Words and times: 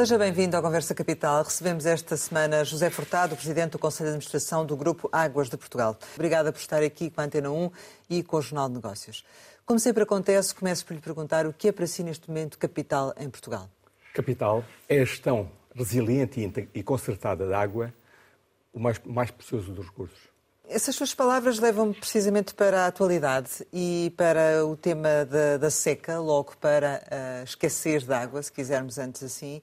Seja 0.00 0.16
bem-vindo 0.16 0.56
à 0.56 0.62
Conversa 0.62 0.94
Capital. 0.94 1.42
Recebemos 1.42 1.84
esta 1.84 2.16
semana 2.16 2.64
José 2.64 2.88
Furtado, 2.88 3.36
Presidente 3.36 3.72
do 3.72 3.78
Conselho 3.78 4.06
de 4.06 4.12
Administração 4.12 4.64
do 4.64 4.74
Grupo 4.74 5.10
Águas 5.12 5.50
de 5.50 5.58
Portugal. 5.58 5.94
Obrigada 6.14 6.50
por 6.50 6.58
estar 6.58 6.82
aqui 6.82 7.10
com 7.10 7.20
a 7.20 7.24
Antena 7.24 7.50
1 7.50 7.70
e 8.08 8.22
com 8.22 8.38
o 8.38 8.40
Jornal 8.40 8.68
de 8.70 8.76
Negócios. 8.76 9.22
Como 9.66 9.78
sempre 9.78 10.02
acontece, 10.02 10.54
começo 10.54 10.86
por 10.86 10.94
lhe 10.94 11.02
perguntar 11.02 11.46
o 11.46 11.52
que 11.52 11.68
é 11.68 11.72
para 11.72 11.86
si 11.86 12.02
neste 12.02 12.26
momento 12.30 12.58
capital 12.58 13.12
em 13.20 13.28
Portugal? 13.28 13.68
Capital 14.14 14.64
é 14.88 15.02
a 15.02 15.04
gestão 15.04 15.52
resiliente 15.74 16.40
e 16.72 16.82
concertada 16.82 17.46
da 17.46 17.60
água, 17.60 17.92
o 18.72 18.80
mais, 18.80 18.98
mais 19.04 19.30
precioso 19.30 19.70
dos 19.70 19.84
recursos. 19.84 20.29
Essas 20.72 20.94
suas 20.94 21.12
palavras 21.12 21.58
levam-me 21.58 21.92
precisamente 21.92 22.54
para 22.54 22.84
a 22.84 22.86
atualidade 22.86 23.66
e 23.72 24.14
para 24.16 24.64
o 24.64 24.76
tema 24.76 25.24
da, 25.24 25.56
da 25.56 25.68
seca, 25.68 26.20
logo 26.20 26.56
para 26.60 27.02
uh, 27.10 27.42
esquecer 27.42 28.04
de 28.04 28.12
água, 28.12 28.40
se 28.40 28.52
quisermos 28.52 28.96
antes 28.96 29.24
assim. 29.24 29.60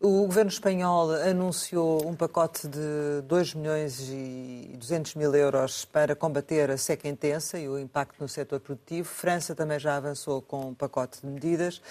O 0.00 0.24
governo 0.24 0.50
espanhol 0.50 1.10
anunciou 1.12 2.08
um 2.08 2.14
pacote 2.14 2.66
de 2.68 3.20
2 3.24 3.52
milhões 3.52 4.00
e 4.08 4.74
200 4.78 5.14
mil 5.16 5.34
euros 5.34 5.84
para 5.84 6.16
combater 6.16 6.70
a 6.70 6.78
seca 6.78 7.06
intensa 7.06 7.58
e 7.58 7.68
o 7.68 7.78
impacto 7.78 8.18
no 8.18 8.28
setor 8.28 8.58
produtivo. 8.60 9.06
França 9.06 9.54
também 9.54 9.78
já 9.78 9.96
avançou 9.96 10.40
com 10.40 10.68
um 10.70 10.74
pacote 10.74 11.20
de 11.20 11.26
medidas 11.26 11.82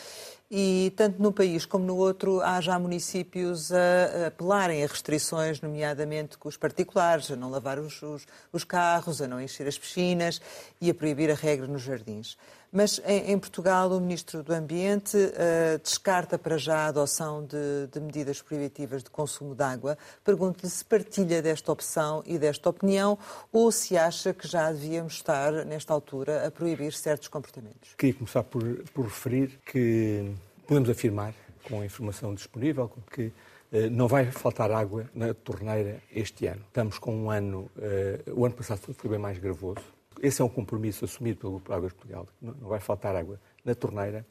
e 0.49 0.94
tanto 0.95 1.22
num 1.22 1.31
país 1.31 1.66
como 1.66 1.85
no 1.85 1.98
outro 1.98 2.41
há 2.41 2.62
já 2.62 2.77
municípios 2.77 3.72
a 3.72 4.27
apelarem 4.27 4.83
a 4.83 4.88
restrições, 4.88 5.59
nomeadamente 5.59 6.38
com 6.38 6.47
os 6.47 6.58
particulares, 6.58 7.31
a 7.31 7.36
não 7.36 7.50
lavar 7.50 7.80
os, 7.80 8.02
os, 8.02 8.28
os 8.53 8.64
carros, 8.64 9.22
a 9.22 9.28
não 9.28 9.42
encher 9.42 9.67
as 9.67 9.78
piscinas 9.78 10.42
e 10.80 10.89
a 10.89 10.94
proibir 10.94 11.31
a 11.31 11.36
regra 11.36 11.67
nos 11.67 11.81
jardins. 11.81 12.38
Mas 12.75 13.00
em, 13.06 13.31
em 13.31 13.39
Portugal, 13.39 13.89
o 13.89 14.02
Ministro 14.02 14.44
do 14.44 14.53
Ambiente 14.53 15.16
uh, 15.16 15.80
descarta 15.81 16.38
para 16.38 16.58
já 16.58 16.80
a 16.80 16.88
adoção 16.88 17.45
de, 17.45 17.88
de 17.89 18.02
medidas 18.02 18.41
proibitivas 18.41 19.02
de 19.02 19.09
consumo 19.09 19.56
de 19.56 19.64
água. 19.64 19.97
Pergunto-lhe 20.25 20.69
se 20.69 20.84
partilha 20.84 21.41
desta 21.41 21.72
opção 21.72 22.22
e 22.25 22.38
desta 22.38 22.69
opinião 22.69 23.17
ou 23.50 23.72
se 23.72 23.97
acha 23.97 24.34
que 24.34 24.45
já 24.45 24.69
devíamos 24.73 25.14
estar, 25.14 25.53
nesta 25.66 25.94
altura, 25.94 26.45
a 26.45 26.52
proibir 26.52 26.91
certos 26.91 27.30
comportamentos. 27.30 27.94
Queria 27.97 28.16
começar 28.16 28.44
por, 28.44 28.62
por 28.94 29.06
referir 29.06 29.58
que 29.66 30.36
podemos 30.66 30.89
afirmar, 30.89 31.33
com 31.63 31.81
a 31.81 31.85
informação 31.85 32.33
disponível, 32.33 32.91
que 33.11 33.27
uh, 33.27 33.89
não 33.91 34.08
vai 34.08 34.31
faltar 34.31 34.72
água 34.72 35.09
na 35.13 35.33
torneira 35.33 36.02
este 36.11 36.47
ano. 36.47 36.61
Estamos 36.67 36.99
com 36.99 37.16
um 37.16 37.30
ano, 37.30 37.69
uh, 37.77 38.39
o 38.39 38.45
ano 38.45 38.55
passado 38.55 38.81
foi 38.94 39.09
bem 39.09 39.19
mais 39.19 39.38
gravoso, 39.38 39.81
esse 40.22 40.41
é 40.41 40.45
um 40.45 40.49
compromisso 40.49 41.05
assumido 41.05 41.39
pelo 41.39 41.52
Grupo 41.53 41.73
Águas 41.73 41.94
Portugal, 41.94 42.27
não 42.41 42.69
vai 42.69 42.80
faltar 42.80 43.16
água 43.16 43.39
na 43.63 43.75
torneira. 43.75 44.25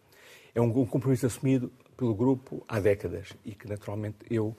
É 0.55 0.61
um 0.61 0.87
compromisso 0.87 1.27
assumido 1.27 1.71
pelo 1.97 2.15
grupo 2.15 2.65
há 2.69 2.79
décadas 2.79 3.33
e 3.45 3.53
que, 3.53 3.69
naturalmente, 3.69 4.19
eu, 4.31 4.57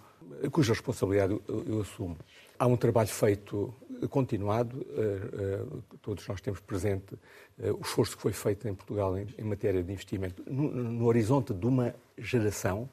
cuja 0.52 0.74
responsabilidade 0.74 1.34
eu, 1.48 1.66
eu 1.68 1.82
assumo. 1.82 2.18
Há 2.60 2.68
um 2.68 2.78
trabalho 2.78 3.08
feito 3.08 3.74
continuado, 4.10 4.78
uh, 4.78 5.66
uh, 5.66 5.84
todos 6.02 6.28
nós 6.28 6.42
temos 6.42 6.60
presente 6.60 7.14
uh, 7.14 7.74
o 7.78 7.82
esforço 7.82 8.16
que 8.16 8.22
foi 8.22 8.34
feito 8.34 8.68
em 8.68 8.74
Portugal 8.74 9.18
em, 9.18 9.44
matéria 9.44 9.84
de 9.84 9.92
investimento. 9.92 10.44
No, 10.46 11.06
horizonte 11.06 11.54
de 11.54 11.66
uma 11.66 11.96
geração, 12.18 12.90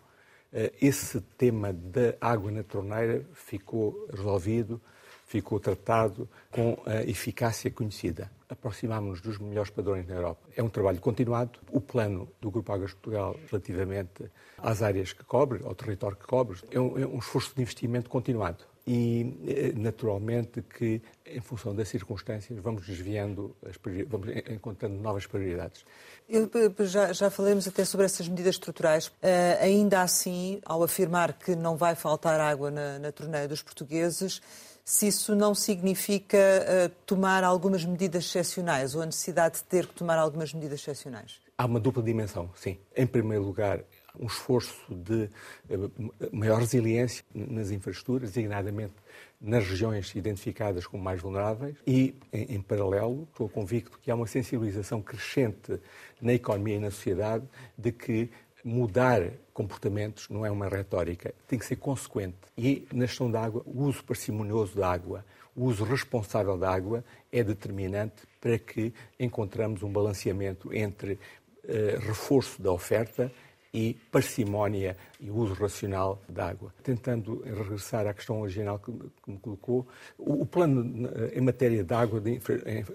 esse 0.83 1.19
tema 1.39 1.73
da 1.73 2.14
água 2.20 2.50
na 2.50 2.62
torneira 2.62 3.25
ficou 3.33 4.06
resolvido 4.12 4.80
ficou 5.25 5.58
tratado 5.58 6.28
com 6.50 6.77
a 6.85 7.02
eficácia 7.05 7.70
conhecida. 7.70 8.30
Aproximámos-nos 8.51 9.23
dos 9.23 9.39
melhores 9.39 9.70
padrões 9.70 10.07
na 10.07 10.14
Europa. 10.17 10.42
É 10.55 10.63
um 10.63 10.69
trabalho 10.69 11.01
continuado. 11.01 11.58
O 11.70 11.80
plano 11.80 12.29
do 12.39 12.51
Grupo 12.51 12.70
Águas 12.70 12.92
Portugal 12.92 13.34
relativamente 13.51 14.30
às 14.58 14.83
áreas 14.83 15.14
que 15.14 15.24
cobre, 15.24 15.64
ao 15.64 15.74
território 15.74 16.19
que 16.19 16.27
cobre, 16.27 16.58
é 16.70 16.79
um, 16.79 16.98
é 16.98 17.07
um 17.07 17.19
esforço 17.19 17.55
de 17.55 17.63
investimento 17.63 18.11
continuado 18.11 18.71
e 18.87 19.39
eh, 19.47 19.73
naturalmente 19.77 20.63
que 20.63 21.01
em 21.25 21.41
função 21.41 21.75
das 21.75 21.89
circunstâncias 21.89 22.59
vamos 22.59 22.87
desviando 22.87 23.55
as 23.65 23.77
vamos 24.09 24.29
encontrando 24.51 24.97
novas 25.01 25.27
prioridades. 25.27 25.85
Eu, 26.29 26.51
já, 26.81 27.13
já 27.13 27.31
falamos 27.31 27.69
até 27.69 27.85
sobre 27.85 28.07
essas 28.07 28.27
medidas 28.29 28.55
estruturais. 28.55 29.09
Uh, 29.09 29.13
ainda 29.61 30.03
assim, 30.03 30.61
ao 30.65 30.83
afirmar 30.83 31.35
que 31.35 31.55
não 31.55 31.77
vai 31.77 31.95
faltar 31.95 32.41
água 32.41 32.70
na, 32.70 32.98
na 32.98 33.13
torneira 33.13 33.47
dos 33.47 33.63
portugueses, 33.63 34.41
se 34.85 35.07
isso 35.09 35.35
não 35.35 35.55
significa 35.55 36.39
uh, 36.39 36.89
tomar 37.07 37.45
algumas 37.45 37.85
medidas 37.85 38.25
excepcionais 38.25 38.95
ou 38.95 39.03
a 39.03 39.07
necessidade 39.07 39.59
de 39.59 39.64
ter 39.64 39.87
que 39.87 39.95
tomar 39.95 40.19
algumas 40.19 40.53
medidas 40.53 40.81
excepcionais. 40.81 41.41
Há 41.57 41.67
uma 41.67 41.79
dupla 41.79 42.03
dimensão, 42.03 42.51
sim. 42.57 42.79
Em 42.97 43.07
primeiro 43.07 43.45
lugar, 43.45 43.85
um 44.18 44.27
esforço 44.27 44.95
de 44.95 45.28
uh, 45.70 45.90
maior 46.33 46.61
resiliência 46.61 47.24
nas 47.34 47.70
infraestruturas, 47.70 48.30
designadamente 48.30 48.95
nas 49.40 49.67
regiões 49.67 50.14
identificadas 50.14 50.86
como 50.86 51.02
mais 51.02 51.20
vulneráveis 51.20 51.77
e, 51.86 52.14
em, 52.33 52.56
em, 52.56 52.61
paralelo, 52.61 53.27
estou 53.30 53.48
convicto 53.48 53.98
que 54.01 54.11
há 54.11 54.14
uma 54.14 54.27
sensibilização 54.27 55.02
crescente 55.02 55.80
na 56.20 56.33
economia 56.33 56.77
e 56.77 56.80
na 56.80 56.90
sociedade 56.90 57.45
de 57.77 57.90
que 57.90 58.30
mudar 58.64 59.33
comportamentos 59.52 60.28
não 60.28 60.46
é 60.46 60.51
uma 60.51 60.68
retórica, 60.68 61.34
tem 61.48 61.58
que 61.58 61.67
ser 61.67 61.77
consequente. 61.77 62.36
E 62.56 62.86
na 62.92 63.06
gestão 63.06 63.30
da 63.30 63.42
água, 63.42 63.62
o 63.67 63.83
uso 63.83 64.05
parcimonioso 64.05 64.77
da 64.77 64.90
água, 64.90 65.24
o 65.55 65.64
uso 65.64 65.84
responsável 65.84 66.56
da 66.56 66.72
água 66.72 67.05
é 67.30 67.42
determinante 67.42 68.22
para 68.40 68.58
que 68.58 68.92
encontramos 69.18 69.83
um 69.83 69.92
balanceamento 69.92 70.72
entre 70.72 71.14
uh, 71.14 71.98
reforço 72.01 72.62
da 72.62 72.72
oferta 72.72 73.30
e 73.72 73.94
parcimónia 74.10 74.96
e 75.18 75.30
uso 75.30 75.55
racional 75.55 76.20
da 76.28 76.48
água. 76.48 76.74
Tentando 76.83 77.42
regressar 77.42 78.06
à 78.06 78.12
questão 78.12 78.40
original 78.40 78.78
que, 78.78 78.90
me 79.27 79.38
colocou, 79.38 79.86
o, 80.18 80.44
plano 80.44 81.08
em 81.34 81.40
matéria 81.40 81.83
de 81.83 81.94
água 81.94 82.22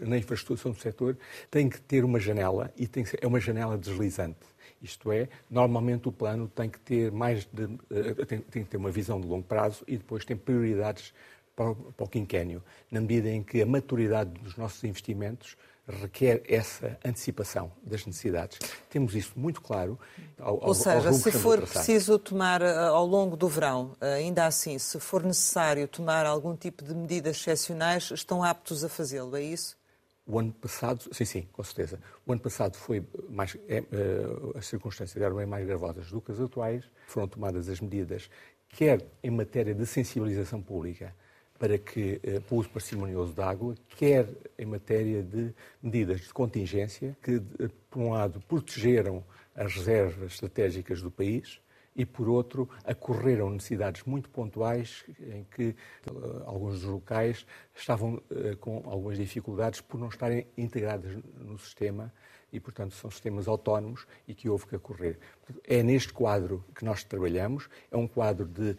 na 0.01 0.17
infraestrutura 0.17 0.73
do 0.73 0.79
setor 0.79 1.17
tem 1.49 1.67
que 1.67 1.81
ter 1.81 2.05
uma 2.05 2.19
janela 2.19 2.71
e 2.77 2.87
tem 2.87 3.03
que, 3.03 3.17
é 3.19 3.25
uma 3.25 3.39
janela 3.39 3.77
deslizante 3.77 4.57
isto 4.81 5.11
é, 5.11 5.27
normalmente 5.49 6.07
o 6.07 6.11
plano 6.11 6.47
tem 6.47 6.69
que 6.69 6.79
ter 6.79 7.11
mais 7.11 7.45
de, 7.45 7.63
eh, 7.89 8.25
tem, 8.25 8.39
tem 8.39 8.63
que 8.63 8.69
ter 8.69 8.77
uma 8.77 8.91
visão 8.91 9.19
de 9.19 9.27
longo 9.27 9.43
prazo 9.43 9.83
e 9.87 9.97
depois 9.97 10.23
tem 10.23 10.37
prioridades 10.37 11.13
para 11.55 11.71
o, 11.71 11.75
para 11.75 12.05
o 12.05 12.07
quinquênio, 12.07 12.63
na 12.91 13.01
medida 13.01 13.29
em 13.29 13.41
que 13.41 13.61
a 13.61 13.65
maturidade 13.65 14.29
dos 14.39 14.55
nossos 14.55 14.83
investimentos 14.83 15.57
requer 15.87 16.43
essa 16.47 16.97
antecipação 17.03 17.71
das 17.81 18.05
necessidades. 18.05 18.59
Temos 18.89 19.15
isso 19.15 19.33
muito 19.35 19.61
claro. 19.61 19.97
Ao, 20.37 20.59
Ou 20.61 20.73
seja, 20.73 21.13
se 21.13 21.31
for 21.31 21.61
preciso 21.61 22.19
tomar 22.19 22.61
eh, 22.61 22.75
ao 22.75 23.05
longo 23.05 23.37
do 23.37 23.47
verão, 23.47 23.95
eh, 24.01 24.15
ainda 24.15 24.45
assim, 24.45 24.77
se 24.77 24.99
for 24.99 25.23
necessário 25.23 25.87
tomar 25.87 26.25
algum 26.25 26.55
tipo 26.55 26.83
de 26.83 26.93
medidas 26.93 27.37
excepcionais, 27.37 28.11
estão 28.11 28.43
aptos 28.43 28.83
a 28.83 28.89
fazê-lo, 28.89 29.35
é 29.37 29.41
isso? 29.41 29.77
O 30.25 30.37
ano 30.37 30.51
passado, 30.51 31.07
sim, 31.13 31.23
sim, 31.23 31.47
com 31.53 31.63
certeza. 31.63 32.01
O 32.25 32.33
ano 32.33 32.41
passado 32.41 32.75
foi 32.75 33.01
mais, 33.29 33.55
é, 33.69 33.79
uh, 33.79 34.57
as 34.57 34.67
circunstâncias 34.67 35.23
eram 35.23 35.37
bem 35.37 35.45
mais 35.45 35.65
gravosas 35.65 36.11
do 36.11 36.19
que 36.19 36.33
as 36.33 36.39
atuais. 36.41 36.83
Foram 37.07 37.29
tomadas 37.29 37.69
as 37.69 37.79
medidas, 37.79 38.29
quer 38.67 39.05
em 39.23 39.31
matéria 39.31 39.73
de 39.73 39.85
sensibilização 39.85 40.61
pública 40.61 41.15
para 41.57 41.77
que 41.77 42.19
para 42.47 42.55
o 42.55 42.59
uso 42.59 42.69
parcimonioso 42.69 43.33
da 43.33 43.49
água, 43.49 43.75
quer 43.89 44.27
em 44.57 44.65
matéria 44.65 45.23
de 45.23 45.53
medidas 45.81 46.21
de 46.21 46.33
contingência 46.33 47.17
que, 47.21 47.41
por 47.89 47.99
um 47.99 48.11
lado, 48.11 48.39
protegeram 48.47 49.23
as 49.55 49.73
reservas 49.73 50.33
estratégicas 50.33 51.01
do 51.01 51.09
país 51.09 51.59
e, 51.97 52.05
por 52.05 52.29
outro, 52.29 52.69
ocorreram 52.87 53.49
necessidades 53.49 54.03
muito 54.03 54.29
pontuais 54.29 55.03
em 55.19 55.43
que 55.45 55.75
uh, 56.09 56.43
alguns 56.45 56.81
dos 56.81 56.83
locais 56.83 57.45
estavam 57.75 58.15
uh, 58.15 58.55
com 58.59 58.83
algumas 58.85 59.17
dificuldades 59.17 59.81
por 59.81 59.99
não 59.99 60.07
estarem 60.07 60.45
integradas 60.55 61.17
no 61.39 61.57
sistema 61.57 62.13
e, 62.53 62.59
portanto, 62.59 62.93
são 62.93 63.09
sistemas 63.09 63.47
autónomos 63.47 64.05
e 64.27 64.35
que 64.35 64.47
houve 64.47 64.67
que 64.67 64.75
ocorrer. 64.75 65.17
É 65.63 65.81
neste 65.81 66.13
quadro 66.13 66.63
que 66.75 66.85
nós 66.85 67.03
trabalhamos, 67.03 67.67
é 67.91 67.97
um 67.97 68.07
quadro 68.07 68.45
de 68.45 68.77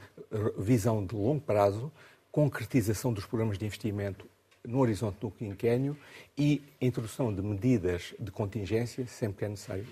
visão 0.57 1.05
de 1.05 1.15
longo 1.15 1.41
prazo, 1.41 1.93
concretização 2.39 3.13
dos 3.13 3.27
programas 3.27 3.59
de 3.59 3.67
investimento 3.67 4.25
no 4.65 4.79
horizonte 4.79 5.19
do 5.19 5.29
quinquênio 5.29 5.99
e 6.37 6.63
introdução 6.81 7.35
de 7.35 7.43
medidas 7.43 8.15
de 8.17 8.31
contingência 8.31 9.05
sempre 9.09 9.39
que 9.39 9.45
é 9.45 9.49
necessário 9.49 9.87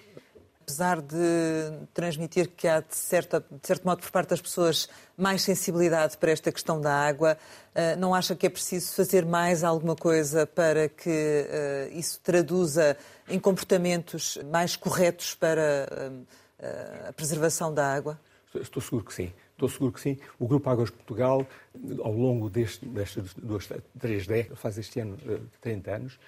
apesar 0.63 1.01
de 1.01 1.17
transmitir 1.95 2.49
que 2.57 2.67
há, 2.67 2.81
de, 2.81 2.97
certa, 2.97 3.41
de 3.41 3.65
certo 3.65 3.85
modo, 3.85 4.01
por 4.01 4.11
parte 4.11 4.31
das 4.31 4.41
pessoas, 4.41 4.89
mais 5.17 5.43
sensibilidade 5.43 6.19
para 6.19 6.33
esta 6.33 6.51
questão 6.51 6.81
da 6.81 6.93
água, 6.93 7.39
eh, 7.73 7.95
não 7.95 8.13
acha 8.13 8.35
que 8.35 8.47
é 8.47 8.51
preciso 8.51 8.93
fazer 8.93 9.25
mais 9.25 9.63
alguma 9.63 9.95
coisa 9.95 10.45
para 10.45 10.89
que 10.89 11.09
eh, 11.09 11.91
isso 11.93 12.19
traduza 12.21 12.97
em 13.29 13.39
comportamentos 13.39 14.39
mais 14.51 14.75
corretos 14.75 15.37
para 15.37 16.25
eh, 16.59 17.07
a 17.11 17.13
preservação 17.13 17.73
da 17.73 17.87
água? 17.87 18.19
Estou 18.53 18.83
seguro 18.83 19.05
que 19.05 19.15
sim. 19.15 19.33
Estou 19.57 19.71
seguro 19.71 19.91
que 19.91 20.01
sim. 20.03 20.19
O 20.39 20.47
Grupo 20.47 20.69
Águas 20.69 20.91
Portugal, 20.91 21.47
ao 22.01 22.13
longo 22.13 22.51
destas 22.51 23.33
duas, 23.33 23.67
três 23.99 24.27
décadas, 24.27 24.59
faz 24.59 24.77
este 24.77 25.01
ano 25.01 25.17
30 25.63 25.91
anos, 25.93 26.19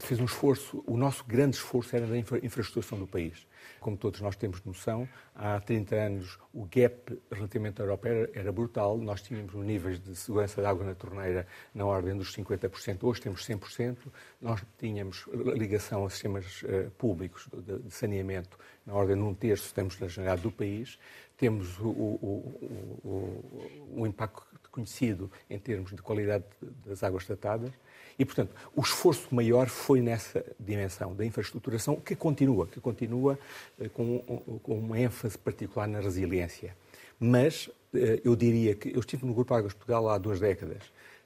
fez 0.00 0.18
um 0.18 0.24
esforço, 0.24 0.82
o 0.84 0.96
nosso 0.96 1.24
grande 1.24 1.54
esforço 1.54 1.94
era 1.94 2.08
na 2.08 2.18
infra, 2.18 2.44
infraestruturação 2.44 2.98
do 2.98 3.06
país 3.06 3.46
Como 3.78 3.96
todos 3.96 4.20
nós 4.20 4.34
temos 4.34 4.64
noção, 4.64 5.08
há 5.32 5.60
30 5.60 5.94
anos 5.94 6.38
o 6.52 6.64
gap 6.64 7.16
relativamente 7.30 7.80
à 7.80 7.84
Europa 7.84 8.08
era, 8.08 8.30
era 8.34 8.52
brutal. 8.52 8.98
Nós 8.98 9.22
tínhamos 9.22 9.54
um 9.54 9.62
níveis 9.62 10.00
de 10.00 10.16
segurança 10.16 10.60
de 10.60 10.66
água 10.66 10.84
na 10.84 10.94
torneira 10.96 11.46
na 11.72 11.86
ordem 11.86 12.16
dos 12.16 12.34
50%. 12.34 12.98
Hoje 13.04 13.20
temos 13.20 13.46
100%. 13.46 13.96
Nós 14.40 14.60
tínhamos 14.76 15.28
ligação 15.56 16.04
a 16.04 16.10
sistemas 16.10 16.62
uh, 16.62 16.90
públicos 16.98 17.48
de, 17.52 17.78
de, 17.78 17.94
saneamento 17.94 18.58
na 18.84 18.94
ordem 18.94 19.14
de 19.14 19.22
um 19.22 19.34
terço, 19.34 19.72
temos 19.72 19.98
na 20.00 20.08
generalidade 20.08 20.42
do 20.42 20.50
país. 20.50 20.98
Temos 21.40 21.78
o, 21.78 21.88
o, 21.88 23.00
o, 23.02 24.02
o 24.02 24.06
impacto 24.06 24.44
conhecido 24.70 25.32
em 25.48 25.58
termos 25.58 25.90
de 25.90 26.02
qualidade 26.02 26.44
das 26.84 27.02
águas 27.02 27.24
tratadas. 27.24 27.70
E, 28.18 28.26
portanto, 28.26 28.54
o 28.76 28.82
esforço 28.82 29.34
maior 29.34 29.66
foi 29.68 30.02
nessa 30.02 30.44
dimensão 30.60 31.16
da 31.16 31.24
infraestruturação, 31.24 31.96
que 31.96 32.14
continua, 32.14 32.66
que 32.66 32.78
continua 32.78 33.38
eh, 33.80 33.88
com, 33.88 34.18
com 34.62 34.78
uma 34.78 35.00
ênfase 35.00 35.38
particular 35.38 35.88
na 35.88 36.00
resiliência. 36.00 36.76
Mas 37.18 37.70
eh, 37.94 38.20
eu 38.22 38.36
diria 38.36 38.74
que 38.74 38.90
eu 38.90 39.00
estive 39.00 39.24
no 39.24 39.32
Grupo 39.32 39.54
Águas 39.54 39.72
Portugal 39.72 40.10
há 40.10 40.18
duas 40.18 40.38
décadas. 40.38 40.82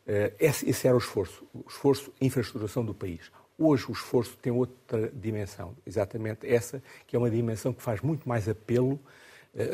Eh, 0.07 0.33
esse, 0.39 0.71
esse 0.71 0.87
era 0.87 0.95
o 0.95 1.01
esforço, 1.01 1.45
o 1.53 1.65
esforço 1.69 2.13
de 2.21 2.27
infraestruturação 2.29 2.85
do 2.85 2.95
país. 2.95 3.33
Hoje 3.59 3.87
o 3.89 3.93
esforço 3.93 4.37
tem 4.41 4.53
outra 4.53 5.11
dimensão, 5.13 5.77
exatamente 5.85 6.47
essa, 6.47 6.81
que 7.09 7.17
é 7.17 7.19
uma 7.19 7.31
dimensão 7.31 7.73
que 7.73 7.83
faz 7.83 8.01
muito 8.01 8.29
mais 8.29 8.49
apelo, 8.49 9.01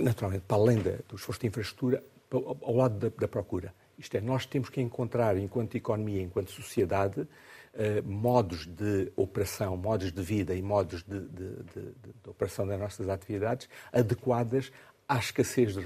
naturalmente, 0.02 0.44
para 0.46 0.56
além 0.56 0.78
do 0.78 1.16
esforço 1.16 1.40
de 1.40 1.46
infraestrutura, 1.46 2.02
ao 2.30 2.74
lado 2.74 2.98
da, 2.98 3.16
da 3.20 3.28
procura. 3.28 3.74
Isto 3.98 4.16
é, 4.16 4.20
nós 4.20 4.46
temos 4.46 4.68
que 4.68 4.80
encontrar, 4.80 5.36
enquanto 5.36 5.74
economia, 5.74 6.22
enquanto 6.22 6.50
sociedade, 6.50 7.26
Uh, 7.72 8.02
modos 8.04 8.66
de 8.66 9.12
operação, 9.14 9.76
modos 9.76 10.10
de 10.10 10.20
vida 10.20 10.56
e 10.56 10.60
modos 10.60 11.04
de, 11.04 11.20
de, 11.20 11.48
de, 11.62 11.82
de 12.24 12.28
operação 12.28 12.66
das 12.66 12.80
nossas 12.80 13.08
atividades 13.08 13.68
adequadas 13.92 14.72
à 15.10 15.18
escassez 15.18 15.74
de, 15.74 15.82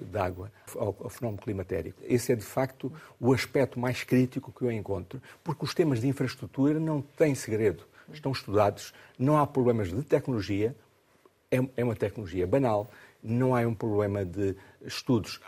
de 0.00 0.18
água, 0.18 0.50
ao, 0.74 0.96
ao, 1.00 1.08
fenómeno 1.08 1.40
climatérico. 1.40 2.00
Esse 2.04 2.32
é, 2.32 2.34
de 2.34 2.44
facto, 2.44 2.92
o 3.20 3.32
aspecto 3.32 3.78
mais 3.78 4.04
crítico 4.04 4.52
que 4.52 4.62
eu 4.62 4.70
encontro, 4.72 5.22
porque 5.42 5.64
os 5.64 5.74
temas 5.74 6.00
de 6.00 6.06
infraestrutura 6.06 6.80
não 6.80 7.00
têm 7.00 7.36
segredo, 7.36 7.84
estão 8.12 8.30
estudados, 8.30 8.92
não 9.16 9.36
há 9.36 9.46
problemas 9.46 9.92
de 9.92 10.02
tecnologia, 10.02 10.74
é, 11.52 11.58
é 11.76 11.84
uma 11.84 11.96
tecnologia 11.96 12.46
banal, 12.46 12.90
não 13.22 13.54
há 13.54 13.60
um 13.60 13.74
problema 13.74 14.24
de 14.24 14.56
estudos, 14.84 15.40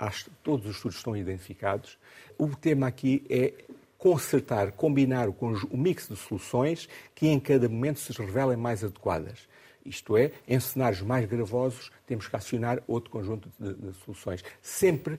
todos 0.43 0.67
os 0.67 0.77
estudos 0.77 0.97
estão 0.99 1.17
identificados. 1.17 1.99
O 2.39 2.49
tema 2.49 2.87
aqui 2.87 3.25
é 3.29 3.53
consertar, 3.99 4.73
combinar 4.73 5.29
o, 5.29 5.77
mix 5.77 6.09
de 6.09 6.17
soluções 6.17 6.89
que 7.15 7.27
em 7.27 7.41
cada 7.41 7.69
momento 7.69 8.01
se 8.01 8.13
revelem 8.13 8.57
mais 8.57 8.85
adequadas. 8.85 9.49
Isto 9.85 10.17
é, 10.17 10.33
em 10.49 10.59
cenários 10.61 11.03
mais 11.03 11.27
gravosos, 11.27 11.91
temos 12.07 12.27
que 12.27 12.35
acionar 12.35 12.83
outro 12.87 13.11
conjunto 13.11 13.51
de, 13.59 13.75
de 13.75 13.93
soluções. 14.05 14.43
Sempre 14.63 15.19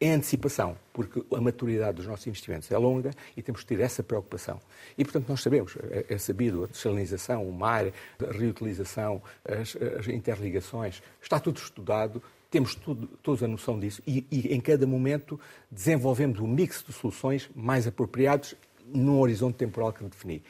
em 0.00 0.12
antecipação, 0.12 0.76
porque 0.92 1.22
a 1.34 1.40
maturidade 1.40 1.96
dos 1.96 2.06
nossos 2.06 2.26
investimentos 2.26 2.70
é 2.70 2.76
longa 2.76 3.12
e 3.36 3.42
temos 3.42 3.62
que 3.62 3.68
ter 3.68 3.80
essa 3.80 4.02
preocupação. 4.02 4.60
E, 4.96 5.04
portanto, 5.04 5.28
nós 5.28 5.42
sabemos, 5.42 5.76
é, 5.90 6.06
é 6.10 6.18
sabido, 6.18 6.64
a 6.64 6.66
desalinização, 6.66 7.48
o 7.48 7.52
mar, 7.52 7.86
a 7.86 8.32
reutilização, 8.32 9.22
as, 9.44 9.74
as, 9.98 10.08
interligações, 10.08 11.02
está 11.22 11.40
tudo 11.40 11.56
estudado, 11.56 12.22
temos 12.50 12.74
tudo, 12.74 13.06
todos 13.22 13.42
a 13.42 13.48
noção 13.48 13.78
disso 13.80 14.02
e, 14.06 14.26
e, 14.30 14.54
em 14.54 14.60
cada 14.60 14.86
momento 14.86 15.40
desenvolvemos 15.70 16.40
um 16.40 16.46
mix 16.46 16.84
de 16.86 16.92
soluções 16.92 17.50
mais 17.54 17.86
apropriados 17.86 18.54
num 18.86 19.18
horizonte 19.18 19.56
temporal 19.56 19.92
que 19.92 20.04
defini. 20.04 20.42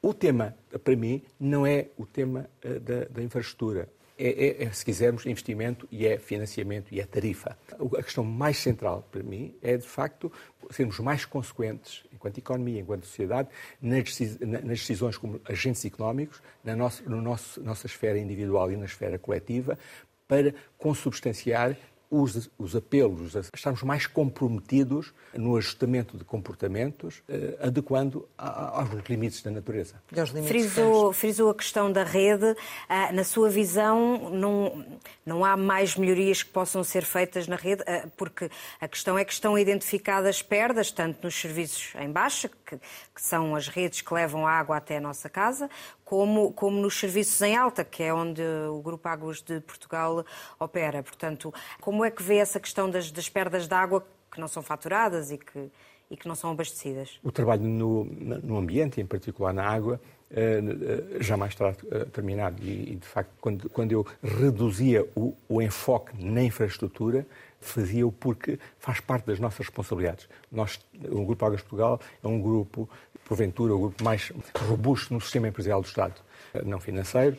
O 0.00 0.14
tema, 0.14 0.56
para 0.82 0.96
mim, 0.96 1.22
não 1.38 1.66
é 1.66 1.88
o 1.96 2.06
tema 2.06 2.48
uh, 2.64 2.80
da, 2.80 3.04
da 3.04 3.22
infraestrutura 3.22 3.88
é, 4.18 4.28
é, 4.28 4.64
é, 4.64 4.70
se 4.72 4.84
quisermos, 4.84 5.24
investimento 5.26 5.86
e 5.90 6.06
é 6.06 6.18
financiamento 6.18 6.92
e 6.92 7.00
é 7.00 7.06
tarifa. 7.06 7.56
A 7.96 8.02
questão 8.02 8.24
mais 8.24 8.58
central 8.58 9.06
para 9.12 9.22
mim 9.22 9.54
é, 9.62 9.76
de 9.76 9.86
facto, 9.86 10.32
sermos 10.70 10.98
mais 10.98 11.24
consequentes, 11.24 12.04
enquanto 12.12 12.38
economia, 12.38 12.80
enquanto 12.80 13.06
sociedade, 13.06 13.48
nas 13.80 14.78
decisões 14.80 15.16
como 15.16 15.40
agentes 15.44 15.84
económicos, 15.84 16.42
na 16.64 16.74
nossa, 16.74 17.02
no 17.08 17.22
nosso, 17.22 17.62
nossa 17.62 17.86
esfera 17.86 18.18
individual 18.18 18.72
e 18.72 18.76
na 18.76 18.86
esfera 18.86 19.18
coletiva, 19.18 19.78
para 20.26 20.52
consubstanciar 20.76 21.76
os, 22.10 22.50
os 22.58 22.74
apelos, 22.74 23.36
a 23.36 23.40
estarmos 23.54 23.82
mais 23.82 24.06
comprometidos 24.06 25.12
no 25.34 25.56
ajustamento 25.56 26.16
de 26.16 26.24
comportamentos, 26.24 27.22
eh, 27.28 27.56
adequando 27.60 28.26
a, 28.36 28.80
aos 28.80 28.88
limites 29.08 29.42
da 29.42 29.50
natureza. 29.50 29.96
Limites 30.10 30.48
frisou, 30.48 31.12
frisou, 31.12 31.50
a 31.50 31.54
questão 31.54 31.92
da 31.92 32.04
rede. 32.04 32.56
Ah, 32.88 33.12
na 33.12 33.24
sua 33.24 33.50
visão, 33.50 34.30
não, 34.30 34.84
não 35.24 35.44
há 35.44 35.56
mais 35.56 35.96
melhorias 35.96 36.42
que 36.42 36.50
possam 36.50 36.82
ser 36.82 37.04
feitas 37.04 37.46
na 37.46 37.56
rede, 37.56 37.82
ah, 37.86 38.08
porque 38.16 38.50
a 38.80 38.88
questão 38.88 39.18
é 39.18 39.24
que 39.24 39.32
estão 39.32 39.58
identificadas 39.58 40.40
perdas, 40.40 40.90
tanto 40.90 41.24
nos 41.24 41.34
serviços 41.34 41.92
em 42.00 42.10
baixa, 42.10 42.48
que, 42.48 42.76
que 42.76 43.22
são 43.22 43.54
as 43.54 43.68
redes 43.68 44.00
que 44.00 44.14
levam 44.14 44.46
a 44.46 44.52
água 44.52 44.78
até 44.78 44.96
a 44.96 45.00
nossa 45.00 45.28
casa, 45.28 45.68
como, 46.08 46.54
como 46.54 46.80
nos 46.80 46.98
serviços 46.98 47.38
em 47.42 47.54
alta, 47.54 47.84
que 47.84 48.02
é 48.02 48.14
onde 48.14 48.40
o 48.72 48.80
Grupo 48.80 49.06
Águas 49.06 49.42
de 49.42 49.60
Portugal 49.60 50.24
opera. 50.58 51.02
Portanto, 51.02 51.52
como 51.82 52.02
é 52.02 52.10
que 52.10 52.22
vê 52.22 52.36
essa 52.36 52.58
questão 52.58 52.88
das, 52.88 53.10
das 53.10 53.28
perdas 53.28 53.68
de 53.68 53.74
água 53.74 54.02
que 54.32 54.40
não 54.40 54.48
são 54.48 54.62
faturadas 54.62 55.30
e 55.30 55.36
que, 55.36 55.70
e 56.10 56.16
que 56.16 56.26
não 56.26 56.34
são 56.34 56.50
abastecidas? 56.50 57.20
O 57.22 57.30
trabalho 57.30 57.64
no, 57.64 58.06
no 58.06 58.56
ambiente, 58.56 59.02
em 59.02 59.04
particular 59.04 59.52
na 59.52 59.68
água, 59.68 60.00
eh, 60.30 60.62
eh, 60.62 61.22
jamais 61.22 61.52
estará 61.52 61.74
eh, 61.90 62.04
terminado. 62.06 62.62
E, 62.62 62.96
de 62.96 63.06
facto, 63.06 63.32
quando, 63.38 63.68
quando 63.68 63.92
eu 63.92 64.06
reduzia 64.22 65.06
o, 65.14 65.34
o 65.46 65.60
enfoque 65.60 66.12
na 66.24 66.42
infraestrutura, 66.42 67.26
fazia-o 67.60 68.12
porque 68.12 68.58
faz 68.78 69.00
parte 69.00 69.26
das 69.26 69.40
nossas 69.40 69.60
responsabilidades. 69.60 70.28
Nós, 70.50 70.80
o 71.10 71.24
Grupo 71.24 71.44
Águas 71.44 71.60
Portugal 71.60 72.00
é 72.22 72.28
um 72.28 72.40
grupo 72.40 72.88
porventura, 73.28 73.74
o 73.74 73.78
grupo 73.78 74.02
mais 74.02 74.32
robusto 74.56 75.12
no 75.12 75.20
sistema 75.20 75.48
empresarial 75.48 75.82
do 75.82 75.86
Estado, 75.86 76.14
eh, 76.54 76.62
não 76.64 76.80
financeiro. 76.80 77.36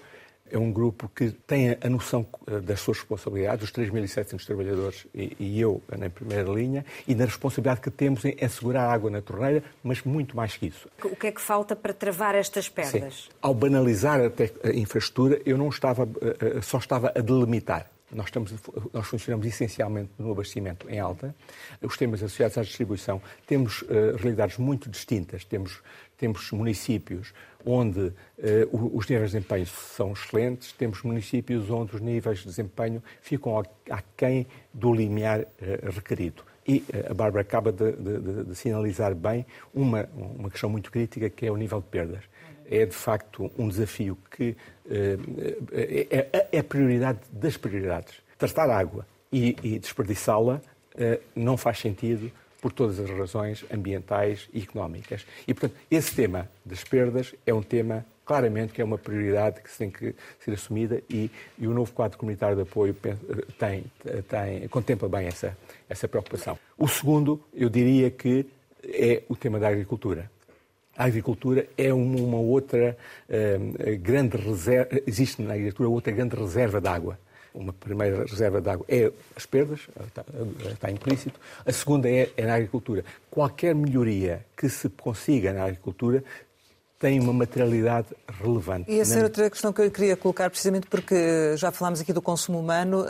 É 0.52 0.58
um 0.58 0.72
grupo 0.72 1.08
que 1.14 1.30
tem 1.30 1.78
a 1.80 1.90
noção 1.90 2.26
eh, 2.48 2.60
das 2.60 2.80
suas 2.80 3.00
responsabilidades, 3.00 3.66
os 3.66 3.72
3.700 3.72 4.46
trabalhadores 4.46 5.08
e, 5.14 5.60
eu 5.60 5.82
na 5.98 6.10
primeira 6.10 6.50
linha, 6.50 6.86
e 7.08 7.16
da 7.16 7.26
responsabilidade 7.26 7.82
que 7.82 7.92
temos 7.92 8.24
em 8.24 8.36
assegurar 8.42 8.90
água 8.90 9.10
na 9.10 9.22
torneira, 9.22 9.64
mas 9.84 10.04
muito 10.04 10.36
mais 10.36 10.56
que 10.56 10.68
isso. 10.68 10.88
O 11.04 11.16
que 11.16 11.28
é 11.28 11.32
que 11.32 11.42
falta 11.42 11.76
para 11.76 11.94
travar 11.94 12.36
estas 12.36 12.70
perdas? 12.70 13.26
Sim. 13.26 13.30
Ao 13.42 13.54
banalizar 13.54 14.20
a, 14.22 14.68
a 14.68 14.72
infraestrutura, 14.72 15.42
eu 15.46 15.58
não 15.58 15.70
estava, 15.70 16.08
eh, 16.22 16.62
só 16.62 16.78
estava 16.78 17.12
a 17.16 17.22
delimitar. 17.22 17.90
Nós, 18.12 18.28
estamos, 18.28 18.54
nós 18.92 19.08
funcionamos 19.08 19.46
essencialmente 19.46 20.10
no 20.18 20.32
abastecimento 20.32 20.90
em 20.90 21.00
alta. 21.00 21.36
Os 21.82 21.96
temas 21.96 22.24
associados 22.24 22.58
à 22.58 22.64
distribuição 22.64 23.22
temos 23.46 23.82
uh, 23.84 24.16
realidades 24.18 24.58
muito 24.58 24.90
distintas. 24.90 25.46
Temos, 25.46 25.82
temos 26.18 26.52
municípios 26.52 27.34
onde 27.66 28.00
uh, 28.00 28.14
os 28.94 29.08
níveis 29.08 29.32
de 29.32 29.38
desempenho 29.38 29.66
são 29.68 30.14
excelentes, 30.14 30.72
temos 30.72 31.04
municípios 31.04 31.70
onde 31.70 31.96
os 31.96 32.02
níveis 32.02 32.40
de 32.40 32.46
desempenho 32.46 33.04
ficam 33.22 33.64
aquém 33.90 34.48
do 34.74 34.94
limiar 34.94 35.42
uh, 35.42 35.46
requerido. 35.94 36.44
E 36.68 36.84
a 37.10 37.14
Bárbara 37.14 37.42
acaba 37.42 37.72
de, 37.72 37.94
de, 37.94 38.44
de, 38.44 38.56
sinalizar 38.56 39.16
bem 39.16 39.44
uma, 39.74 40.08
uma 40.14 40.52
questão 40.52 40.70
muito 40.70 40.92
crítica, 40.92 41.28
que 41.30 41.48
é 41.48 41.52
o 41.52 41.56
nível 41.56 41.80
de 41.82 41.88
perdas 41.88 42.24
é 42.70 42.86
de 42.86 42.96
facto 42.96 43.52
um 43.58 43.68
desafio 43.68 44.18
que 44.30 44.56
eh, 44.90 45.18
é, 45.72 46.18
é, 46.32 46.48
é 46.52 46.60
a 46.60 46.64
prioridade 46.64 47.20
das 47.32 47.58
prioridades. 47.58 48.16
Tratar 48.38 48.70
água 48.70 49.06
e, 49.32 49.56
e 49.64 49.80
desperdiçá-la 49.80 50.62
eh, 50.96 51.20
não 51.36 51.58
faz 51.58 51.80
sentido 51.80 52.32
por 52.62 52.72
todas 52.72 53.00
as 53.00 53.10
razões 53.10 53.66
ambientais 53.74 54.48
e 54.54 54.62
económicas. 54.62 55.26
E, 55.48 55.54
portanto, 55.54 55.78
esse 55.90 56.14
tema 56.14 56.50
das 56.64 56.84
perdas 56.84 57.34
é 57.46 57.54
um 57.54 57.62
tema 57.62 58.06
claramente 58.26 58.74
que 58.74 58.82
é 58.82 58.86
uma 58.86 58.98
prioridade 58.98 59.62
que 59.62 59.76
tem 59.76 59.90
que 59.90 60.14
ser 60.40 60.52
assumida 60.52 61.02
e, 61.10 61.32
e 61.58 61.68
o 61.68 61.74
novo 61.74 61.92
quadro 61.92 62.18
comunitário 62.18 62.56
de 62.56 62.62
apoio 62.62 62.96
tem, 63.58 63.86
tem, 64.28 64.68
contempla 64.68 65.10
bem 65.10 65.26
essa, 65.26 65.58
essa 65.90 66.08
preocupação. 66.08 66.60
O 66.78 66.88
segundo, 66.88 67.42
eu 67.54 67.70
diria 67.70 68.12
que 68.12 68.46
é 68.84 69.24
o 69.28 69.36
tema 69.36 69.60
da 69.60 69.70
agricultura 69.70 70.30
a 71.00 71.06
agricultura 71.06 71.66
é 71.78 71.94
uma, 71.94 72.20
uma 72.20 72.38
outra 72.38 72.98
uh, 73.30 74.00
grande 74.00 74.36
reserva, 74.36 74.90
existe 75.08 75.42
na 75.42 75.54
agricultura 75.54 75.88
outra 75.88 76.12
grande 76.12 76.36
reserva 76.36 76.82
de 76.82 76.90
água. 76.90 77.18
Uma 77.54 77.72
primeira 77.72 78.26
reserva 78.26 78.60
de 78.60 78.70
água 78.70 78.86
é 78.90 79.10
as 79.34 79.46
perdas, 79.46 79.80
está, 80.06 80.26
está 80.70 80.92
implícito. 80.92 81.40
A 81.66 81.72
segunda 81.72 82.10
é, 82.10 82.30
é 82.36 82.46
na 82.46 82.56
agricultura. 82.56 83.06
Qualquer 83.32 83.74
melhoria 83.74 84.46
que 84.58 84.68
se 84.68 84.90
consiga 84.90 85.54
na 85.54 85.64
agricultura 85.64 86.22
tem 87.00 87.18
uma 87.18 87.32
materialidade 87.32 88.10
relevante. 88.28 88.92
E 88.92 89.00
essa 89.00 89.16
era 89.16 89.24
outra 89.24 89.50
questão 89.50 89.72
que 89.72 89.82
eu 89.82 89.90
queria 89.90 90.18
colocar, 90.18 90.50
precisamente 90.50 90.86
porque 90.88 91.56
já 91.56 91.72
falámos 91.72 92.02
aqui 92.02 92.12
do 92.12 92.22
consumo 92.22 92.60
humano, 92.60 93.06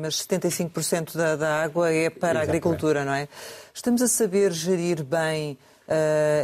mas 0.00 0.14
75% 0.24 1.16
da, 1.16 1.34
da, 1.34 1.60
água 1.60 1.92
é 1.92 2.08
para 2.08 2.30
Exatamente. 2.30 2.38
a 2.38 2.42
agricultura, 2.42 3.04
não 3.04 3.12
é? 3.12 3.28
Estamos 3.74 4.00
a 4.00 4.06
saber 4.06 4.52
gerir 4.52 5.02
bem 5.02 5.58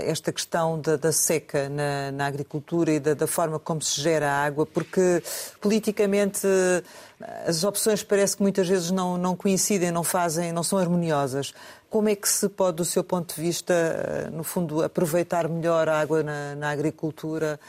esta 0.06 0.32
questão 0.32 0.80
da, 0.80 0.96
da 0.96 1.12
seca 1.12 1.68
na, 1.68 2.12
na, 2.12 2.26
agricultura 2.26 2.92
e 2.92 3.00
da, 3.00 3.14
da, 3.14 3.26
forma 3.26 3.58
como 3.58 3.82
se 3.82 4.00
gera 4.00 4.30
a 4.30 4.44
água, 4.44 4.64
porque 4.64 5.22
politicamente 5.60 6.46
as 7.46 7.64
opções 7.64 8.02
parece 8.04 8.36
que 8.36 8.42
muitas 8.42 8.68
vezes 8.68 8.90
não, 8.90 9.16
não 9.16 9.34
coincidem, 9.34 9.90
não 9.90 10.04
fazem, 10.04 10.52
não 10.52 10.62
são 10.62 10.78
harmoniosas. 10.78 11.52
Como 11.90 12.08
é 12.08 12.16
que 12.16 12.28
se 12.28 12.48
pode, 12.48 12.78
do 12.78 12.84
seu 12.84 13.04
ponto 13.04 13.34
de 13.34 13.40
vista, 13.40 14.30
no 14.32 14.42
fundo, 14.42 14.82
aproveitar 14.82 15.48
melhor 15.48 15.88
a 15.88 16.00
água 16.00 16.22
na, 16.22 16.54
na 16.54 16.70
agricultura 16.70 17.60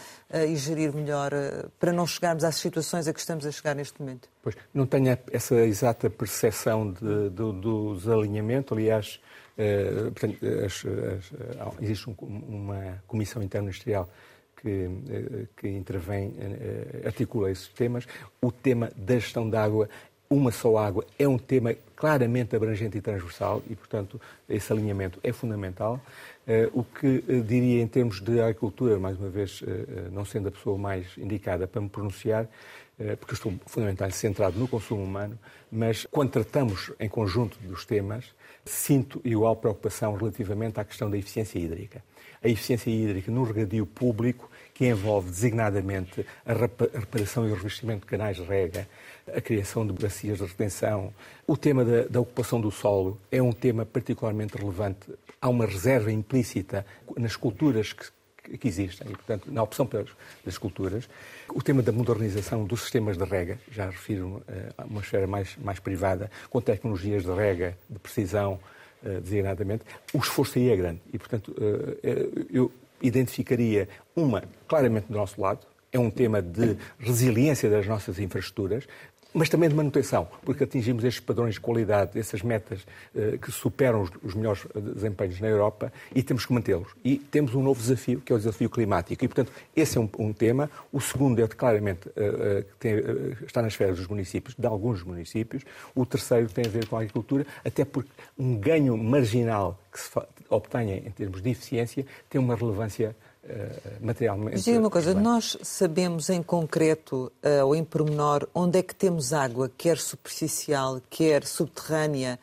e 0.47 0.55
gerir 0.55 0.93
melhor 0.93 1.31
para 1.79 1.91
não 1.91 2.07
chegarmos 2.07 2.43
às 2.43 2.55
situações 2.55 3.07
a 3.07 3.13
que 3.13 3.19
estamos 3.19 3.45
a 3.45 3.51
chegar 3.51 3.75
neste 3.75 3.99
momento? 3.99 4.29
Pois, 4.41 4.55
não 4.73 4.85
tenho 4.85 5.17
essa 5.31 5.55
exata 5.55 6.09
percepção 6.09 6.91
de, 6.91 7.29
do, 7.29 7.51
do 7.51 7.95
desalinhamento. 7.95 8.73
Aliás, 8.73 9.19
uh, 9.57 10.11
portanto, 10.11 10.37
as, 10.65 10.85
as, 10.85 11.81
existe 11.81 12.09
um, 12.09 12.15
uma 12.21 13.01
comissão 13.07 13.41
interministerial 13.41 14.09
que, 14.55 14.85
uh, 14.85 15.47
que 15.55 15.67
intervém, 15.67 16.33
articula 17.05 17.51
esses 17.51 17.67
temas. 17.69 18.05
O 18.41 18.51
tema 18.51 18.91
da 18.95 19.15
gestão 19.15 19.49
da 19.49 19.63
água, 19.63 19.89
uma 20.29 20.51
só 20.51 20.77
água, 20.77 21.05
é 21.17 21.27
um 21.27 21.37
tema 21.37 21.75
claramente 21.95 22.55
abrangente 22.55 22.97
e 22.97 23.01
transversal 23.01 23.61
e, 23.69 23.75
portanto, 23.75 24.19
esse 24.49 24.71
alinhamento 24.73 25.19
é 25.23 25.31
fundamental. 25.31 26.01
o 26.73 26.83
que 26.83 27.21
diria 27.45 27.81
em 27.81 27.87
termos 27.87 28.19
de 28.19 28.41
agricultura, 28.41 28.99
mais 28.99 29.17
uma 29.17 29.29
vez, 29.29 29.63
não 30.11 30.25
sendo 30.25 30.49
a 30.49 30.51
pessoa 30.51 30.77
mais 30.77 31.05
indicada 31.17 31.67
para 31.67 31.79
me 31.79 31.87
pronunciar, 31.87 32.49
eh, 32.99 33.15
porque 33.15 33.33
estou 33.33 33.51
fundamentalmente 33.65 34.17
centrado 34.17 34.57
no 34.59 34.67
consumo 34.67 35.03
humano, 35.03 35.37
mas 35.71 36.05
quando 36.11 36.29
tratamos 36.29 36.91
em 36.99 37.09
conjunto 37.09 37.57
dos 37.59 37.85
temas, 37.85 38.25
sinto 38.65 39.21
igual 39.23 39.55
preocupação 39.55 40.15
relativamente 40.15 40.79
à 40.79 40.83
questão 40.83 41.09
da 41.09 41.17
eficiência 41.17 41.59
hídrica. 41.59 42.03
A 42.41 42.47
eficiência 42.47 42.89
hídrica 42.89 43.31
no 43.31 43.43
regadio 43.43 43.85
público, 43.85 44.49
que 44.73 44.85
envolve 44.85 45.29
designadamente 45.29 46.25
a 46.45 46.53
reparação 46.53 47.47
e 47.47 47.51
o 47.51 47.55
revestimento 47.55 48.01
de 48.01 48.07
canais 48.07 48.37
de 48.37 48.43
rega, 48.43 48.87
a 49.33 49.39
criação 49.39 49.85
de 49.85 49.93
bacias 49.93 50.39
de 50.39 50.45
retenção. 50.45 51.13
O 51.47 51.55
tema 51.55 51.85
da, 51.85 52.03
da, 52.03 52.19
ocupação 52.19 52.59
do 52.59 52.71
solo 52.71 53.19
é 53.31 53.41
um 53.41 53.53
tema 53.53 53.85
particularmente 53.85 54.57
relevante. 54.57 55.13
Há 55.41 55.47
uma 55.47 55.65
reserva 55.65 56.11
implícita 56.11 56.85
nas 57.17 57.35
culturas 57.35 57.93
que, 57.93 58.05
que 58.43 58.67
existem 58.67 59.07
e, 59.09 59.15
portanto, 59.15 59.51
na 59.51 59.63
opção 59.63 59.85
pelas, 59.85 60.57
culturas. 60.57 61.07
O 61.49 61.61
tema 61.61 61.81
da 61.81 61.91
modernização 61.91 62.65
dos 62.65 62.81
sistemas 62.81 63.17
de 63.17 63.23
rega, 63.23 63.59
já 63.71 63.89
refiro 63.89 64.27
uh, 64.27 64.43
a 64.77 64.85
uma 64.85 65.01
esfera 65.01 65.27
mais, 65.27 65.55
mais 65.57 65.79
privada, 65.79 66.29
com 66.49 66.61
tecnologias 66.61 67.23
de 67.23 67.31
rega, 67.33 67.77
de 67.89 67.99
precisão, 67.99 68.59
uh, 69.03 69.21
designadamente, 69.21 69.83
o 70.13 70.17
esforço 70.19 70.59
aí 70.59 70.69
é 70.69 70.75
grande. 70.75 71.01
E, 71.11 71.17
portanto, 71.17 71.49
uh, 71.51 72.47
eu 72.51 72.71
identificaria 73.01 73.87
uma 74.15 74.43
claramente 74.67 75.07
do 75.07 75.17
nosso 75.17 75.39
lado, 75.41 75.65
é 75.91 75.99
um 75.99 76.09
tema 76.09 76.41
de 76.41 76.75
resiliência 76.99 77.69
das 77.69 77.85
nossas 77.85 78.17
infraestruturas, 78.17 78.87
mas 79.33 79.49
também 79.49 79.67
de 79.67 79.75
manutenção, 79.75 80.27
porque 80.43 80.63
atingimos 80.63 81.03
estes 81.03 81.19
padrões 81.19 81.55
de 81.55 81.59
qualidade, 81.59 82.17
essas 82.17 82.41
metas 82.41 82.81
uh, 83.13 83.37
que 83.37 83.51
superam 83.51 84.07
os, 84.23 84.33
melhores 84.33 84.65
desempenhos 84.95 85.39
na 85.39 85.47
Europa 85.47 85.91
e 86.13 86.23
temos 86.23 86.45
que 86.45 86.53
mantê-los. 86.53 86.87
E 87.03 87.17
temos 87.17 87.53
um 87.53 87.61
novo 87.61 87.79
desafio, 87.79 88.21
que 88.21 88.31
é 88.31 88.35
o 88.35 88.39
desafio 88.39 88.69
climático. 88.69 89.23
E, 89.23 89.27
portanto, 89.27 89.51
esse 89.75 89.97
é 89.97 90.01
um, 90.01 90.09
um 90.17 90.33
tema. 90.33 90.69
O 90.91 90.99
segundo 91.01 91.41
é 91.41 91.47
claramente 91.47 92.07
uh, 92.07 92.11
uh, 92.11 92.63
tem, 92.79 92.93
está 93.45 93.61
nas 93.61 93.73
esfera 93.73 93.93
dos 93.93 94.07
municípios, 94.07 94.55
de 94.55 94.65
alguns 94.65 95.03
municípios. 95.03 95.63
O 95.93 96.05
terceiro 96.05 96.47
tem 96.49 96.65
a 96.65 96.69
ver 96.69 96.87
com 96.87 96.95
a 96.95 96.99
agricultura, 96.99 97.45
até 97.65 97.83
porque 97.83 98.09
um 98.37 98.55
ganho 98.57 98.97
marginal 98.97 99.79
que 99.91 99.99
se 99.99 100.09
obtenha 100.49 100.97
em 100.97 101.11
termos 101.11 101.41
de 101.41 101.49
eficiência 101.49 102.05
tem 102.29 102.39
uma 102.39 102.55
relevância 102.55 103.15
eh, 103.15 103.32
materialmente. 103.99 104.53
Mas 104.53 104.63
diga 104.63 104.79
uma 104.79 104.89
coisa, 104.89 105.13
bem. 105.13 105.23
nós 105.23 105.57
sabemos 105.61 106.29
em 106.29 106.41
concreto 106.41 107.31
uh, 107.43 107.65
ou 107.65 107.75
em 107.75 107.83
pormenor 107.83 108.47
onde 108.53 108.79
é 108.79 108.83
que 108.83 108.95
temos 108.95 109.33
água, 109.33 109.69
quer 109.77 109.97
superficial, 109.97 111.01
quer 111.09 111.45
subterrânea, 111.45 112.39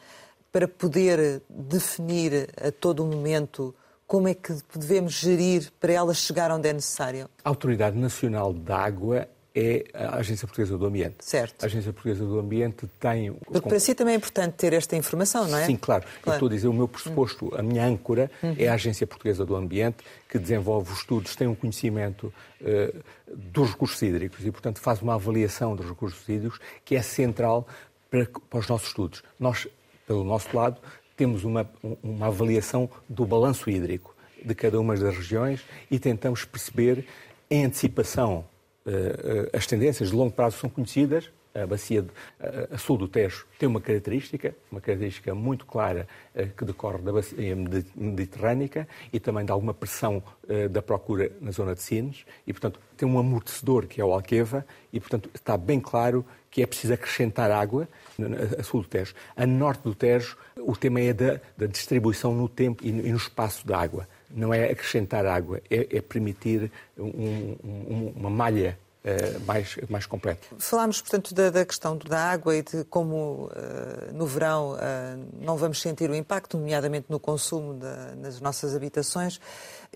para 0.53 0.67
poder 0.67 1.43
definir 1.49 2.51
a 2.61 2.71
todo 2.71 3.05
momento 3.07 3.75
como 4.07 4.27
é 4.27 4.35
que 4.35 4.53
devemos 4.75 5.13
gerir 5.13 5.71
para 5.79 5.93
ela 5.93 6.13
chegar 6.13 6.51
onde 6.51 6.69
é 6.69 6.73
necessário? 6.73 7.31
A 7.45 7.49
Autoridade 7.49 7.97
Nacional 7.97 8.53
da 8.53 8.77
Água 8.77 9.29
é 9.55 9.85
a 9.95 10.17
Agência 10.17 10.49
Portuguesa 10.49 10.77
do 10.77 10.85
Ambiente. 10.85 11.17
Certo. 11.21 11.63
A 11.63 11.67
Agência 11.67 11.93
Portuguesa 11.93 12.25
do 12.25 12.39
Ambiente 12.39 12.89
tem... 12.99 13.33
Porque 13.33 13.69
para 13.69 13.79
si 13.79 13.95
também 13.95 14.15
é 14.15 14.17
importante 14.17 14.55
ter 14.55 14.73
esta 14.73 14.97
informação, 14.97 15.47
não 15.47 15.59
é? 15.59 15.65
Sim, 15.65 15.77
claro. 15.77 16.03
claro. 16.23 16.23
Eu 16.27 16.33
estou 16.33 16.49
a 16.49 16.51
dizer, 16.51 16.67
o 16.67 16.73
meu 16.73 16.89
pressuposto, 16.89 17.53
a 17.57 17.63
minha 17.63 17.87
âncora 17.87 18.29
uhum. 18.43 18.57
é 18.59 18.69
a 18.69 18.75
Agência 18.75 19.07
Portuguesa 19.07 19.47
do 19.47 19.55
Ambiente, 19.55 19.99
que 20.31 20.39
desenvolve 20.39 20.93
os 20.93 20.99
estudos, 21.01 21.35
tem 21.35 21.49
um 21.49 21.55
conhecimento 21.55 22.33
uh, 22.61 23.03
dos 23.29 23.71
recursos 23.71 24.01
hídricos 24.01 24.47
e, 24.47 24.51
portanto, 24.53 24.79
faz 24.79 25.03
uma 25.03 25.15
avaliação 25.15 25.75
dos 25.75 25.87
recursos 25.87 26.27
hídricos 26.29 26.61
que 26.85 26.95
é 26.95 27.03
central 27.03 27.67
para, 28.09 28.27
para 28.49 28.61
os 28.61 28.69
nossos 28.69 28.89
estudos. 28.89 29.23
Nós, 29.39 29.67
pelo 30.07 30.23
nosso 30.23 30.57
lado, 30.57 30.81
temos 31.17 31.45
uma, 31.45 31.69
uma 32.03 32.29
avaliação 32.29 32.89
do 33.09 33.27
balanço 33.27 33.69
hídrico 33.69 34.15
de 34.43 34.55
cada 34.55 34.81
uma 34.81 34.97
das 34.97 35.15
regiões 35.15 35.61
e 35.91 35.99
tentamos 35.99 36.45
perceber 36.45 37.05
em 37.51 37.65
antecipação 37.65 38.45
eh, 38.87 39.49
eh, 39.53 39.57
as 39.57 39.67
tendências 39.67 40.11
de 40.11 40.17
longo 40.17 40.33
prazo 40.33 40.59
são 40.59 40.71
conhecidas. 40.71 41.31
A 41.55 41.67
bacia 41.67 42.03
de, 42.03 42.11
a, 42.73 42.79
sul 42.79 42.97
do 42.97 43.09
Tejo 43.09 43.47
tem 43.59 43.69
uma 43.69 43.81
característica, 43.81 44.55
uma 44.71 44.81
característica 44.81 45.35
muito 45.35 45.67
clara 45.67 46.07
eh, 46.35 46.49
que 46.57 46.65
decorre 46.65 46.99
da 46.99 47.13
bacia 47.13 47.57
mediterrânica 47.97 48.87
e 49.13 49.19
também 49.19 49.45
de 49.45 49.53
alguma 49.53 49.75
pressão 49.75 50.23
da 50.71 50.83
procura 50.83 51.31
na 51.41 51.53
zona 51.53 51.77
de 51.77 51.83
Sines 51.83 52.25
e, 52.45 52.53
portanto, 52.53 52.81
tem 52.97 53.09
um 53.09 53.19
amortecedor 53.19 53.87
que 53.87 54.01
é 54.01 54.05
o 54.05 54.13
Alqueva 54.13 54.67
e, 54.93 54.99
portanto, 54.99 55.31
está 55.33 55.57
bem 55.57 55.79
claro 55.79 56.25
que 56.51 56.61
é 56.61 56.67
preciso 56.67 56.93
acrescentar 56.93 57.53
água 57.53 57.89
a 58.59 58.63
sul 58.65 58.83
do 58.83 58.89
Tejo. 58.89 59.15
A 59.37 59.47
norte 59.47 59.83
do 59.83 59.95
Tejo, 59.95 60.37
o 60.57 60.77
tema 60.77 61.01
é 61.01 61.13
da, 61.13 61.41
da 61.57 61.67
distribuição 61.67 62.35
no 62.35 62.49
tempo 62.49 62.85
e 62.85 62.91
no 62.91 63.17
espaço 63.17 63.65
da 63.65 63.79
água 63.79 64.09
não 64.31 64.55
é 64.55 64.71
acrescentar 64.71 65.27
água, 65.27 65.61
é, 65.71 65.97
é 65.97 66.01
permitir 66.01 66.71
um, 66.97 67.57
um, 67.65 68.13
uma 68.17 68.31
malha 68.31 68.79
Uh, 69.03 69.41
mais, 69.47 69.79
mais 69.89 70.05
completa. 70.05 70.47
Falámos, 70.59 71.01
portanto, 71.01 71.33
da, 71.33 71.49
da, 71.49 71.65
questão 71.65 71.97
da 71.97 72.23
água 72.23 72.55
e 72.55 72.63
de 72.63 72.85
como 72.85 73.47
uh, 73.47 74.13
no 74.13 74.27
verão 74.27 74.73
uh, 74.73 75.27
não 75.41 75.57
vamos 75.57 75.81
sentir 75.81 76.11
o 76.11 76.15
impacto, 76.15 76.59
nomeadamente 76.59 77.07
no 77.09 77.19
consumo 77.19 77.73
da, 77.73 78.15
nas 78.15 78.43
nossas 78.43 78.77
habitações. 78.77 79.41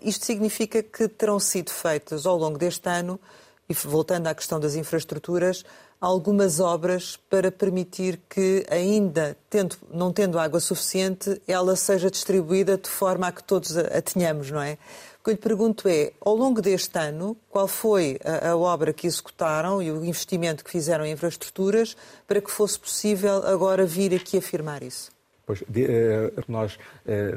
Isto 0.01 0.25
significa 0.25 0.83
que 0.83 1.07
terão 1.07 1.39
sido 1.39 1.71
feitas 1.71 2.25
ao 2.25 2.39
longo 2.39 2.57
deste 2.57 2.89
ano, 2.89 3.21
e 3.69 3.75
voltando 3.75 4.27
à 4.27 4.35
questão 4.35 4.61
das 4.61 4.75
infraestruturas, 4.75 5.65
algumas 6.01 6.61
obras 6.61 7.17
para 7.31 7.51
permitir 7.51 8.21
que, 8.29 8.67
ainda 8.71 9.37
tendo, 9.49 9.77
não 9.93 10.13
tendo 10.13 10.39
água 10.39 10.61
suficiente, 10.61 11.41
ela 11.49 11.75
seja 11.77 12.11
distribuída 12.11 12.77
de 12.77 12.89
forma 12.89 13.29
a 13.29 13.33
que 13.33 13.43
todos 13.43 13.77
a, 13.77 14.03
tenhamos, 14.03 14.51
não 14.51 14.61
é? 14.61 14.77
Que 15.25 15.31
eu 15.31 15.33
lhe 15.33 15.41
pergunto 15.41 15.89
é, 15.89 16.13
ao 16.21 16.37
longo 16.37 16.61
deste 16.61 16.99
ano, 16.99 17.35
qual 17.49 17.67
foi 17.67 18.19
a, 18.23 18.51
a, 18.51 18.57
obra 18.57 18.93
que 18.93 19.07
executaram 19.07 19.83
e 19.83 19.91
o 19.91 20.05
investimento 20.05 20.63
que 20.63 20.71
fizeram 20.71 21.07
em 21.07 21.13
infraestruturas 21.13 21.97
para 22.27 22.43
que 22.43 22.51
fosse 22.51 22.79
possível 22.79 23.43
agora 23.47 23.87
vir 23.87 24.15
aqui 24.15 24.37
afirmar 24.37 24.83
isso? 24.83 25.11
Pois, 25.47 25.63
de, 25.67 25.85
uh, 25.85 26.45
nós, 26.47 26.79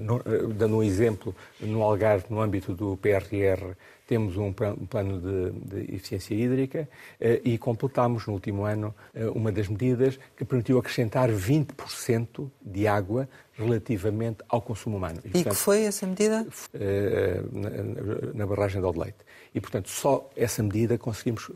no, 0.01 0.17
uh, 0.17 0.53
dando 0.53 0.77
um 0.77 0.83
exemplo, 0.83 1.33
no 1.61 1.81
Algarve, 1.81 2.25
no 2.29 2.41
âmbito 2.41 2.73
do 2.73 2.97
PRR, 2.97 3.75
temos 4.07 4.37
um 4.37 4.53
plano 4.53 5.19
de, 5.19 5.51
de 5.85 5.95
eficiência 5.95 6.33
hídrica 6.33 6.89
eh, 7.19 7.41
e 7.43 7.57
completámos 7.57 8.25
no 8.25 8.33
último 8.33 8.63
ano 8.63 8.95
eh, 9.13 9.27
uma 9.27 9.51
das 9.51 9.67
medidas 9.67 10.17
que 10.35 10.45
permitiu 10.45 10.79
acrescentar 10.79 11.29
20% 11.29 12.49
de 12.61 12.87
água 12.87 13.27
relativamente 13.53 14.37
ao 14.47 14.61
consumo 14.61 14.95
humano. 14.95 15.19
E, 15.25 15.27
e 15.27 15.31
portanto, 15.31 15.53
que 15.53 15.59
foi 15.59 15.83
essa 15.83 16.07
medida? 16.07 16.47
Eh, 16.73 17.41
na, 17.51 18.33
na 18.33 18.47
barragem 18.47 18.79
de 18.79 18.87
Odeite. 18.87 19.17
E, 19.53 19.59
portanto, 19.59 19.89
só 19.89 20.29
essa 20.35 20.63
medida 20.63 20.97
conseguimos 20.97 21.49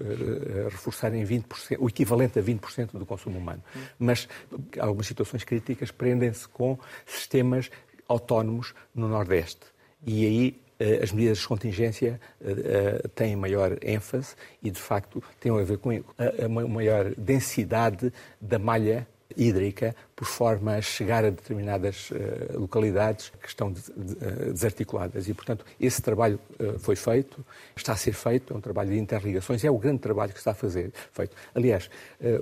reforçar 0.72 1.14
em 1.14 1.24
20%, 1.24 1.78
o 1.80 1.88
equivalente 1.88 2.40
a 2.40 2.42
20% 2.42 2.98
do 2.98 3.06
consumo 3.06 3.38
humano. 3.38 3.64
Mas 4.00 4.28
algumas 4.80 5.06
situações 5.06 5.44
críticas 5.44 5.92
prendem-se 5.92 6.48
com 6.48 6.80
sistemas 7.06 7.70
autónomos 8.08 8.74
no 8.96 9.08
Nordeste. 9.08 9.68
E 10.04 10.26
aí 10.26 10.62
as 11.02 11.12
medidas 11.12 11.40
de 11.40 11.48
contingência 11.48 12.20
eh, 12.44 12.52
eh, 12.52 13.08
têm 13.14 13.36
maior 13.36 13.78
ênfase 13.82 14.36
e, 14.62 14.70
de 14.70 14.80
facto, 14.80 15.24
têm 15.40 15.52
a 15.52 15.64
ver 15.64 15.78
com 15.78 15.92
a 15.92 16.68
maior 16.68 17.14
densidade 17.16 18.12
da 18.40 18.58
malha 18.58 19.08
hídrica 19.38 19.96
por 20.22 20.28
forma 20.28 20.76
a 20.76 20.82
chegar 20.84 21.26
a 21.26 21.32
determinadas 21.32 22.12
uh, 22.12 22.60
localidades 22.60 23.32
que 23.42 23.48
estão 23.48 23.72
de, 23.72 23.82
de, 23.82 24.14
uh, 24.14 24.54
desarticuladas. 24.54 25.28
E, 25.28 25.34
portanto, 25.34 25.66
esse 25.80 26.00
trabalho 26.00 26.40
uh, 26.60 26.78
foi 26.78 26.96
feito, 26.96 27.44
está 27.76 27.94
a 27.94 27.96
ser 27.96 28.14
feito, 28.14 28.54
é 28.54 28.56
um 28.56 28.62
trabalho 28.62 28.92
de 28.92 29.00
interligações, 29.00 29.64
é 29.64 29.72
o 29.72 29.80
grande 29.80 29.98
trabalho 29.98 30.32
que 30.32 30.38
está 30.38 30.52
a 30.52 30.54
fazer 30.54 30.92
feito. 31.12 31.36
Aliás, 31.56 31.90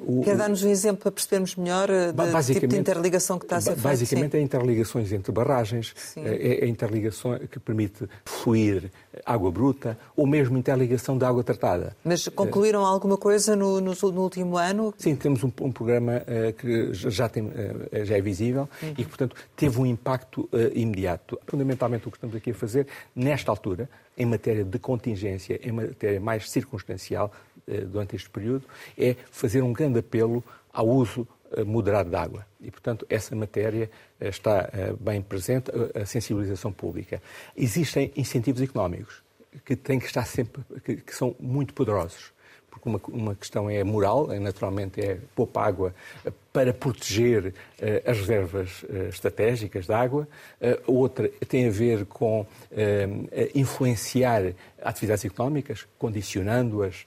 o. 0.02 0.24
Quer 0.24 0.36
dar-nos 0.36 0.62
um 0.62 0.70
exemplo 0.70 1.04
para 1.04 1.12
percebermos 1.14 1.56
melhor 1.56 1.88
do 1.88 2.44
tipo 2.54 2.68
de 2.68 2.78
interligação 2.78 3.40
que 3.40 3.46
está 3.46 3.56
a 3.56 3.62
ser 3.62 3.72
feita? 3.76 3.88
Basicamente, 3.88 4.36
é 4.36 4.42
interligações 4.42 5.14
entre 5.14 5.32
barragens, 5.32 5.96
é, 6.18 6.66
é 6.66 6.68
interligação 6.68 7.40
que 7.50 7.62
permite 7.62 8.10
fluir 8.26 8.92
água 9.26 9.52
bruta 9.52 9.98
ou 10.18 10.28
mesmo 10.28 10.58
interligação 10.58 11.18
de 11.18 11.24
água 11.24 11.46
tratada. 11.46 11.96
Mas 12.04 12.28
concluíram 12.28 12.86
alguma 12.86 13.16
coisa 13.16 13.56
no, 13.56 13.80
no, 13.80 13.94
no 13.94 14.22
último 14.22 14.58
ano? 14.58 14.94
Sim, 14.98 15.16
temos 15.16 15.46
um, 15.46 15.52
um 15.62 15.72
programa 15.72 16.22
que 16.58 16.79
já 16.94 17.30
tem 17.30 17.52
eh, 17.92 18.06
já 18.06 18.18
é 18.18 18.22
visível 18.22 18.70
uhum. 18.82 18.90
e 18.92 18.96
que, 18.96 19.06
portanto, 19.06 19.36
teve 19.56 19.80
um 19.80 19.86
impacto 19.86 20.50
uh, 20.52 20.72
imediato. 20.74 21.40
Fundamentalmente, 21.46 22.08
o 22.08 22.12
que 22.12 22.18
estamos 22.18 22.36
aqui 22.36 22.52
a 22.52 22.54
fazer, 22.54 22.88
nesta 23.16 23.52
altura, 23.52 23.90
em 24.18 24.26
matéria 24.26 24.64
de 24.64 24.80
contingência, 24.80 25.60
em 25.64 25.72
matéria 25.72 26.20
mais 26.20 26.50
circunstancial, 26.50 27.32
uh, 27.68 27.86
durante 27.86 28.16
este 28.16 28.30
período, 28.30 28.66
é 28.98 29.16
fazer 29.32 29.62
um 29.64 29.74
grande 29.74 30.00
apelo 30.00 30.44
ao 30.72 30.88
uso 30.88 31.28
moderado 31.66 32.12
de 32.12 32.16
água. 32.16 32.46
E, 32.62 32.70
portanto, 32.70 33.08
essa 33.10 33.36
matéria 33.36 33.90
está 34.20 34.70
bem 35.00 35.20
presente, 35.20 35.72
a 36.00 36.06
sensibilização 36.06 36.72
pública. 36.72 37.24
Existem 37.58 38.12
incentivos 38.16 38.62
económicos 38.62 39.24
que 39.66 39.76
têm 39.76 39.98
que 39.98 40.06
estar 40.06 40.26
sempre, 40.26 40.62
que, 40.86 40.98
que 40.98 41.16
são 41.16 41.36
muito 41.40 41.74
poderosos 41.74 42.32
porque 42.70 42.88
uma, 42.88 43.02
uma 43.10 43.36
questão 43.36 43.70
é 43.70 43.84
moral, 43.84 44.32
é, 44.32 44.40
naturalmente 44.40 45.02
é 45.02 45.20
poupa 45.36 45.62
água 45.62 45.94
eh, 46.24 46.32
para 46.52 46.74
proteger 46.74 47.48
uh, 47.48 47.54
as 48.10 48.18
reservas 48.18 48.84
uh, 48.84 49.10
estratégicas 49.10 49.86
de 49.86 49.94
água. 49.94 50.28
Uh, 50.60 50.92
outra 50.92 51.30
tem 51.48 51.68
a 51.68 51.72
ver 51.72 52.06
com 52.06 52.46
influenciar 53.54 54.54
atividades 54.82 55.26
económicas, 55.26 55.86
condicionando-as, 55.98 57.06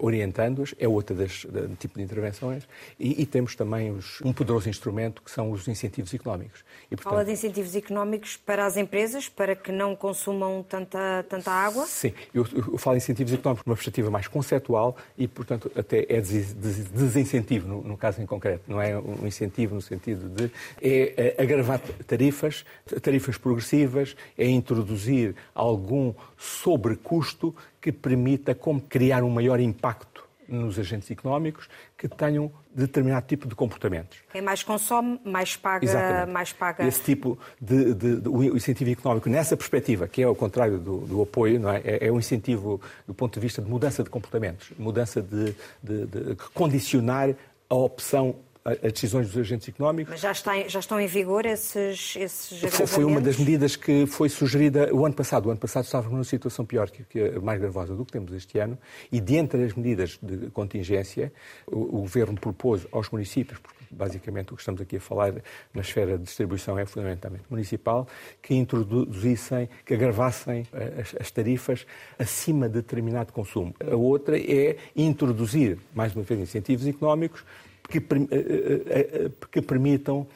orientando-as, 0.00 0.74
é 0.78 0.88
outra 0.88 1.14
das 1.14 1.44
do 1.44 1.76
tipo 1.76 1.98
de 1.98 2.04
intervenções. 2.04 2.66
E, 2.98 3.22
e 3.22 3.26
temos 3.26 3.54
também 3.54 3.90
os, 3.90 4.20
um 4.22 4.32
poderoso 4.32 4.68
instrumento 4.68 5.22
que 5.22 5.30
são 5.30 5.50
os 5.50 5.68
incentivos 5.68 6.12
económicos. 6.14 6.64
E, 6.86 6.96
portanto, 6.96 7.12
Fala 7.12 7.24
de 7.24 7.32
incentivos 7.32 7.74
económicos 7.76 8.36
para 8.36 8.64
as 8.64 8.76
empresas, 8.76 9.28
para 9.28 9.54
que 9.54 9.70
não 9.70 9.94
consumam 9.94 10.64
tanta, 10.66 11.24
tanta 11.28 11.50
água? 11.50 11.86
Sim, 11.86 12.12
eu, 12.32 12.46
eu 12.54 12.78
falo 12.78 12.96
de 12.96 13.02
incentivos 13.02 13.32
económicos 13.32 13.66
numa 13.66 13.76
perspectiva 13.76 14.10
mais 14.10 14.26
conceptual 14.26 14.96
e, 15.16 15.28
portanto, 15.28 15.70
até 15.76 16.06
é 16.08 16.20
desincentivo 16.20 17.68
no, 17.68 17.82
no 17.82 17.96
caso 17.96 18.22
em 18.22 18.26
concreto. 18.26 18.57
Não 18.66 18.80
é 18.80 18.98
um 18.98 19.26
incentivo 19.26 19.74
no 19.74 19.82
sentido 19.82 20.28
de 20.28 20.50
é, 20.80 21.34
é 21.38 21.42
agravar 21.42 21.80
tarifas, 22.06 22.64
tarifas 23.02 23.36
progressivas, 23.36 24.16
é 24.36 24.46
introduzir 24.46 25.34
algum 25.54 26.12
sobrecusto 26.36 27.54
que 27.80 27.92
permita 27.92 28.54
como 28.54 28.80
criar 28.80 29.22
um 29.22 29.30
maior 29.30 29.60
impacto 29.60 30.28
nos 30.48 30.78
agentes 30.78 31.10
económicos 31.10 31.68
que 31.96 32.08
tenham 32.08 32.50
determinado 32.74 33.26
tipo 33.26 33.46
de 33.46 33.54
comportamentos. 33.54 34.18
Quem 34.32 34.40
mais 34.40 34.62
consome, 34.62 35.20
mais 35.24 35.56
paga. 35.56 36.26
Mais 36.26 36.52
paga. 36.52 36.86
Esse 36.86 37.02
tipo 37.02 37.38
de, 37.60 37.94
de, 37.94 38.20
de, 38.20 38.28
o 38.28 38.56
incentivo 38.56 38.90
económico, 38.90 39.28
nessa 39.28 39.56
perspectiva, 39.56 40.08
que 40.08 40.22
é 40.22 40.24
ao 40.24 40.34
contrário 40.34 40.78
do, 40.78 40.98
do 41.00 41.22
apoio, 41.22 41.60
não 41.60 41.70
é? 41.70 41.82
é? 41.84 42.06
É, 42.06 42.12
um 42.12 42.18
incentivo 42.18 42.80
do 43.06 43.12
ponto 43.12 43.34
de 43.34 43.40
vista 43.40 43.60
de 43.60 43.68
mudança 43.68 44.02
de 44.02 44.08
comportamentos, 44.08 44.70
mudança 44.78 45.20
de, 45.20 45.54
de 45.82 46.36
condicionar 46.54 47.34
a 47.68 47.74
opção 47.74 48.36
as 48.72 48.92
decisões 48.92 49.28
dos 49.28 49.38
agentes 49.38 49.68
económicos. 49.68 50.10
Mas 50.10 50.20
já, 50.20 50.32
está, 50.32 50.68
já 50.68 50.78
estão 50.78 51.00
em 51.00 51.06
vigor 51.06 51.46
esses, 51.46 52.16
esses 52.16 52.60
Foi 52.86 53.04
uma 53.04 53.20
das 53.20 53.36
medidas 53.36 53.76
que 53.76 54.06
foi 54.06 54.28
sugerida 54.28 54.94
o 54.94 55.04
ano 55.04 55.14
passado. 55.14 55.46
O 55.46 55.50
ano 55.50 55.60
passado 55.60 55.84
estávamos 55.84 56.12
numa 56.12 56.24
situação 56.24 56.64
pior, 56.64 56.90
que, 56.90 57.04
que 57.04 57.38
mais 57.40 57.60
gravosa 57.60 57.94
do 57.94 58.04
que 58.04 58.12
temos 58.12 58.32
este 58.32 58.58
ano, 58.58 58.78
e 59.10 59.20
dentre 59.20 59.64
as 59.64 59.74
medidas 59.74 60.18
de 60.22 60.50
contingência, 60.50 61.32
o, 61.66 61.98
o 61.98 62.00
Governo 62.02 62.38
propôs 62.38 62.86
aos 62.92 63.10
municípios, 63.10 63.58
porque 63.58 63.84
basicamente 63.90 64.52
o 64.52 64.56
que 64.56 64.62
estamos 64.62 64.80
aqui 64.80 64.96
a 64.96 65.00
falar 65.00 65.34
na 65.72 65.80
esfera 65.80 66.18
de 66.18 66.24
distribuição 66.24 66.78
é 66.78 66.84
fundamentalmente 66.84 67.44
municipal, 67.48 68.06
que 68.42 68.54
introduzissem, 68.54 69.68
que 69.84 69.94
agravassem 69.94 70.66
as, 70.98 71.14
as 71.20 71.30
tarifas 71.30 71.86
acima 72.18 72.68
de 72.68 72.74
determinado 72.74 73.32
consumo. 73.32 73.74
A 73.80 73.96
outra 73.96 74.38
é 74.38 74.76
introduzir, 74.94 75.78
mais 75.94 76.14
uma 76.14 76.22
vez, 76.22 76.40
incentivos 76.40 76.86
económicos 76.86 77.44
que, 77.88 77.98
eh, 77.98 78.02
eh, 78.30 79.10
eh, 79.12 79.30
que 79.50 79.62
permitam 79.62 80.26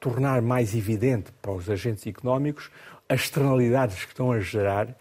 tornar 0.00 0.40
mais 0.40 0.74
evidente 0.74 1.30
para 1.42 1.52
os 1.52 1.68
agentes 1.68 2.06
económicos 2.06 2.70
as 3.08 3.22
externalidades 3.22 4.04
que 4.04 4.12
estão 4.12 4.32
a 4.32 4.40
gerar 4.40 4.96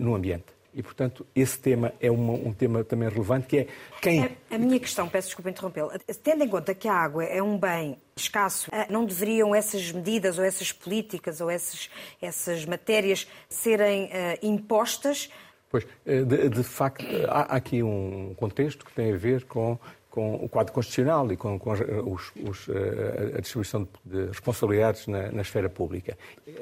no 0.00 0.14
ambiente. 0.14 0.44
E, 0.72 0.82
portanto, 0.82 1.26
esse 1.34 1.58
tema 1.58 1.92
é 2.00 2.10
uma, 2.10 2.34
um 2.34 2.52
tema 2.52 2.84
também 2.84 3.08
relevante, 3.08 3.46
que 3.46 3.58
é 3.58 3.66
quem... 4.00 4.24
A, 4.24 4.30
a 4.54 4.58
minha 4.58 4.78
questão, 4.78 5.08
peço 5.08 5.28
desculpa 5.28 5.50
interrompê-lo, 5.50 5.90
tendo 6.22 6.44
em 6.44 6.48
conta 6.48 6.74
que 6.74 6.86
a 6.86 6.94
água 6.94 7.24
é 7.24 7.42
um 7.42 7.58
bem 7.58 7.96
escasso, 8.14 8.70
não 8.88 9.04
deveriam 9.04 9.54
essas 9.54 9.90
medidas 9.90 10.38
ou 10.38 10.44
essas 10.44 10.70
políticas 10.70 11.40
ou 11.40 11.50
essas, 11.50 11.90
essas 12.22 12.64
matérias 12.66 13.26
serem 13.48 14.04
uh, 14.04 14.08
impostas? 14.42 15.30
Pois, 15.70 15.86
de, 16.04 16.48
de 16.48 16.62
facto, 16.62 17.04
há 17.28 17.56
aqui 17.56 17.82
um 17.82 18.34
contexto 18.36 18.84
que 18.84 18.92
tem 18.92 19.12
a 19.12 19.16
ver 19.16 19.44
com 19.44 19.78
com 20.16 20.34
o 20.36 20.48
quadro 20.48 20.72
constitucional 20.72 21.30
e 21.30 21.36
com, 21.36 21.58
com 21.58 21.72
os, 21.72 22.32
os, 22.42 22.68
eh, 22.70 23.34
a 23.36 23.40
distribuição 23.42 23.86
de 24.02 24.28
responsabilidades 24.28 25.06
na, 25.06 25.30
na 25.30 25.42
esfera 25.42 25.68
pública. 25.68 26.16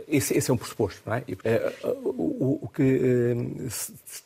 Esse, 0.08 0.36
esse, 0.36 0.50
é 0.50 0.54
um 0.54 0.56
pressuposto, 0.56 1.00
não 1.06 1.14
é? 1.14 1.22
Eh, 1.44 1.72
o, 2.02 2.58
o, 2.62 2.68
que 2.68 2.82
eh, 2.82 3.68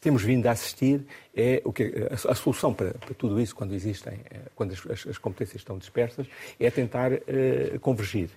temos 0.00 0.22
vindo 0.22 0.46
a 0.46 0.52
assistir 0.52 1.04
é 1.36 1.60
o 1.62 1.70
que 1.74 2.08
a, 2.10 2.14
a 2.14 2.34
solução 2.34 2.72
para, 2.72 2.94
para, 2.94 3.12
tudo 3.12 3.38
isso, 3.38 3.54
quando 3.54 3.74
existem, 3.74 4.18
quando 4.56 4.72
as, 4.72 5.06
as, 5.06 5.18
competências 5.18 5.60
estão 5.60 5.76
dispersas, 5.76 6.26
é 6.58 6.70
tentar 6.70 7.10
convergir. 7.82 8.30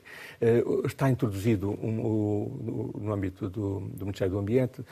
Está 0.86 1.10
introduzido 1.10 1.71
um, 1.82 2.91
no 2.99 3.13
âmbito 3.13 3.49
do, 3.49 3.80
do 3.80 4.06
Ministério 4.06 4.34
do 4.34 4.39
Ambiente 4.39 4.84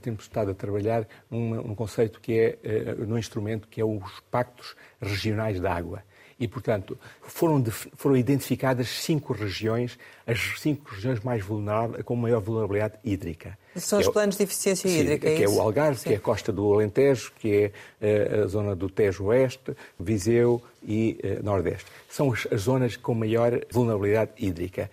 temos 0.00 0.24
estado 0.24 0.50
a 0.50 0.54
trabalhar 0.54 1.06
num, 1.30 1.74
conceito 1.74 2.20
que 2.20 2.38
é, 2.38 2.94
uh, 2.98 3.06
num 3.06 3.18
instrumento 3.18 3.68
que 3.68 3.80
é 3.80 3.84
os 3.84 4.20
pactos 4.30 4.74
regionais 5.00 5.60
da 5.60 5.72
água. 5.72 6.02
E, 6.38 6.48
portanto, 6.48 6.98
foram, 7.22 7.60
de, 7.60 7.70
foram 7.70 8.16
identificadas 8.16 8.88
cinco 8.88 9.32
regiões, 9.32 9.96
as 10.26 10.60
cinco 10.60 10.92
regiões 10.92 11.20
mais 11.20 11.44
vulneráveis, 11.44 12.02
com 12.02 12.16
maior 12.16 12.40
vulnerabilidade 12.40 12.94
hídrica. 13.04 13.56
São 13.76 14.00
os 14.00 14.08
é, 14.08 14.10
planos 14.10 14.36
de 14.36 14.42
eficiência 14.42 14.90
sim, 14.90 15.00
hídrica, 15.00 15.28
é 15.28 15.36
Que 15.36 15.44
é 15.44 15.48
o 15.48 15.60
Algarve, 15.60 15.98
sim. 15.98 16.08
que 16.08 16.14
é 16.14 16.16
a 16.16 16.20
costa 16.20 16.52
do 16.52 16.72
Alentejo, 16.72 17.32
que 17.38 17.72
é 18.00 18.40
uh, 18.40 18.44
a 18.44 18.46
zona 18.48 18.74
do 18.74 18.90
Tejo 18.90 19.26
Oeste, 19.26 19.76
Viseu 19.98 20.60
e 20.82 21.18
Nordeste. 21.42 21.86
São 22.08 22.32
as, 22.32 22.46
as 22.52 22.62
zonas 22.62 22.96
com 22.96 23.14
maior 23.14 23.60
vulnerabilidade 23.70 24.32
hídrica 24.36 24.90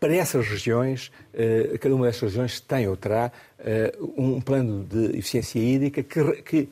para 0.00 0.14
essas 0.14 0.46
regiões, 0.46 1.10
eh, 1.34 1.76
cada 1.80 1.94
uma 1.94 2.06
dessas 2.06 2.22
regiões 2.22 2.60
tem 2.60 2.88
ou 2.88 2.96
terá 2.96 3.32
eh, 3.58 3.92
um 4.16 4.40
plano 4.40 4.84
de 4.84 5.18
eficiência 5.18 5.58
hídrica 5.58 6.02
que, 6.02 6.42
que 6.42 6.68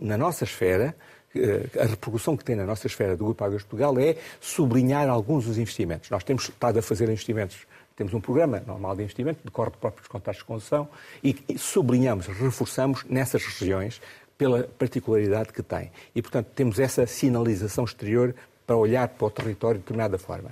na 0.00 0.16
nossa 0.16 0.44
esfera, 0.44 0.94
eh, 1.34 1.66
a 1.80 1.84
repercussão 1.86 2.36
que 2.36 2.44
tem 2.44 2.54
na 2.54 2.64
nossa 2.64 2.86
esfera 2.86 3.16
do 3.16 3.24
Grupo 3.24 3.42
Águas 3.44 3.62
de 3.62 3.68
Portugal 3.68 3.98
é 3.98 4.16
sublinhar 4.40 5.08
alguns 5.08 5.46
dos 5.46 5.58
investimentos. 5.58 6.08
Nós 6.08 6.22
temos 6.22 6.44
estado 6.44 6.78
a 6.78 6.82
fazer 6.82 7.08
investimentos, 7.08 7.66
temos 7.96 8.14
um 8.14 8.20
programa 8.20 8.62
normal 8.64 8.94
de 8.94 9.02
investimento, 9.02 9.40
decorre 9.44 9.70
de 9.72 9.78
próprios 9.78 10.06
contratos 10.06 10.40
de 10.40 10.46
concessão, 10.46 10.88
e 11.24 11.58
sublinhamos, 11.58 12.26
reforçamos 12.26 13.04
nessas 13.08 13.44
regiões 13.44 14.00
pela 14.38 14.64
particularidade 14.64 15.52
que 15.52 15.62
têm. 15.62 15.90
E, 16.14 16.22
portanto, 16.22 16.48
temos 16.54 16.78
essa 16.78 17.06
sinalização 17.06 17.84
exterior 17.84 18.34
para 18.66 18.76
olhar 18.76 19.08
para 19.08 19.26
o 19.26 19.30
território 19.30 19.78
de 19.78 19.84
determinada 19.84 20.18
forma 20.18 20.50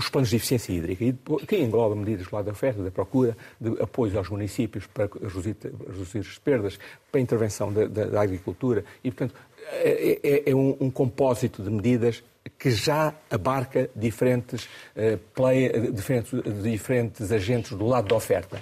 os 0.00 0.08
planos 0.08 0.30
de 0.30 0.36
eficiência 0.36 0.72
hídrica, 0.72 1.04
que 1.46 1.56
engloba 1.58 1.94
medidas 1.94 2.30
lá 2.30 2.40
da 2.40 2.52
oferta, 2.52 2.82
da 2.82 2.90
procura, 2.90 3.36
de 3.60 3.80
apoio 3.82 4.16
aos 4.16 4.30
municípios 4.30 4.86
para 4.86 5.08
reduzir, 5.22 5.56
reduzir 5.62 6.20
as 6.20 6.38
perdas, 6.38 6.78
para 7.12 7.20
a 7.20 7.22
intervenção 7.22 7.70
da, 7.72 7.86
da, 7.86 8.04
da 8.06 8.20
agricultura 8.22 8.82
e, 9.04 9.10
portanto, 9.10 9.34
é, 9.72 10.18
é, 10.22 10.50
é 10.50 10.54
um, 10.54 10.76
um, 10.80 10.90
compósito 10.90 11.62
de 11.62 11.70
medidas 11.70 12.24
que 12.58 12.70
já 12.70 13.14
abarca 13.30 13.90
diferentes, 13.94 14.64
uh, 14.96 15.18
play, 15.34 15.90
diferentes, 15.92 16.32
diferentes 16.62 17.30
agentes 17.30 17.72
do 17.76 17.86
lado 17.86 18.08
da 18.08 18.16
oferta. 18.16 18.58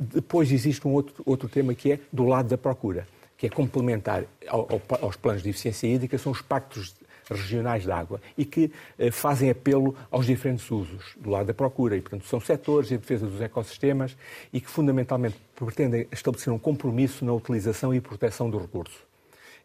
Depois 0.00 0.50
existe 0.50 0.88
um 0.88 0.92
outro, 0.92 1.22
outro 1.26 1.48
tema 1.48 1.74
que 1.74 1.92
é 1.92 1.98
do 2.10 2.24
lado 2.24 2.48
da 2.48 2.56
procura, 2.56 3.06
que 3.36 3.46
é 3.46 3.50
complementar 3.50 4.24
ao, 4.48 4.66
ao, 4.72 4.82
aos 5.02 5.16
planos 5.16 5.42
de 5.42 5.50
eficiência 5.50 5.86
hídrica, 5.86 6.16
são 6.16 6.32
os 6.32 6.40
pactos 6.40 6.94
regionais 7.30 7.82
de 7.84 7.90
água 7.90 8.20
e 8.36 8.44
que 8.44 8.70
eh, 8.98 9.10
fazem 9.10 9.50
apelo 9.50 9.96
aos 10.10 10.26
diferentes 10.26 10.70
usos 10.70 11.14
do 11.16 11.30
lado 11.30 11.46
da 11.46 11.54
procura. 11.54 11.96
E, 11.96 12.00
portanto, 12.00 12.26
são 12.26 12.40
setores 12.40 12.88
de 12.88 12.98
defesa 12.98 13.26
dos 13.26 13.40
ecossistemas 13.40 14.16
e 14.52 14.60
que, 14.60 14.68
fundamentalmente, 14.68 15.36
pretendem 15.54 16.06
estabelecer 16.12 16.52
um 16.52 16.58
compromisso 16.58 17.24
na 17.24 17.32
utilização 17.32 17.94
e 17.94 18.00
proteção 18.00 18.50
do 18.50 18.58
recurso 18.58 19.02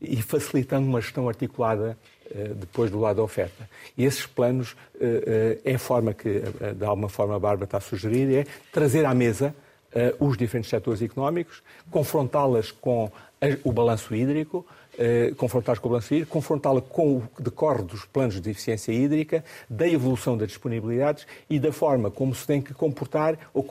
e 0.02 0.22
facilitando 0.22 0.88
uma 0.88 1.02
gestão 1.02 1.28
articulada 1.28 1.98
depois 2.58 2.90
do 2.90 3.00
lado 3.00 3.18
da 3.18 3.24
oferta. 3.24 3.68
E 3.98 4.06
esses 4.06 4.26
planos 4.26 4.78
é 5.66 5.74
a 5.74 5.80
forma 5.80 6.14
que, 6.14 6.42
de 6.78 6.86
alguma 6.86 7.10
forma, 7.10 7.36
a 7.36 7.40
Bárbara 7.40 7.66
está 7.66 7.80
a 7.80 7.82
sugerir, 7.82 8.34
é 8.34 8.46
trazer 8.72 9.04
à 9.04 9.14
mesa 9.14 9.54
os 10.20 10.38
diferentes 10.38 10.70
setores 10.70 11.02
económicos, 11.02 11.62
confrontá-las 11.92 12.72
com 12.72 13.12
o 13.64 13.72
balanço 13.74 14.16
hídrico, 14.16 14.66
eh, 15.00 15.34
confrontá-las 15.38 15.80
com 15.80 15.90
o 15.90 15.98
hídrico, 15.98 16.30
confrontá-la 16.30 16.82
com 16.82 17.18
o 17.18 17.22
que 17.36 17.42
decorre 17.42 17.84
dos 17.84 18.04
planos 18.04 18.40
de 18.42 18.52
eficiência 18.52 18.92
hídrica, 18.92 19.46
da 19.70 19.88
evolução 19.88 20.38
das 20.38 20.50
disponibilidades 20.50 21.26
e 21.50 21.58
da 21.58 21.72
forma 21.72 22.12
como 22.12 22.36
se 22.36 22.46
tem 22.46 22.62
que 22.62 22.74
comportar 22.74 23.40
ou 23.54 23.64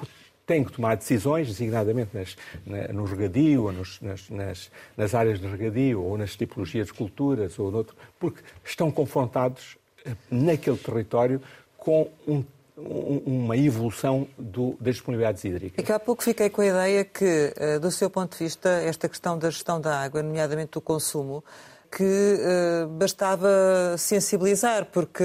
tem 0.46 0.64
que 0.64 0.72
tomar 0.72 0.96
decisões, 0.96 1.46
designadamente 1.46 2.16
nas, 2.16 2.34
na, 2.66 2.88
no 2.88 3.04
regadio, 3.04 3.64
ou 3.64 3.72
nos, 3.72 4.00
nas, 4.00 4.30
nas, 4.30 4.70
nas, 4.96 5.14
áreas 5.14 5.38
de 5.38 5.46
regadio, 5.46 6.02
ou 6.02 6.16
nas 6.16 6.34
tipologias 6.34 6.86
de 6.86 6.94
culturas, 6.94 7.58
ou 7.58 7.70
noutro, 7.70 7.94
porque 8.18 8.40
estão 8.64 8.90
confrontados 8.90 9.76
eh, 10.06 10.12
naquele 10.30 10.78
território 10.78 11.42
com 11.76 12.08
um 12.26 12.42
uma 12.78 13.56
evolução 13.56 14.26
do, 14.38 14.76
das 14.80 14.94
disponibilidades 14.94 15.44
hídricas. 15.44 15.84
É 15.88 15.92
há 15.92 15.98
pouco 15.98 16.22
fiquei 16.22 16.48
com 16.48 16.60
a 16.60 16.66
ideia 16.66 17.04
que, 17.04 17.52
eh, 17.56 17.78
do 17.78 17.90
seu 17.90 18.08
ponto 18.08 18.36
de 18.36 18.44
vista, 18.44 18.68
esta 18.68 19.08
questão 19.08 19.38
da 19.38 19.50
gestão 19.50 19.80
da 19.80 20.00
água, 20.00 20.22
nomeadamente 20.22 20.72
do 20.72 20.80
consumo, 20.80 21.42
que 21.90 22.04
uh, 22.04 22.86
bastava 22.86 23.96
sensibilizar, 23.96 24.84
porque 24.86 25.24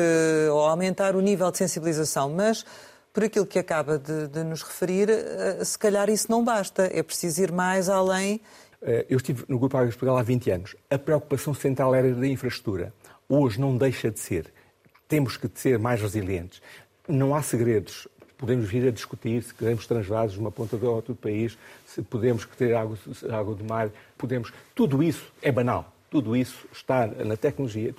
ou 0.49 0.61
aumentar 0.61 1.13
o 1.15 1.19
nível 1.19 1.51
de 1.51 1.57
sensibilização, 1.57 2.29
mas 2.29 2.65
por 3.11 3.25
aquilo 3.25 3.45
que 3.45 3.59
acaba 3.59 3.99
de, 3.99 4.29
de 4.29 4.43
nos 4.43 4.63
referir, 4.63 5.09
uh, 5.09 5.63
se 5.63 5.77
calhar 5.77 6.09
isso 6.09 6.31
não 6.31 6.43
basta, 6.43 6.89
é 6.91 7.03
preciso 7.03 7.43
ir 7.43 7.51
mais 7.51 7.89
além. 7.89 8.41
Eu 9.07 9.15
estive 9.15 9.45
no 9.47 9.57
Grupo 9.57 9.77
Águas 9.77 9.93
Portugal 9.93 10.17
há 10.17 10.23
20 10.23 10.51
anos. 10.51 10.75
A 10.89 10.97
preocupação 10.97 11.53
central 11.53 11.95
era 11.95 12.13
da 12.13 12.27
infraestrutura. 12.27 12.93
Hoje 13.29 13.57
não 13.57 13.77
deixa 13.77 14.11
de 14.11 14.19
ser. 14.19 14.53
Temos 15.07 15.37
que 15.37 15.49
ser 15.55 15.79
mais 15.79 16.01
resilientes. 16.01 16.61
Não 17.07 17.35
há 17.35 17.41
segredos. 17.41 18.07
Podemos 18.37 18.69
vir 18.69 18.87
a 18.87 18.91
discutir 18.91 19.43
se 19.43 19.53
queremos 19.53 19.85
transvasos 19.87 20.33
de 20.33 20.39
uma 20.39 20.51
ponta 20.51 20.77
do 20.77 20.89
outro 20.89 21.15
país, 21.15 21.57
se 21.85 22.01
podemos 22.01 22.45
ter 22.57 22.73
água, 22.75 22.97
água 23.31 23.55
do 23.55 23.63
mar, 23.63 23.89
podemos. 24.17 24.51
Tudo 24.75 25.01
isso 25.01 25.31
é 25.41 25.51
banal. 25.51 25.93
Tudo 26.09 26.35
isso 26.35 26.67
está 26.71 27.07
na 27.07 27.35
tecnologia. 27.35 27.93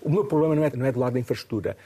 O 0.00 0.10
meu 0.10 0.24
problema 0.24 0.54
não 0.54 0.64
é, 0.64 0.70
não 0.74 0.86
é 0.86 0.92
do 0.92 1.00
lado 1.00 1.14
da 1.14 1.18
infraestrutura. 1.18 1.76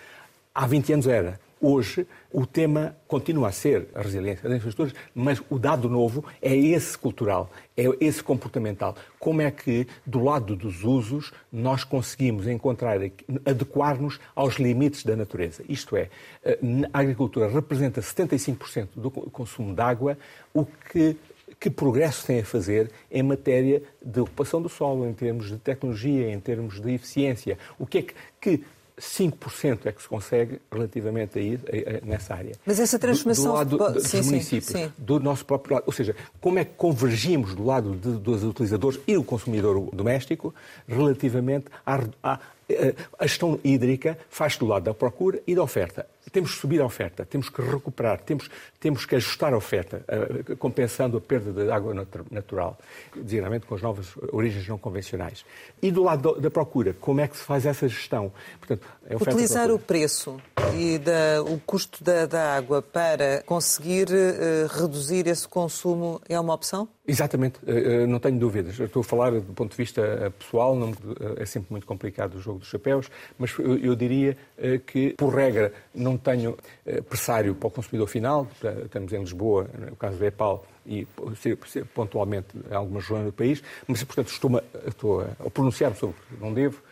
Há 0.55 0.67
20 0.67 0.93
anos 0.93 1.07
era. 1.07 1.41
Hoje, 1.62 2.07
o 2.33 2.46
tema 2.46 2.96
continua 3.07 3.49
a 3.49 3.53
ser 3.53 3.88
a 3.94 4.01
resiliência 4.01 4.49
das 4.49 4.57
infraestruturas, 4.57 4.99
mas 5.14 5.42
o 5.51 5.59
dado 5.59 5.90
novo 5.90 6.25
é 6.40 6.57
esse 6.57 6.96
cultural, 6.96 7.51
é 7.77 7.85
esse 8.01 8.23
comportamental. 8.23 8.96
Como 9.18 9.42
é 9.42 9.51
que, 9.51 9.87
do 10.07 10.25
lado 10.25 10.57
dos 10.57 10.85
usos, 10.85 11.33
nós 11.53 11.85
conseguimos 11.85 12.46
encontrar, 12.49 12.99
adequar-nos 13.44 14.18
aos 14.35 14.55
limites 14.55 15.05
da 15.05 15.14
natureza? 15.14 15.62
Isto 15.68 15.96
é, 15.96 16.09
a 16.94 16.99
agricultura 16.99 17.46
representa 17.46 18.01
75% 18.01 18.88
do 18.96 19.11
consumo 19.11 19.75
de 19.75 19.83
água, 19.83 20.16
o 20.55 20.64
que 20.64 21.14
que 21.59 21.68
progresso 21.68 22.27
tem 22.27 22.40
a 22.40 22.44
fazer 22.44 22.90
em 23.11 23.23
matéria 23.23 23.83
de 24.03 24.20
ocupação 24.20 24.62
do 24.62 24.68
solo, 24.68 25.07
em 25.07 25.12
termos 25.12 25.51
de 25.51 25.59
tecnologia, 25.59 26.33
em 26.33 26.40
termos 26.40 26.81
de 26.81 26.94
eficiência? 26.94 27.59
O 27.79 27.87
que 27.87 27.99
é 27.99 28.03
que, 28.03 28.14
que 28.40 28.64
5% 29.01 29.87
é 29.87 29.93
que 29.93 30.03
se 30.03 30.09
consegue 30.09 30.61
relativamente 30.71 31.39
a 31.39 31.43
ir 31.43 31.61
nessa 32.05 32.35
área. 32.35 32.53
Mas 32.65 32.79
essa 32.79 32.99
transformação... 32.99 33.65
Do, 33.65 33.77
do 33.77 33.83
lado 33.83 33.95
dos 33.95 34.05
sim, 34.05 34.23
municípios, 34.23 34.67
sim, 34.67 34.85
sim. 34.85 34.93
do 34.99 35.19
nosso 35.19 35.45
próprio 35.45 35.75
lado. 35.75 35.85
Ou 35.87 35.93
seja, 35.93 36.15
como 36.41 36.59
é 36.59 36.65
que 36.65 36.73
convergimos 36.77 37.55
do 37.55 37.65
lado 37.65 37.97
de, 37.97 38.13
dos 38.19 38.45
utilizadores 38.45 39.01
e 39.07 39.17
o 39.17 39.25
consumidor 39.25 39.89
doméstico 39.93 40.55
relativamente 40.87 41.67
à, 41.85 42.01
à 42.23 42.39
a 43.19 43.27
gestão 43.27 43.59
hídrica 43.63 44.19
faz 44.29 44.57
do 44.57 44.67
lado 44.67 44.85
da 44.85 44.95
procura 44.95 45.41
e 45.47 45.55
da 45.55 45.63
oferta. 45.63 46.07
Temos 46.33 46.55
que 46.55 46.61
subir 46.61 46.81
a 46.81 46.85
oferta, 46.85 47.25
temos 47.25 47.49
que 47.49 47.61
recuperar, 47.61 48.21
temos, 48.21 48.49
temos 48.79 49.05
que 49.05 49.17
ajustar 49.17 49.53
a 49.53 49.57
oferta, 49.57 50.05
uh, 50.07 50.57
compensando 50.57 51.17
a 51.17 51.21
perda 51.21 51.53
de 51.53 51.71
água 51.71 51.93
natural, 52.31 52.79
designadamente 53.17 53.67
com 53.67 53.75
as 53.75 53.83
novas 53.83 54.07
origens 54.31 54.67
não 54.69 54.79
convencionais. 54.79 55.45
E 55.83 55.91
do 55.91 56.05
lado 56.05 56.41
da 56.41 56.51
procura, 56.51 56.95
como 57.01 57.21
é 57.21 57.27
que 57.27 57.37
se 57.37 57.43
faz 57.43 57.67
essa 57.67 57.89
gestão? 57.89 58.33
Portanto, 58.59 58.87
Utilizar 59.21 59.73
o 59.73 59.79
preço 59.79 60.41
e 60.77 60.99
da, 60.99 61.43
o 61.43 61.59
custo 61.61 62.05
da, 62.05 62.27
da, 62.27 62.55
água 62.55 62.81
para 62.81 63.43
conseguir 63.45 64.09
uh, 64.09 64.67
reduzir 64.81 65.27
esse 65.27 65.49
consumo 65.49 66.21
é 66.29 66.39
uma 66.39 66.55
opção? 66.55 66.89
Exatamente, 67.11 67.59
uh, 67.64 68.07
não 68.07 68.18
tenho 68.18 68.38
dúvidas. 68.38 68.79
Estou 68.79 69.01
a 69.01 69.05
falar 69.05 69.33
do 69.33 69.53
ponto 69.53 69.73
de 69.73 69.77
vista 69.77 70.33
pessoal, 70.38 70.77
não, 70.77 70.92
é 71.37 71.44
sempre 71.44 71.68
muito 71.70 71.87
complicado 71.87 72.35
o 72.37 72.40
jogo 72.40 72.61
dos 72.61 72.68
chapéus, 72.68 73.11
mas 73.38 73.55
eu, 73.59 73.94
diria 73.94 74.37
que, 74.87 75.14
por 75.16 75.35
regra, 75.35 75.73
não 75.94 76.16
tenho 76.16 76.57
pressário 77.09 77.55
para 77.55 77.68
o 77.68 77.70
consumidor 77.70 78.07
final. 78.07 78.46
Estamos 78.85 79.12
em 79.12 79.18
Lisboa, 79.18 79.68
no 79.90 79.96
caso 79.96 80.18
da 80.18 80.27
EPAL, 80.27 80.64
e 80.87 81.07
pontualmente 81.94 82.49
em 82.70 82.75
algumas 82.75 83.05
zonas 83.05 83.27
do 83.27 83.33
país, 83.33 83.62
mas, 83.87 84.03
portanto, 84.03 84.29
estou, 84.29 84.57
a, 84.57 84.62
estou 84.88 85.20
a 85.20 85.51
pronunciar-me 85.51 85.96
sobre 85.96 86.16
não 86.40 86.53
devo, 86.53 86.79
eh, 86.79 86.89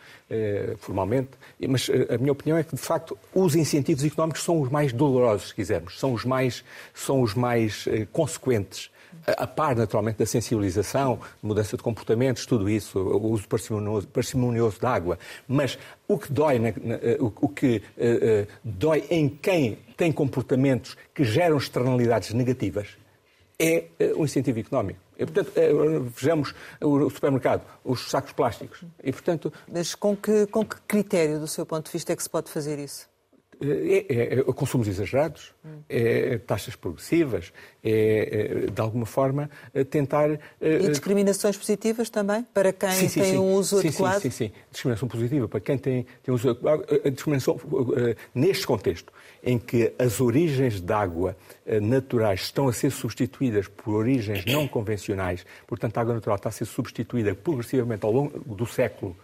formalmente, 0.77 1.31
mas 1.67 1.89
eh, 1.89 2.13
a 2.13 2.17
minha 2.17 2.31
opinião 2.31 2.57
é 2.57 2.63
que, 2.63 2.75
de 2.75 2.81
facto, 2.81 3.17
os 3.33 3.55
incentivos 3.55 4.03
económicos 4.03 4.43
são 4.43 4.61
os 4.61 4.69
mais 4.69 4.93
dolorosos, 4.93 5.49
se 5.49 5.55
quisermos, 5.55 5.99
são 5.99 6.13
os 6.13 6.23
mais, 6.23 6.63
são 6.93 7.21
os 7.21 7.33
mais 7.33 7.85
eh, 7.87 8.07
consequentes 8.11 8.91
a 9.25 9.47
par, 9.47 9.75
naturalmente, 9.75 10.17
da 10.17 10.25
sensibilização, 10.25 11.19
mudança 11.41 11.75
de 11.75 11.83
comportamentos, 11.83 12.45
tudo 12.45 12.69
isso, 12.69 12.99
o 12.99 13.31
uso 13.31 13.47
parcimonioso, 13.47 14.07
parcimonioso 14.07 14.79
da 14.79 14.91
água. 14.91 15.17
Mas 15.47 15.77
o 16.07 16.17
que 16.17 16.31
dói, 16.31 16.59
na, 16.59 16.69
na, 16.69 16.95
o, 17.19 17.33
o, 17.41 17.49
que 17.49 17.77
uh, 17.97 18.43
uh, 18.43 18.47
dói 18.63 19.03
em 19.09 19.27
quem 19.27 19.79
tem 19.97 20.11
comportamentos 20.11 20.95
que 21.13 21.23
geram 21.23 21.57
externalidades 21.57 22.33
negativas 22.33 22.87
é 23.57 23.85
uh, 23.99 24.21
o 24.21 24.25
incentivo 24.25 24.59
económico. 24.59 24.99
E, 25.19 25.25
portanto, 25.25 25.51
vejamos 26.15 26.55
o 26.81 27.09
supermercado, 27.09 27.61
os 27.83 28.09
sacos 28.09 28.31
plásticos. 28.31 28.85
E, 29.03 29.11
portanto... 29.11 29.51
Mas 29.71 29.93
com 29.93 30.15
que, 30.15 30.47
com 30.47 30.65
que 30.65 30.77
critério, 30.87 31.39
do 31.39 31.47
seu 31.47 31.65
ponto 31.65 31.87
de 31.87 31.91
vista, 31.91 32.13
é 32.13 32.15
que 32.15 32.23
se 32.23 32.29
pode 32.29 32.49
fazer 32.49 32.79
isso? 32.79 33.09
É, 33.61 34.05
é, 34.07 34.39
é, 34.39 34.43
consumos 34.53 34.87
exagerados, 34.87 35.53
é, 35.89 36.37
taxas 36.37 36.77
progressivas, 36.77 37.51
é, 37.83 38.63
é 38.67 38.71
de 38.71 38.81
alguma 38.81 39.05
forma 39.05 39.49
tentar. 39.89 40.39
E 40.61 40.87
discriminações 40.87 41.57
positivas 41.57 42.09
também 42.09 42.45
para 42.53 42.71
quem 42.71 42.89
sim, 42.91 43.09
sim, 43.09 43.19
tem 43.19 43.31
sim. 43.31 43.37
um 43.37 43.53
uso 43.53 43.79
adequado? 43.79 44.21
Sim, 44.21 44.29
sim, 44.29 44.47
sim. 44.47 44.51
Discriminação 44.71 45.09
positiva 45.09 45.47
para 45.49 45.59
quem 45.59 45.77
tem, 45.77 46.05
tem 46.23 46.31
um 46.31 46.35
uso 46.35 46.51
adequado. 46.51 46.85
A 47.03 47.09
discriminação, 47.09 47.59
neste 48.33 48.65
contexto, 48.65 49.11
em 49.43 49.59
que 49.59 49.93
as 49.99 50.21
origens 50.21 50.79
de 50.79 50.93
água 50.93 51.35
naturais 51.81 52.41
estão 52.41 52.69
a 52.69 52.73
ser 52.73 52.91
substituídas 52.91 53.67
por 53.67 53.93
origens 53.93 54.45
não 54.45 54.69
convencionais, 54.69 55.45
portanto, 55.67 55.97
a 55.97 56.01
água 56.01 56.13
natural 56.13 56.37
está 56.37 56.47
a 56.47 56.53
ser 56.53 56.65
substituída 56.65 57.35
progressivamente 57.35 58.05
ao 58.05 58.11
longo 58.11 58.55
do 58.55 58.65
século 58.65 59.17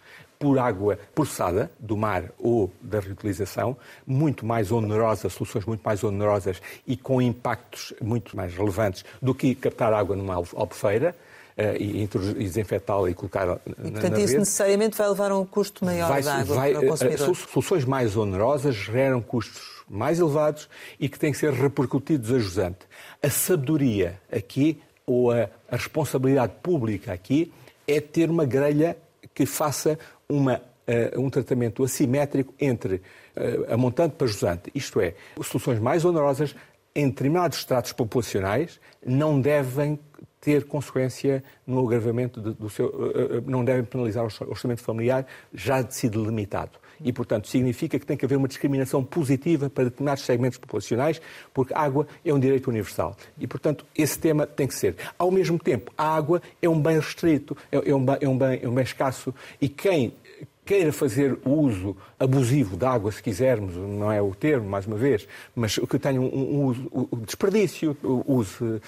por 0.45 0.59
água 0.59 0.99
processada 1.15 1.71
do 1.79 1.97
mar 1.97 2.25
ou 2.37 2.71
da 2.79 2.99
reutilização, 2.99 3.75
muito 4.05 4.45
mais 4.45 4.71
onerosa, 4.71 5.27
soluções 5.27 5.65
muito 5.65 5.81
mais 5.81 6.03
onerosas 6.03 6.61
e 6.85 6.95
com 6.95 7.19
impactos 7.19 7.95
muito 7.99 8.37
mais 8.37 8.55
relevantes 8.55 9.03
do 9.19 9.33
que 9.33 9.55
captar 9.55 9.91
água 9.91 10.15
numa 10.15 10.35
albufeira. 10.35 11.15
Uh, 11.57 11.81
e, 11.81 12.03
e 12.03 12.43
desinfetá-la 12.43 13.09
e 13.09 13.13
colocá-la 13.13 13.61
na, 13.65 13.91
portanto, 13.91 14.17
isso 14.17 14.27
rede. 14.27 14.39
necessariamente 14.39 14.97
vai 14.97 15.07
levar 15.07 15.31
a 15.31 15.37
um 15.39 15.45
custo 15.45 15.85
maior 15.85 16.09
vai, 16.09 16.21
da 16.21 16.35
água 16.35 16.53
vai, 16.53 16.71
para 16.73 16.85
o 16.85 16.89
consumidor. 16.89 17.29
Uh, 17.29 17.35
soluções 17.35 17.85
mais 17.85 18.17
onerosas 18.17 18.75
geram 18.75 19.21
custos 19.21 19.61
mais 19.89 20.19
elevados 20.19 20.67
e 20.99 21.07
que 21.07 21.17
têm 21.17 21.31
que 21.31 21.37
ser 21.37 21.53
repercutidos 21.53 22.29
a 22.29 22.39
jusante. 22.39 22.79
A 23.23 23.29
sabedoria 23.29 24.19
aqui, 24.29 24.81
ou 25.07 25.31
a, 25.31 25.49
a 25.71 25.77
responsabilidade 25.77 26.55
pública 26.61 27.13
aqui, 27.13 27.53
é 27.87 28.01
ter 28.01 28.29
uma 28.29 28.43
grelha 28.43 28.97
que 29.35 29.45
faça 29.45 29.99
uma, 30.29 30.61
uh, 31.15 31.19
um 31.19 31.29
tratamento 31.29 31.83
assimétrico 31.83 32.53
entre 32.59 32.95
uh, 32.95 33.73
a 33.73 33.77
montante 33.77 34.15
para 34.15 34.27
jusante, 34.27 34.71
isto 34.73 34.99
é, 34.99 35.15
soluções 35.41 35.79
mais 35.79 36.05
onerosas 36.05 36.55
em 36.95 37.09
determinados 37.09 37.57
estratos 37.57 37.91
populacionais 37.91 38.79
não 39.05 39.39
devem 39.39 39.99
ter 40.39 40.65
consequência 40.65 41.43
no 41.65 41.85
agravamento 41.85 42.39
do, 42.39 42.69
seu. 42.69 42.87
Uh, 42.87 43.43
não 43.45 43.65
devem 43.65 43.83
penalizar 43.83 44.23
o 44.23 44.49
orçamento 44.49 44.81
familiar 44.81 45.25
já 45.53 45.81
de 45.81 45.93
sido 45.93 46.23
limitado. 46.23 46.79
E, 47.03 47.11
portanto, 47.11 47.47
significa 47.47 47.99
que 47.99 48.05
tem 48.05 48.17
que 48.17 48.25
haver 48.25 48.37
uma 48.37 48.47
discriminação 48.47 49.03
positiva 49.03 49.69
para 49.69 49.85
determinados 49.85 50.23
segmentos 50.23 50.57
populacionais, 50.57 51.21
porque 51.53 51.73
água 51.73 52.07
é 52.23 52.33
um 52.33 52.39
direito 52.39 52.69
universal. 52.69 53.15
E, 53.39 53.47
portanto, 53.47 53.85
esse 53.95 54.17
tema 54.17 54.45
tem 54.45 54.67
que 54.67 54.75
ser. 54.75 54.95
Ao 55.17 55.31
mesmo 55.31 55.59
tempo, 55.59 55.91
a 55.97 56.15
água 56.15 56.41
é 56.61 56.69
um 56.69 56.79
bem 56.79 56.95
restrito, 56.95 57.55
é, 57.71 57.89
é 57.89 57.95
um 57.95 58.05
bem, 58.05 58.17
é 58.21 58.29
um 58.29 58.37
bem, 58.37 58.59
é 58.63 58.67
um 58.67 58.73
bem 58.73 58.83
escasso, 58.83 59.33
e 59.61 59.67
quem 59.67 60.13
queira 60.65 60.91
fazer 60.91 61.37
o 61.45 61.51
uso 61.51 61.95
abusivo 62.19 62.75
da 62.75 62.89
água, 62.89 63.11
se 63.11 63.21
quisermos, 63.21 63.75
não 63.75 64.11
é 64.11 64.19
o 64.19 64.33
termo, 64.33 64.67
mais 64.67 64.87
uma 64.87 64.97
vez, 64.97 65.27
mas 65.55 65.77
que 65.77 65.99
tenha 65.99 66.19
um, 66.19 66.25
um 66.25 66.65
uso, 66.65 66.89
o 66.91 67.17
desperdício, 67.17 67.95
o 68.01 68.33
uso, 68.33 68.81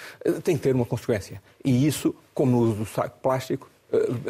tem 0.43 0.58
que 0.58 0.63
ter 0.63 0.74
uma 0.74 0.86
consequência. 0.86 1.41
E 1.63 1.86
isso, 1.86 2.15
como 2.34 2.52
no 2.52 2.58
uso 2.60 2.74
do 2.78 2.86
saco 2.86 3.20
plástico, 3.22 3.70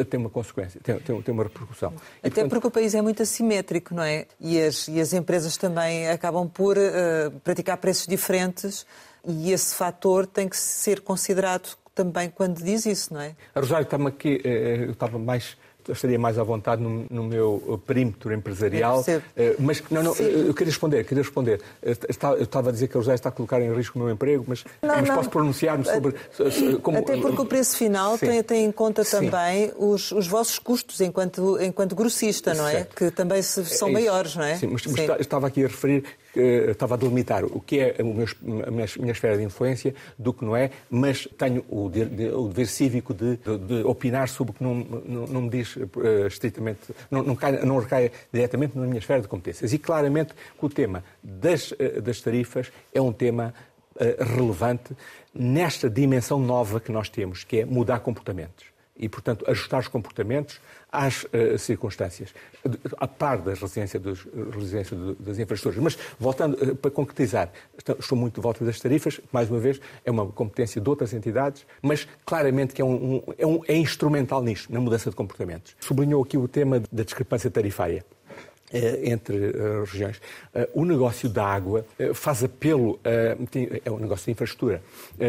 tem 0.09 0.19
uma 0.19 0.29
consequência, 0.29 0.79
tem, 0.81 0.99
tem, 0.99 1.21
tem 1.21 1.33
uma 1.33 1.43
repercussão. 1.43 1.91
E, 1.91 2.27
Até 2.27 2.29
portanto... 2.29 2.49
porque 2.49 2.67
o 2.67 2.71
país 2.71 2.93
é 2.93 3.01
muito 3.01 3.23
assimétrico, 3.23 3.93
não 3.95 4.03
é? 4.03 4.25
E 4.39 4.61
as, 4.61 4.87
e 4.87 4.99
as 4.99 5.13
empresas 5.13 5.57
também 5.57 6.07
acabam 6.09 6.47
por 6.47 6.77
uh, 6.77 7.31
praticar 7.43 7.77
preços 7.77 8.05
diferentes 8.05 8.85
e 9.27 9.51
esse 9.51 9.75
fator 9.75 10.25
tem 10.27 10.47
que 10.47 10.57
ser 10.57 11.01
considerado 11.01 11.75
também 11.93 12.29
quando 12.29 12.61
diz 12.63 12.85
isso, 12.85 13.13
não 13.13 13.21
é? 13.21 13.35
A 13.55 13.59
Rosário 13.59 13.83
está-me 13.83 14.07
aqui, 14.07 14.39
eu 14.43 14.91
estava 14.91 15.17
mais 15.17 15.57
estaria 15.93 16.19
mais 16.19 16.37
à 16.37 16.43
vontade 16.43 16.81
no, 16.81 17.05
no 17.09 17.23
meu 17.23 17.63
uh, 17.67 17.77
perímetro 17.77 18.33
empresarial. 18.33 19.01
Uh, 19.01 19.55
mas, 19.59 19.83
não, 19.89 20.03
não, 20.03 20.15
eu 20.15 20.53
queria 20.53 20.71
responder, 20.71 21.03
queria 21.03 21.23
responder. 21.23 21.61
Eu 21.81 21.93
estava 22.39 22.69
a 22.69 22.71
dizer 22.71 22.87
que 22.87 22.97
a 22.97 23.01
José 23.01 23.15
está 23.15 23.29
a 23.29 23.31
colocar 23.31 23.61
em 23.61 23.73
risco 23.73 23.97
o 23.99 24.01
meu 24.03 24.13
emprego, 24.13 24.45
mas, 24.47 24.63
não, 24.81 24.95
mas 24.95 25.07
não. 25.07 25.15
posso 25.15 25.29
pronunciar-me 25.29 25.85
sobre... 25.85 26.15
Como... 26.81 26.97
Até 26.97 27.17
porque 27.17 27.41
o 27.41 27.45
preço 27.45 27.77
final 27.77 28.17
tem, 28.17 28.41
tem, 28.43 28.65
em 28.65 28.71
conta 28.71 29.03
também 29.05 29.71
os, 29.77 30.11
os, 30.11 30.27
vossos 30.27 30.59
custos 30.59 31.01
enquanto, 31.01 31.57
enquanto 31.61 31.95
grossista, 31.95 32.53
não 32.53 32.67
é? 32.67 32.71
Certo. 32.71 32.95
Que 32.95 33.11
também 33.11 33.41
são 33.41 33.89
é 33.89 33.91
maiores, 33.91 34.35
não 34.35 34.43
é? 34.43 34.55
Sim, 34.55 34.67
mas, 34.67 34.85
mas 34.85 35.19
estava 35.19 35.47
aqui 35.47 35.63
a 35.63 35.67
referir 35.67 36.03
estava 36.37 36.95
a 36.95 36.97
delimitar 36.97 37.43
o 37.45 37.59
que 37.59 37.79
é 37.79 38.03
meu, 38.03 38.27
a 38.65 38.71
minha, 38.71 39.11
esfera 39.11 39.37
de 39.37 39.43
influência 39.43 39.93
do 40.17 40.33
que 40.33 40.45
não 40.45 40.55
é, 40.55 40.71
mas 40.89 41.27
tenho 41.37 41.63
o, 41.69 41.89
de, 41.89 42.03
o 42.29 42.47
dever 42.47 42.67
cívico 42.67 43.13
de, 43.13 43.37
de, 43.37 43.57
de, 43.57 43.83
opinar 43.83 44.29
sobre 44.29 44.51
o 44.51 44.53
que 44.53 44.63
não, 44.63 44.75
não, 44.75 45.27
não 45.27 45.41
me 45.43 45.49
diz 45.49 45.75
uh, 45.75 46.27
estritamente, 46.27 46.79
não, 47.09 47.23
não, 47.23 47.35
cai, 47.35 47.63
não 47.65 47.79
recai 47.79 48.11
diretamente 48.31 48.77
na 48.77 48.85
minha 48.85 48.99
esfera 48.99 49.21
de 49.21 49.27
competências. 49.27 49.73
E 49.73 49.77
claramente 49.77 50.33
que 50.33 50.65
o 50.65 50.69
tema 50.69 51.03
das, 51.23 51.71
uh, 51.71 52.01
das 52.01 52.21
tarifas 52.21 52.71
é 52.93 53.01
um 53.01 53.11
tema 53.11 53.53
relevante 54.19 54.95
nesta 55.33 55.89
dimensão 55.89 56.39
nova 56.39 56.79
que 56.79 56.91
nós 56.91 57.09
temos, 57.09 57.43
que 57.43 57.61
é 57.61 57.65
mudar 57.65 57.99
comportamentos 58.01 58.65
e, 58.97 59.07
portanto, 59.07 59.45
ajustar 59.47 59.79
os 59.79 59.87
comportamentos 59.87 60.59
às 60.97 61.25
uh, 61.25 61.59
circunstâncias, 61.59 62.33
a 62.97 63.07
par 63.07 63.37
da 63.37 63.53
resiliência, 63.53 63.99
dos, 63.99 64.27
resiliência 64.51 64.97
das 65.19 65.37
infraestruturas. 65.37 65.83
Mas, 65.83 65.97
voltando 66.19 66.55
uh, 66.55 66.75
para 66.75 66.89
concretizar, 66.89 67.51
estou 67.99 68.17
muito 68.17 68.35
de 68.35 68.41
volta 68.41 68.65
das 68.65 68.79
tarifas, 68.79 69.21
mais 69.31 69.47
uma 69.47 69.59
vez, 69.59 69.79
é 70.03 70.09
uma 70.09 70.25
competência 70.25 70.81
de 70.81 70.89
outras 70.89 71.13
entidades, 71.13 71.67
mas 71.83 72.07
claramente 72.25 72.73
que 72.73 72.81
é, 72.81 72.85
um, 72.85 73.17
um, 73.17 73.23
é, 73.37 73.45
um, 73.45 73.61
é 73.67 73.75
instrumental 73.75 74.41
nisto, 74.41 74.73
na 74.73 74.79
mudança 74.79 75.11
de 75.11 75.15
comportamentos. 75.15 75.75
Sublinhou 75.79 76.23
aqui 76.23 76.35
o 76.35 76.47
tema 76.47 76.81
da 76.91 77.03
discrepância 77.03 77.51
tarifária 77.51 78.03
eh, 78.73 79.11
entre 79.11 79.53
regiões. 79.85 80.19
o 80.73 80.83
negócio 80.83 81.29
da 81.29 81.45
água 81.45 81.85
faz 82.13 82.43
apelo, 82.43 82.99
é 83.03 83.91
um 83.91 83.99
negócio 83.99 84.25
de 84.25 84.31
infraestrutura, 84.31 84.81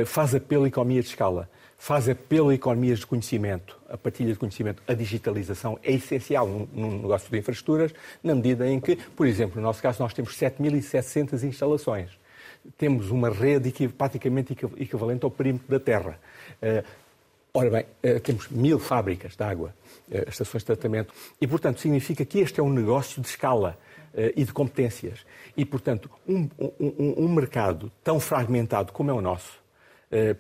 faz 0.07 0.35
apelo 0.35 0.64
à 0.64 0.68
economia 0.68 1.02
de 1.02 1.09
escala 1.09 1.48
faz 1.78 2.08
apelo 2.08 2.50
a 2.50 2.54
economias 2.54 2.98
de 2.98 3.06
conhecimento, 3.06 3.78
a 3.88 3.96
partilha 3.96 4.32
de 4.32 4.38
conhecimento, 4.38 4.82
a 4.86 4.92
digitalização 4.92 5.78
é 5.82 5.92
essencial 5.92 6.46
num, 6.46 6.98
negócio 7.02 7.30
de 7.30 7.38
infraestruturas, 7.38 7.94
na 8.22 8.34
medida 8.34 8.68
em 8.68 8.80
que, 8.80 8.96
por 8.96 9.26
exemplo, 9.26 9.56
no 9.56 9.62
nosso 9.62 9.80
caso, 9.80 10.02
nós 10.02 10.12
temos 10.12 10.36
7.700 10.36 11.44
instalações. 11.44 12.10
Temos 12.76 13.10
uma 13.10 13.30
rede 13.30 13.88
praticamente 13.88 14.54
equivalente 14.76 15.24
ao 15.24 15.30
perímetro 15.30 15.68
da 15.68 15.78
Terra. 15.78 16.18
Uh, 16.60 16.84
ora 17.54 17.70
bem, 17.70 17.86
uh, 18.16 18.20
temos 18.20 18.48
mil 18.48 18.80
fábricas 18.80 19.36
de 19.36 19.44
água, 19.44 19.72
uh, 20.10 20.28
estações 20.28 20.62
de 20.62 20.66
tratamento, 20.66 21.14
e, 21.40 21.46
portanto, 21.46 21.80
significa 21.80 22.24
que 22.24 22.40
este 22.40 22.58
é 22.58 22.62
um 22.62 22.72
negócio 22.72 23.22
de 23.22 23.28
escala 23.28 23.78
e 24.34 24.42
de 24.42 24.52
competências. 24.52 25.20
E, 25.56 25.64
portanto, 25.64 26.10
um, 26.26 26.48
um, 26.58 27.14
um 27.24 27.28
mercado 27.28 27.92
tão 28.02 28.18
fragmentado 28.18 28.90
como 28.90 29.10
é 29.10 29.14
o 29.14 29.20
nosso, 29.20 29.60
eh, 29.60 29.67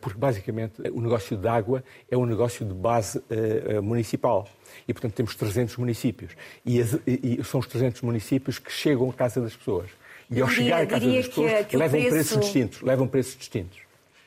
porque 0.00 0.18
basicamente 0.18 0.80
o 0.92 1.00
negócio 1.00 1.36
de 1.36 1.46
água 1.46 1.84
é 2.10 2.16
um 2.16 2.24
negócio 2.24 2.64
de 2.64 2.74
base 2.74 3.18
uh, 3.18 3.82
municipal. 3.82 4.48
E, 4.86 4.92
portanto, 4.92 5.14
temos 5.14 5.34
300 5.34 5.76
municípios. 5.76 6.32
E, 6.64 6.80
e, 7.06 7.44
são 7.44 7.60
os 7.60 7.66
300 7.66 8.00
municípios 8.02 8.58
que 8.58 8.72
chegam 8.72 9.10
à 9.10 9.12
casa 9.12 9.40
das 9.40 9.54
pessoas. 9.54 9.90
E 10.30 10.40
ao 10.40 10.48
diria, 10.48 10.64
chegar 10.64 10.82
à 10.82 10.86
casa 10.86 11.06
das 11.06 11.28
pessoas, 11.28 11.52
que, 11.52 11.64
que 11.64 11.76
levam 11.76 12.00
preço... 12.00 12.14
preços 12.14 12.40
distintos. 12.40 12.82
Levam 12.82 13.08
preços 13.08 13.36
distintos. 13.36 13.78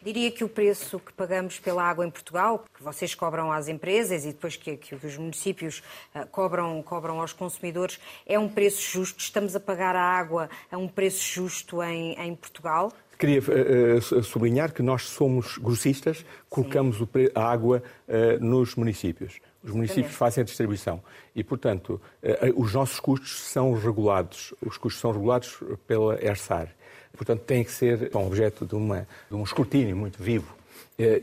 Diria 0.04 0.32
que 0.32 0.44
o 0.44 0.50
preço 0.50 1.00
que 1.00 1.14
pagamos 1.14 1.60
pela 1.60 1.84
água 1.84 2.04
em 2.04 2.10
Portugal, 2.10 2.66
que 2.76 2.82
vocês 2.82 3.14
cobram 3.14 3.52
às 3.52 3.68
empresas 3.68 4.26
e 4.26 4.30
depois 4.30 4.56
que, 4.56 4.76
que 4.76 4.96
os 4.96 5.16
municípios 5.16 5.84
uh, 6.16 6.26
cobram, 6.32 6.82
cobram 6.82 7.22
aos 7.22 7.34
consumidores, 7.34 8.00
é 8.26 8.40
um 8.40 8.50
preço 8.50 8.82
justo? 8.82 9.20
Estamos 9.20 9.56
a 9.56 9.60
pagar 9.60 9.96
a 9.96 10.02
água 10.02 10.50
a 10.72 10.78
um 10.78 10.88
preço 10.88 11.24
justo 11.24 11.84
em, 11.84 12.20
em 12.20 12.36
Portugal? 12.36 12.92
Queria 13.22 13.40
uh, 13.40 14.24
sublinhar 14.24 14.74
que 14.74 14.82
nós 14.82 15.04
somos 15.04 15.60
grossistas, 15.60 16.26
colocamos 16.50 16.98
a 17.36 17.44
água 17.44 17.84
uh, 18.08 18.44
nos 18.44 18.74
municípios. 18.74 19.40
Os 19.64 19.70
municípios 19.70 20.16
fazem 20.16 20.42
a 20.42 20.44
distribuição 20.44 21.04
e, 21.36 21.44
portanto, 21.44 22.02
uh, 22.24 22.60
os 22.60 22.74
nossos 22.74 23.00
custos 23.00 23.44
são 23.44 23.76
regulados. 23.76 24.56
Os 24.60 24.76
custos 24.76 25.00
são 25.00 25.12
regulados 25.12 25.60
pela 25.86 26.20
ERSAR. 26.20 26.70
Portanto, 27.16 27.42
tem 27.42 27.64
que 27.64 27.72
ser 27.72 28.10
são 28.12 28.26
objeto 28.26 28.66
de, 28.66 28.74
uma, 28.74 29.08
de 29.30 29.36
um 29.36 29.44
escrutínio 29.44 29.96
muito 29.96 30.18
vivo 30.22 30.56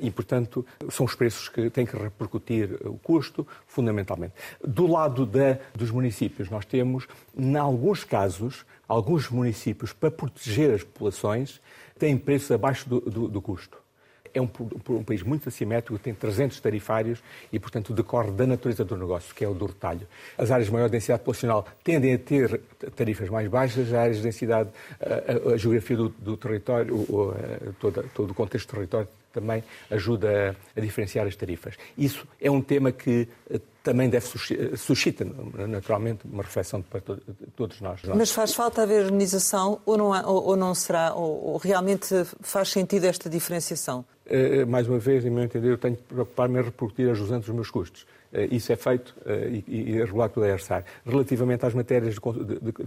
e, 0.00 0.10
portanto, 0.10 0.66
são 0.90 1.06
os 1.06 1.14
preços 1.14 1.48
que 1.48 1.70
têm 1.70 1.86
que 1.86 1.96
repercutir 1.96 2.78
o 2.84 2.98
custo, 2.98 3.46
fundamentalmente. 3.64 4.34
Do 4.64 4.88
lado 4.88 5.24
da, 5.24 5.56
dos 5.72 5.92
municípios, 5.92 6.50
nós 6.50 6.64
temos, 6.64 7.06
em 7.36 7.56
alguns 7.56 8.02
casos, 8.02 8.66
alguns 8.88 9.28
municípios, 9.28 9.92
para 9.92 10.10
proteger 10.10 10.74
as 10.74 10.82
populações, 10.82 11.60
têm 11.98 12.16
preços 12.16 12.50
abaixo 12.50 12.88
do, 12.88 13.00
do, 13.00 13.28
do 13.28 13.42
custo. 13.42 13.78
É 14.32 14.40
um, 14.40 14.48
um, 14.90 15.02
país 15.02 15.22
muito 15.22 15.48
assimétrico, 15.48 15.98
tem 15.98 16.14
300 16.14 16.60
tarifários 16.60 17.22
e, 17.52 17.58
portanto, 17.58 17.92
decorre 17.92 18.30
da 18.30 18.46
natureza 18.46 18.84
do 18.84 18.96
negócio, 18.96 19.34
que 19.34 19.44
é 19.44 19.48
o 19.48 19.54
do 19.54 19.66
retalho. 19.66 20.06
As 20.36 20.50
áreas 20.50 20.66
de 20.66 20.72
maior 20.72 20.88
densidade 20.88 21.20
populacional 21.20 21.66
tendem 21.82 22.14
a 22.14 22.18
ter 22.18 22.60
tarifas 22.94 23.28
mais 23.28 23.48
baixas, 23.48 23.88
as 23.88 23.94
áreas 23.94 24.16
de 24.18 24.22
densidade, 24.22 24.70
a, 25.00 25.50
a, 25.50 25.54
a 25.54 25.56
geografia 25.56 25.96
do, 25.96 26.08
do 26.10 26.36
território, 26.36 26.94
o, 26.94 27.32
a, 27.32 27.72
todo, 27.80 28.10
todo 28.14 28.30
o 28.30 28.34
contexto 28.34 28.68
do 28.68 28.76
território 28.76 29.08
também 29.32 29.62
ajuda 29.90 30.56
a, 30.76 30.78
a, 30.78 30.82
diferenciar 30.82 31.26
as 31.26 31.36
tarifas. 31.36 31.74
Isso 31.96 32.26
é 32.40 32.50
um 32.50 32.60
tema 32.60 32.92
que 32.92 33.28
eh, 33.50 33.60
também 33.88 34.10
deve 34.10 34.26
suscita 34.76 35.26
naturalmente 35.66 36.26
uma 36.26 36.42
reflexão 36.42 36.82
para 36.82 37.00
todos 37.56 37.80
nós. 37.80 38.02
Mas 38.14 38.30
faz 38.30 38.52
falta 38.52 38.82
haver 38.82 39.06
harmonização 39.06 39.80
ou 39.86 39.96
não, 39.96 40.12
há, 40.12 40.26
ou, 40.26 40.48
ou 40.48 40.56
não 40.56 40.74
será, 40.74 41.14
ou, 41.14 41.52
ou, 41.52 41.56
realmente 41.56 42.14
faz 42.42 42.68
sentido 42.68 43.04
esta 43.06 43.30
diferenciação? 43.30 44.04
Uh, 44.28 44.66
mais 44.66 44.86
uma 44.86 44.98
vez, 44.98 45.24
em 45.24 45.30
meu 45.30 45.42
entender, 45.42 45.70
eu 45.70 45.78
tenho 45.78 45.96
que 45.96 46.02
preocupar-me 46.02 46.60
em 46.60 46.62
repercutir 46.62 47.08
a 47.08 47.14
jusante 47.14 47.46
dos 47.46 47.54
meus 47.54 47.70
custos. 47.70 48.02
Uh, 48.30 48.54
isso 48.54 48.70
é 48.70 48.76
feito 48.76 49.14
uh, 49.24 49.62
e, 49.66 49.96
é 49.96 50.04
regulado 50.04 50.34
pela 50.34 50.46
ERSAR. 50.46 50.84
Relativamente 51.06 51.64
às 51.64 51.72
matérias 51.72 52.14
de, 52.14 52.20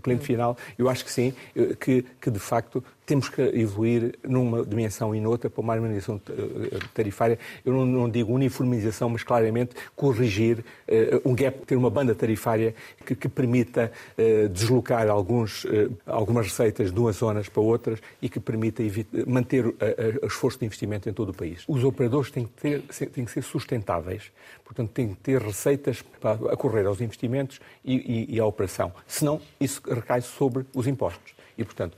cliente 0.02 0.24
final, 0.24 0.56
eu 0.78 0.88
acho 0.88 1.04
que 1.04 1.12
sim, 1.12 1.34
que, 1.80 2.06
que 2.22 2.30
de 2.30 2.40
facto 2.40 2.84
temos 3.12 3.28
que 3.28 3.42
evoluir 3.42 4.16
numa 4.24 4.66
dimensão 4.66 5.14
e 5.14 5.20
noutra 5.20 5.50
para 5.50 5.60
uma 5.60 5.74
harmonização 5.74 6.22
eh, 6.30 6.80
tarifária. 6.94 7.38
Eu 7.66 7.74
não, 7.74 7.86
não 7.86 8.10
digo 8.10 8.32
uniformização, 8.34 9.10
mas 9.10 9.22
claramente 9.22 9.76
corrigir 9.98 10.60
uh, 10.88 11.30
um 11.30 11.36
gap, 11.36 11.66
ter 11.66 11.76
uma 11.76 11.90
banda 11.90 12.16
tarifária 12.16 12.74
que, 13.06 13.14
que 13.14 13.28
permita 13.28 13.92
uh, 14.18 14.48
deslocar 14.48 15.10
alguns, 15.10 15.66
uh, 15.66 15.92
algumas 16.06 16.48
receitas 16.48 16.90
de 16.90 16.98
umas 16.98 17.18
zonas 17.18 17.50
para 17.50 17.62
outras 17.62 18.00
e 18.22 18.30
que 18.30 18.40
permita 18.40 18.82
manter 19.28 19.66
o 19.66 20.26
esforço 20.26 20.60
de 20.60 20.66
investimento 20.66 21.10
em 21.10 21.14
todo 21.14 21.31
o 21.32 21.34
país. 21.34 21.64
Os 21.68 21.84
operadores 21.84 22.32
têm 22.32 22.46
que, 22.46 22.54
ter, 22.54 22.82
têm 23.10 23.26
que 23.26 23.32
ser 23.32 23.42
sustentáveis, 23.42 24.32
portanto, 24.64 24.92
têm 24.92 25.10
que 25.10 25.16
ter 25.16 25.42
receitas 25.42 26.02
para 26.02 26.54
acorrer 26.54 26.86
aos 26.86 27.02
investimentos 27.02 27.60
e, 27.84 27.96
e, 27.96 28.36
e 28.36 28.40
à 28.40 28.46
operação. 28.46 28.94
Senão, 29.08 29.42
isso 29.60 29.82
recai 29.86 30.22
sobre 30.22 30.66
os 30.74 30.88
impostos. 30.88 31.34
E, 31.58 31.64
portanto, 31.64 31.98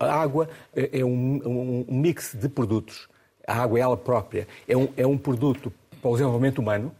a 0.00 0.14
água 0.14 0.48
é 0.74 1.04
um, 1.04 1.84
um 1.88 2.00
mix 2.00 2.34
de 2.34 2.48
produtos. 2.48 3.08
A 3.46 3.62
água, 3.62 3.78
ela 3.78 3.96
própria, 3.96 4.48
é 4.66 4.76
um, 4.76 4.88
é 4.96 5.06
um 5.06 5.18
produto 5.18 5.72
para 6.00 6.10
o 6.10 6.14
desenvolvimento 6.14 6.58
humano 6.58 6.94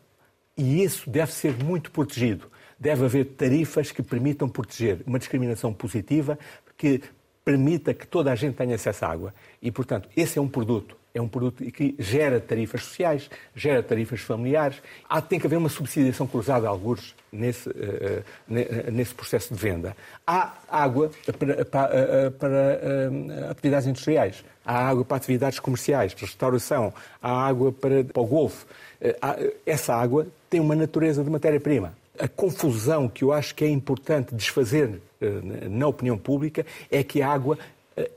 e 0.56 0.82
isso 0.82 1.08
deve 1.10 1.32
ser 1.32 1.56
muito 1.62 1.90
protegido. 1.90 2.50
Deve 2.78 3.04
haver 3.04 3.24
tarifas 3.24 3.90
que 3.90 4.02
permitam 4.02 4.48
proteger 4.48 5.02
uma 5.06 5.18
discriminação 5.18 5.72
positiva 5.72 6.38
que 6.76 7.02
permita 7.44 7.92
que 7.92 8.06
toda 8.06 8.32
a 8.32 8.34
gente 8.34 8.54
tenha 8.54 8.74
acesso 8.74 9.04
à 9.04 9.08
água. 9.08 9.34
E, 9.60 9.70
portanto, 9.70 10.08
esse 10.16 10.38
é 10.38 10.42
um 10.42 10.48
produto 10.48 10.96
é 11.14 11.20
um 11.20 11.28
produto 11.28 11.64
que 11.70 11.94
gera 11.96 12.40
tarifas 12.40 12.82
sociais, 12.82 13.30
gera 13.54 13.80
tarifas 13.84 14.20
familiares. 14.20 14.82
Há, 15.08 15.20
tem 15.20 15.38
que 15.38 15.46
haver 15.46 15.56
uma 15.56 15.68
subsidiação 15.68 16.26
cruzada, 16.26 16.66
alguns, 16.66 17.14
nesse, 17.30 17.68
uh, 17.68 18.24
nesse 18.90 19.14
processo 19.14 19.54
de 19.54 19.60
venda. 19.60 19.96
Há 20.26 20.54
água 20.68 21.12
para, 21.38 21.64
para, 21.64 22.30
para 22.32 22.50
uh, 22.50 23.50
atividades 23.50 23.86
industriais, 23.86 24.44
há 24.64 24.88
água 24.88 25.04
para 25.04 25.16
atividades 25.16 25.60
comerciais, 25.60 26.12
para 26.12 26.26
restauração, 26.26 26.92
há 27.22 27.46
água 27.46 27.70
para, 27.70 28.02
para 28.02 28.20
o 28.20 28.26
golfe. 28.26 28.64
Uh, 29.00 29.54
essa 29.64 29.94
água 29.94 30.26
tem 30.50 30.58
uma 30.58 30.74
natureza 30.74 31.22
de 31.22 31.30
matéria-prima. 31.30 31.94
A 32.18 32.26
confusão 32.26 33.08
que 33.08 33.22
eu 33.22 33.32
acho 33.32 33.54
que 33.54 33.64
é 33.64 33.68
importante 33.68 34.34
desfazer 34.34 35.00
na 35.68 35.88
opinião 35.88 36.16
pública 36.16 36.64
é 36.90 37.02
que 37.02 37.20
a 37.20 37.28
água 37.28 37.58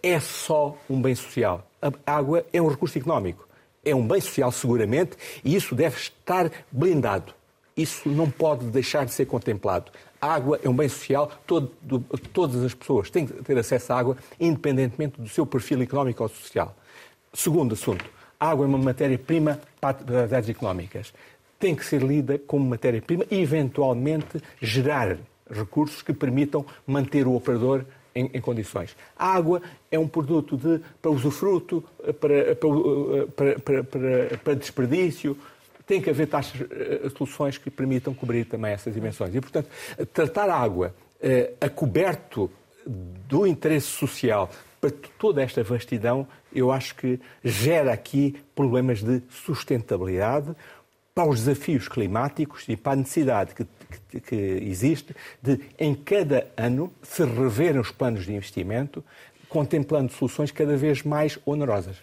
é 0.02 0.20
só 0.20 0.76
um 0.90 1.02
bem 1.02 1.16
social 1.16 1.68
a 1.82 2.12
água 2.12 2.46
é 2.52 2.62
um 2.62 2.68
recurso 2.68 2.98
económico. 2.98 3.48
É 3.84 3.96
um 3.96 4.06
bem 4.06 4.20
social, 4.20 4.52
seguramente, 4.52 5.12
e 5.44 5.56
isso 5.56 5.74
deve 5.76 5.98
estar 5.98 6.52
blindado. 6.72 7.36
isso 7.76 8.10
não 8.10 8.28
pode 8.30 8.66
deixar 8.66 9.06
de 9.06 9.12
ser 9.12 9.28
contemplado. 9.28 9.92
A 10.20 10.34
água 10.34 10.60
é 10.64 10.68
um 10.68 10.76
bem 10.76 10.90
social, 10.90 11.32
todo, 11.46 11.72
todas 12.34 12.64
as 12.64 12.74
pessoas 12.74 13.12
têm 13.12 13.28
que 13.28 13.34
ter 13.44 13.56
acesso 13.56 13.94
à 13.94 14.00
água, 14.00 14.18
independentemente 14.40 15.22
do 15.22 15.30
seu 15.30 15.46
perfil 15.46 15.84
económico 15.84 16.24
ou 16.24 16.30
social. 16.30 16.76
Segundo 17.32 17.74
assunto, 17.74 18.04
a 18.40 18.50
água 18.50 18.66
é 18.66 18.68
uma 18.68 18.80
matéria-prima 18.80 19.60
para 19.80 19.92
atividades 19.92 20.50
económicas. 20.50 21.14
Tem 21.60 21.76
que 21.76 21.86
ser 21.86 22.02
lida 22.02 22.40
como 22.40 22.68
matéria-prima 22.68 23.26
e, 23.30 23.40
eventualmente, 23.40 24.42
gerar 24.60 25.18
recursos 25.48 26.02
que 26.02 26.14
permitam 26.14 26.66
manter 26.88 27.28
o 27.28 27.36
operador 27.36 27.86
em, 28.18 28.30
em, 28.34 28.42
condições. 28.42 28.96
A 29.16 29.34
água 29.34 29.62
é 29.92 30.00
um 30.00 30.08
produto 30.08 30.58
de, 30.58 30.82
para 31.02 31.12
usufruto, 31.12 31.84
para, 32.20 32.56
para, 32.56 33.54
para, 33.62 33.84
para, 33.84 34.38
para 34.38 34.54
desperdício, 34.56 35.38
tem 35.86 36.02
que 36.02 36.10
haver 36.10 36.28
taxas, 36.28 36.62
eh, 36.70 37.10
soluções 37.16 37.58
que 37.58 37.70
permitam 37.70 38.14
cobrir 38.14 38.46
também 38.46 38.74
essas 38.74 38.94
dimensões. 38.94 39.34
E, 39.34 39.40
portanto, 39.40 39.70
tratar 40.14 40.50
a 40.50 40.56
água 40.56 40.94
eh, 41.22 41.54
a 41.62 41.70
coberto 41.70 42.52
do 42.86 43.48
interesse 43.48 43.88
social 43.88 44.50
para 44.80 44.92
toda 45.18 45.42
esta 45.42 45.64
vastidão, 45.64 46.28
eu 46.54 46.72
acho 46.72 46.96
que 46.96 47.20
gera 47.44 47.94
aqui 47.94 48.36
problemas 48.56 49.02
de 49.02 49.22
sustentabilidade 49.30 50.56
para 51.16 51.28
os 51.28 51.40
desafios 51.40 51.88
climáticos 51.88 52.66
e 52.68 52.78
para 52.78 52.94
a 52.94 52.96
necessidade 52.98 53.56
que, 53.56 53.66
que, 54.10 54.20
que 54.20 54.36
existe 54.36 55.16
de, 55.42 55.60
em 55.78 55.96
cada 55.96 56.48
ano, 56.56 56.92
se 57.02 57.24
reverem 57.24 57.80
os 57.80 57.92
planos 57.92 58.26
de 58.26 58.34
investimento 58.34 59.04
contemplando 59.50 60.12
soluções 60.12 60.52
cada 60.52 60.76
vez 60.76 61.04
mais 61.04 61.40
onerosas. 61.46 61.98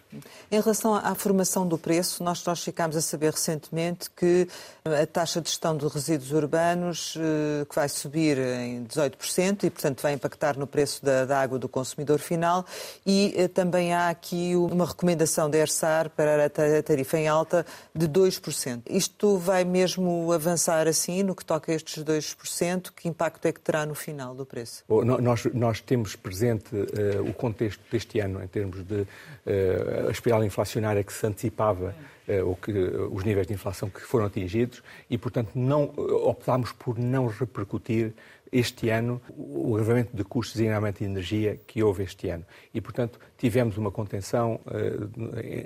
Em 0.50 0.60
relação 0.60 0.94
à 0.94 1.14
formação 1.14 1.66
do 1.66 1.76
preço, 1.76 2.22
nós, 2.22 2.44
nós 2.44 2.62
ficámos 2.62 2.96
a 2.96 3.00
saber 3.00 3.32
recentemente 3.32 4.10
que 4.10 4.48
a 4.84 5.06
taxa 5.06 5.40
de 5.40 5.48
gestão 5.48 5.76
de 5.76 5.86
resíduos 5.86 6.32
urbanos 6.32 7.14
eh, 7.18 7.64
que 7.64 7.74
vai 7.74 7.88
subir 7.88 8.38
em 8.38 8.84
18% 8.84 9.64
e, 9.64 9.70
portanto, 9.70 10.02
vai 10.02 10.12
impactar 10.12 10.56
no 10.56 10.66
preço 10.66 11.04
da, 11.04 11.24
da 11.24 11.40
água 11.40 11.58
do 11.58 11.68
consumidor 11.68 12.18
final 12.18 12.64
e 13.04 13.34
eh, 13.36 13.48
também 13.48 13.92
há 13.92 14.08
aqui 14.08 14.54
uma 14.56 14.86
recomendação 14.86 15.50
da 15.50 15.58
ERSAR 15.58 16.10
para 16.10 16.46
a 16.46 16.82
tarifa 16.82 17.18
em 17.18 17.28
alta 17.28 17.66
de 17.94 18.08
2%. 18.08 18.82
Isto 18.88 19.38
vai 19.38 19.64
mesmo 19.64 20.32
avançar 20.32 20.86
assim 20.86 21.22
no 21.22 21.34
que 21.34 21.44
toca 21.44 21.72
a 21.72 21.74
estes 21.74 22.02
2%? 22.02 22.90
Que 22.94 23.08
impacto 23.08 23.46
é 23.46 23.52
que 23.52 23.60
terá 23.60 23.84
no 23.84 23.94
final 23.94 24.34
do 24.34 24.46
preço? 24.46 24.84
Nós, 24.88 25.44
nós 25.52 25.80
temos 25.80 26.16
presente 26.16 26.74
uh, 26.74 27.33
o 27.34 27.36
contexto 27.36 27.82
deste 27.90 28.20
ano, 28.20 28.42
em 28.42 28.46
termos 28.46 28.82
de 28.84 29.02
uh, 29.02 30.08
a 30.08 30.10
espiral 30.10 30.44
inflacionária 30.44 31.02
que 31.02 31.12
se 31.12 31.26
antecipava, 31.26 31.94
uh, 32.28 32.48
ou 32.48 32.56
que, 32.56 32.70
uh, 32.70 33.12
os 33.12 33.24
níveis 33.24 33.46
de 33.46 33.52
inflação 33.52 33.90
que 33.90 34.00
foram 34.00 34.26
atingidos, 34.26 34.82
e, 35.10 35.18
portanto, 35.18 35.50
não, 35.54 35.92
optámos 36.24 36.72
por 36.72 36.98
não 36.98 37.26
repercutir 37.26 38.12
este 38.52 38.88
ano 38.88 39.20
o 39.36 39.74
agravamento 39.74 40.16
de 40.16 40.22
custos, 40.22 40.54
designadamente 40.54 41.00
de 41.00 41.04
energia, 41.06 41.58
que 41.66 41.82
houve 41.82 42.04
este 42.04 42.28
ano. 42.28 42.44
E, 42.72 42.80
portanto, 42.80 43.18
tivemos 43.36 43.76
uma 43.76 43.90
contenção 43.90 44.60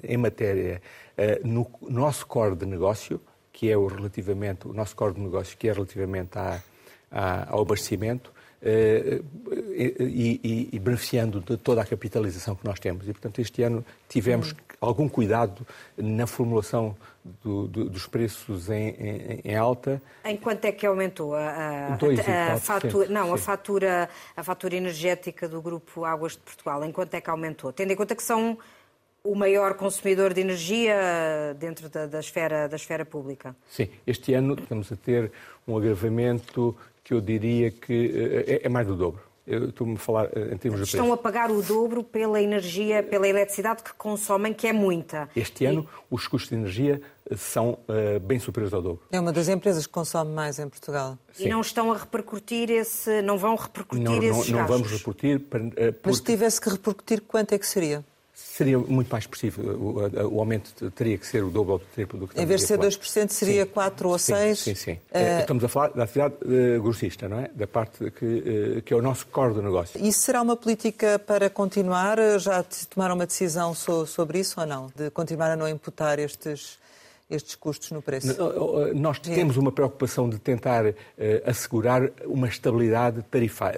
em 0.02 0.16
matéria 0.16 0.80
no 1.44 1.70
nosso 1.82 2.26
core 2.26 2.56
de 2.56 2.64
negócio, 2.64 3.20
que 3.52 3.70
é 3.70 3.76
o 3.76 3.86
relativamente, 3.86 4.66
o 4.66 4.72
nosso 4.72 4.96
core 4.96 5.12
de 5.12 5.20
negócio, 5.20 5.58
que 5.58 5.68
é 5.68 5.72
relativamente 5.74 6.38
à, 6.38 6.62
à, 7.10 7.52
ao 7.52 7.60
abastecimento, 7.60 8.32
e, 8.60 10.40
e, 10.42 10.68
e, 10.72 10.78
beneficiando 10.78 11.40
de 11.40 11.56
toda 11.56 11.80
a 11.80 11.84
capitalização 11.84 12.56
que 12.56 12.64
nós 12.64 12.80
temos. 12.80 13.08
E, 13.08 13.12
portanto, 13.12 13.40
este 13.40 13.62
ano 13.62 13.84
tivemos 14.08 14.52
hum. 14.52 14.56
algum 14.80 15.08
cuidado 15.08 15.66
na 15.96 16.26
formulação 16.26 16.96
do, 17.42 17.68
do, 17.68 17.88
dos 17.88 18.06
preços 18.06 18.68
em, 18.68 18.88
em, 18.88 19.40
em, 19.44 19.56
alta. 19.56 20.02
Em 20.24 20.36
quanto 20.36 20.64
é 20.64 20.72
que 20.72 20.86
aumentou 20.86 21.34
a, 21.34 21.40
a, 21.40 21.88
a, 21.88 22.52
a 22.54 22.56
fatura? 22.58 23.08
Não, 23.08 23.32
a 23.32 23.38
fatura, 23.38 24.08
a 24.36 24.42
fatura 24.42 24.74
energética 24.74 25.48
do 25.48 25.62
Grupo 25.62 26.04
Águas 26.04 26.32
de 26.32 26.38
Portugal, 26.38 26.84
em 26.84 26.90
quanto 26.90 27.14
é 27.14 27.20
que 27.20 27.30
aumentou? 27.30 27.72
Tendo 27.72 27.92
em 27.92 27.96
conta 27.96 28.16
que 28.16 28.22
são 28.22 28.58
o 29.22 29.34
maior 29.34 29.74
consumidor 29.74 30.32
de 30.32 30.40
energia 30.40 30.96
dentro 31.58 31.88
da, 31.88 32.06
da, 32.06 32.20
esfera, 32.20 32.68
da 32.68 32.76
esfera 32.76 33.04
pública. 33.04 33.54
Sim, 33.68 33.88
este 34.06 34.32
ano 34.32 34.54
estamos 34.54 34.90
a 34.90 34.96
ter 34.96 35.30
um 35.66 35.76
agravamento 35.76 36.74
que 37.08 37.14
eu 37.14 37.22
diria 37.22 37.70
que 37.70 38.44
eh, 38.46 38.60
é, 38.62 38.66
é 38.66 38.68
mais 38.68 38.86
do 38.86 38.94
dobro. 38.94 39.22
Estou-me 39.46 39.94
a 39.94 39.98
falar 39.98 40.26
eh, 40.26 40.52
em 40.52 40.58
termos 40.58 40.78
de 40.80 40.86
Estão 40.86 41.10
a 41.10 41.16
pagar 41.16 41.50
o 41.50 41.62
dobro 41.62 42.04
pela 42.04 42.38
energia, 42.38 43.02
pela 43.02 43.26
eletricidade 43.26 43.82
que 43.82 43.94
consomem, 43.94 44.52
que 44.52 44.66
é 44.66 44.74
muita. 44.74 45.26
Este 45.34 45.64
e... 45.64 45.66
ano, 45.68 45.88
os 46.10 46.28
custos 46.28 46.50
de 46.50 46.56
energia 46.56 47.00
eh, 47.30 47.34
são 47.34 47.78
uh, 47.88 48.20
bem 48.20 48.38
superiores 48.38 48.74
ao 48.74 48.82
dobro. 48.82 49.00
É 49.10 49.18
uma 49.18 49.32
das 49.32 49.48
empresas 49.48 49.86
que 49.86 49.92
consome 49.92 50.34
mais 50.34 50.58
em 50.58 50.68
Portugal. 50.68 51.16
Sim. 51.32 51.46
E 51.46 51.48
não 51.48 51.62
estão 51.62 51.90
a 51.90 51.96
repercutir 51.96 52.70
esse... 52.70 53.22
não 53.22 53.38
vão 53.38 53.56
repercutir 53.56 54.04
não, 54.04 54.22
esses 54.22 54.50
não, 54.50 54.58
não 54.58 54.66
vamos 54.66 54.90
repercutir... 54.90 55.38
Uh, 55.38 55.40
porque... 55.40 55.98
Mas 56.04 56.16
se 56.18 56.22
tivesse 56.24 56.60
que 56.60 56.68
repercutir, 56.68 57.22
quanto 57.22 57.54
é 57.54 57.58
que 57.58 57.66
seria? 57.66 58.04
Seria 58.40 58.78
muito 58.78 59.10
mais 59.10 59.24
expressivo. 59.24 59.62
O, 59.62 60.36
o, 60.36 60.38
aumento 60.38 60.90
teria 60.92 61.18
que 61.18 61.26
ser 61.26 61.42
o 61.42 61.50
dobro 61.50 61.72
ou 61.72 61.78
o 61.78 61.80
triplo 61.80 62.20
do 62.20 62.28
que 62.28 62.40
Em 62.40 62.46
vez 62.46 62.60
de 62.60 62.68
ser 62.68 62.78
2%, 62.78 63.30
seria 63.30 63.64
sim. 63.64 63.70
4 63.70 64.08
ou 64.08 64.14
6%? 64.14 64.54
Sim, 64.54 64.54
sim. 64.54 64.74
sim. 64.76 64.92
Uh... 64.92 65.40
Estamos 65.40 65.64
a 65.64 65.68
falar 65.68 65.88
da 65.88 66.04
atividade 66.04 66.36
uh, 66.44 66.80
grossista, 66.80 67.28
não 67.28 67.40
é? 67.40 67.50
Da 67.52 67.66
parte 67.66 68.12
que, 68.12 68.24
uh, 68.24 68.82
que 68.82 68.94
é 68.94 68.96
o 68.96 69.02
nosso 69.02 69.26
core 69.26 69.54
do 69.54 69.62
negócio. 69.62 70.00
Isso 70.00 70.20
será 70.20 70.40
uma 70.40 70.56
política 70.56 71.18
para 71.18 71.50
continuar? 71.50 72.16
Já 72.38 72.64
tomaram 72.88 73.16
uma 73.16 73.26
decisão 73.26 73.74
so, 73.74 74.06
sobre 74.06 74.38
isso 74.38 74.60
ou 74.60 74.66
não? 74.66 74.88
De 74.94 75.10
continuar 75.10 75.50
a 75.50 75.56
não 75.56 75.68
imputar 75.68 76.20
estes 76.20 76.78
estes 77.28 77.56
custos 77.56 77.90
no 77.90 78.00
preço? 78.00 78.34
Nós 78.94 79.18
temos 79.18 79.56
uma 79.56 79.70
preocupação 79.72 80.30
de 80.30 80.38
tentar 80.38 80.86
uh, 80.86 80.94
assegurar 81.44 82.08
uma 82.24 82.46
estabilidade 82.46 83.24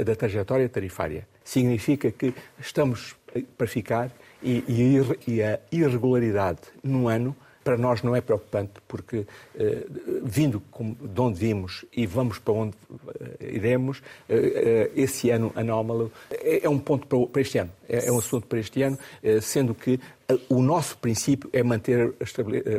da 0.04 0.14
trajetória 0.14 0.68
tarifária. 0.68 1.26
Significa 1.42 2.12
que 2.12 2.34
estamos 2.60 3.16
para 3.56 3.66
ficar 3.66 4.10
e, 4.42 4.64
e, 4.68 5.30
e 5.34 5.42
a 5.42 5.58
irregularidade 5.70 6.60
no 6.82 7.08
ano 7.08 7.34
para 7.62 7.76
nós 7.76 8.02
não 8.02 8.16
é 8.16 8.20
preocupante, 8.20 8.72
porque 8.88 9.26
eh, 9.58 9.86
vindo 10.22 10.62
de 11.00 11.20
onde 11.20 11.38
vimos 11.38 11.84
e 11.94 12.06
vamos 12.06 12.38
para 12.38 12.54
onde 12.54 12.74
eh, 13.20 13.52
iremos, 13.54 14.02
eh, 14.28 14.90
esse 14.96 15.30
ano 15.30 15.52
anómalo 15.54 16.10
é, 16.30 16.64
é, 16.64 16.68
um 16.68 16.78
ponto 16.78 17.06
para, 17.06 17.26
para 17.26 17.42
este 17.42 17.58
ano, 17.58 17.70
é, 17.88 18.06
é, 18.06 18.12
um 18.12 18.18
assunto 18.18 18.46
para 18.46 18.58
este 18.58 18.82
ano, 18.82 18.98
sendo 19.42 19.74
que 19.74 20.00
o 20.48 20.62
nosso 20.62 20.96
princípio 20.98 21.50
é 21.52 21.62
manter 21.62 22.14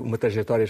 uma 0.01 0.17
trajetória 0.17 0.67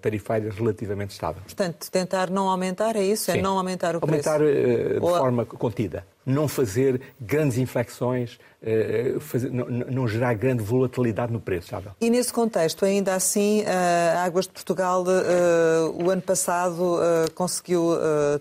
tarifária 0.00 0.50
relativamente 0.50 1.10
estável. 1.10 1.42
Portanto, 1.42 1.90
tentar 1.90 2.30
não 2.30 2.48
aumentar, 2.48 2.94
é 2.94 3.02
isso? 3.02 3.30
É 3.30 3.42
não 3.42 3.58
aumentar 3.58 3.96
o 3.96 4.00
preço? 4.00 4.28
Aumentar 4.28 4.46
de 4.46 4.98
Ou... 5.00 5.18
forma 5.18 5.44
contida 5.44 6.04
não 6.30 6.48
fazer 6.48 7.00
grandes 7.20 7.58
inflexões, 7.58 8.38
eh, 8.62 9.16
fazer, 9.20 9.50
não, 9.50 9.66
não, 9.66 10.08
gerar 10.08 10.34
grande 10.34 10.62
volatilidade 10.62 11.32
no 11.32 11.40
preço. 11.40 11.68
Sabe? 11.68 11.88
E 12.00 12.10
nesse 12.10 12.32
contexto, 12.32 12.84
ainda 12.84 13.14
assim, 13.14 13.64
a 13.64 14.22
Águas 14.24 14.46
de 14.46 14.52
Portugal, 14.52 15.04
eh, 15.08 16.02
o 16.02 16.10
ano 16.10 16.22
passado, 16.22 16.98
eh, 17.02 17.30
conseguiu 17.34 17.90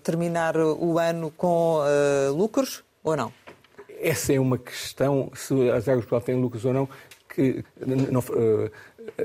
terminar 0.04 0.58
o 0.58 1.00
ano 1.00 1.32
com 1.36 1.80
lucros 2.36 2.84
ou 3.04 3.16
não? 3.16 3.32
Essa 4.02 4.34
é 4.34 4.40
uma 4.40 4.58
questão, 4.58 5.32
se 5.34 5.54
as 5.70 5.88
Águas 5.88 6.04
de 6.04 6.10
Portugal 6.10 6.22
têm 6.22 6.36
lucros 6.36 6.66
ou 6.66 6.74
não, 6.74 6.90
que 7.28 7.64
não, 7.86 8.24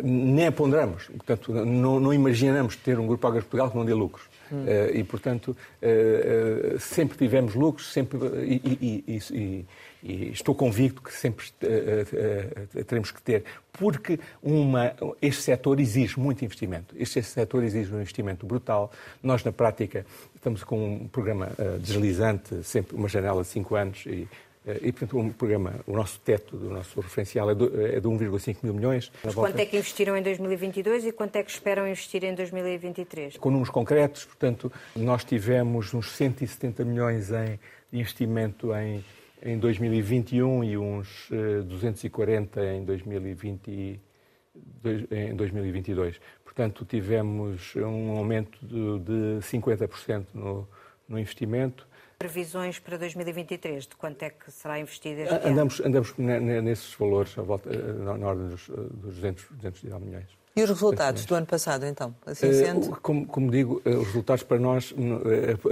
nem 0.03 0.50
ponderamos. 0.50 1.07
Portanto, 1.07 1.53
não, 1.53 2.00
não 2.00 2.12
imaginamos 2.12 2.77
ter 2.77 2.98
um 2.98 3.07
grupo 3.07 3.27
Águas 3.27 3.44
de 3.44 3.48
Portugal 3.48 3.70
que 3.70 3.77
não 3.77 3.85
dê 3.85 3.94
lucros. 3.94 4.27
Uh, 4.50 4.94
e, 4.94 5.04
portanto, 5.04 5.48
uh, 5.48 6.74
uh, 6.76 6.78
sempre 6.78 7.16
tivemos 7.16 7.54
lucros, 7.54 7.92
sempre, 7.92 8.18
e, 8.44 9.02
e, 9.09 9.22
e, 9.33 9.66
e 10.02 10.30
estou 10.30 10.54
convicto 10.54 11.02
que 11.02 11.12
sempre 11.12 11.46
teremos 12.87 13.11
que 13.11 13.22
ter, 13.22 13.44
porque 13.72 14.20
uma, 14.42 14.94
este 15.20 15.42
setor 15.42 15.80
exige 15.80 16.20
muito 16.20 16.44
investimento. 16.44 16.94
Este 16.98 17.22
setor 17.22 17.64
exige 17.64 17.92
um 17.92 18.00
investimento 18.00 18.46
brutal. 18.46 18.92
Nós, 19.22 19.42
na 19.42 19.50
prática, 19.50 20.04
estamos 20.35 20.62
com 20.62 20.96
um 20.96 21.09
programa 21.09 21.50
deslizante, 21.80 22.62
sempre 22.62 22.94
uma 22.96 23.09
janela 23.09 23.42
de 23.42 23.48
5 23.48 23.74
anos, 23.74 24.04
e 24.07 24.28
e, 24.66 24.92
portanto, 24.92 25.18
o 25.18 25.35
programa, 25.35 25.74
o 25.87 25.92
nosso 25.92 26.18
teto, 26.20 26.57
o 26.57 26.70
nosso 26.70 26.98
referencial 26.98 27.50
é 27.50 27.55
de, 27.55 27.64
é 27.96 28.00
de 28.00 28.09
1,5 28.09 28.57
mil 28.62 28.72
milhões. 28.72 29.12
Mas 29.22 29.35
quanto 29.35 29.59
é 29.59 29.66
que 29.66 29.77
investiram 29.77 30.16
em 30.16 30.22
2022 30.22 31.07
e 31.07 31.12
quanto 31.12 31.37
é 31.37 31.42
que 31.42 31.50
esperam 31.50 31.87
investir 31.87 32.24
em 32.24 32.35
2023? 32.35 33.37
Com 33.37 33.50
números 33.50 33.69
concretos, 33.69 34.25
portanto, 34.25 34.73
nós 34.96 35.23
tivemos 35.23 35.92
uns 35.92 36.10
170 36.12 36.83
milhões 36.83 37.31
em 37.31 37.60
investimento 37.92 38.75
em, 38.75 39.04
em 39.42 39.58
2021 39.58 40.65
e 40.65 40.79
uns 40.79 41.29
240 41.67 42.60
eh, 42.60 42.77
em, 42.77 42.85
2020, 42.85 44.00
em 45.10 45.37
2022. 45.37 46.19
Portanto, 46.42 46.87
tivemos 46.87 47.77
um 47.77 48.17
aumento 48.17 48.58
de, 48.62 48.98
de 49.00 49.46
50% 49.46 50.27
no, 50.33 50.67
no 51.06 51.19
investimento 51.19 51.87
previsões 52.25 52.79
para 52.79 52.96
2023? 52.96 53.87
De 53.87 53.96
quanto 53.96 54.22
é 54.22 54.31
que 54.31 54.50
será 54.50 54.81
investido 54.81 55.20
este 55.20 55.46
andamos, 55.46 55.81
ano? 55.81 55.88
Andamos 55.88 56.14
nesses 56.16 56.94
valores, 56.94 57.35
volta, 57.35 57.68
na, 57.70 58.27
ordem 58.27 58.48
dos, 58.48 58.66
dos 58.68 59.16
200, 59.16 59.44
200 59.50 59.83
milhões. 60.00 60.44
E 60.56 60.62
os 60.62 60.70
resultados 60.70 61.25
do 61.25 61.35
ano 61.35 61.46
passado, 61.46 61.85
então? 61.85 62.14
Assim 62.25 62.52
sendo? 62.52 62.87
Uh, 62.87 63.00
como, 63.02 63.27
como, 63.27 63.50
digo, 63.50 63.83
os 63.85 64.06
resultados 64.06 64.44
para 64.44 64.56
nós, 64.56 64.94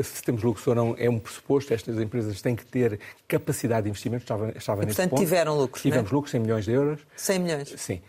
se 0.03 0.23
temos 0.25 0.43
lucros 0.43 0.67
ou 0.67 0.75
não, 0.75 0.97
é 0.99 1.09
um 1.09 1.21
pressuposto. 1.21 1.73
Estas 1.73 2.01
empresas 2.01 2.43
têm 2.43 2.57
que 2.57 2.67
ter 2.67 2.99
capacidade 3.29 3.85
de 3.85 3.91
investimento. 3.91 4.25
Estava, 4.25 4.51
estava 4.51 4.83
e, 4.83 4.87
nesse 4.87 4.97
portanto, 4.97 5.11
ponto. 5.11 5.21
tiveram 5.21 5.57
lucros, 5.57 5.83
Tivemos 5.83 6.11
é? 6.11 6.15
lucros, 6.15 6.33
100 6.33 6.41
milhões 6.41 6.65
de 6.65 6.73
euros. 6.73 7.01
100 7.15 7.39
milhões? 7.39 7.75
Sim. 7.77 8.03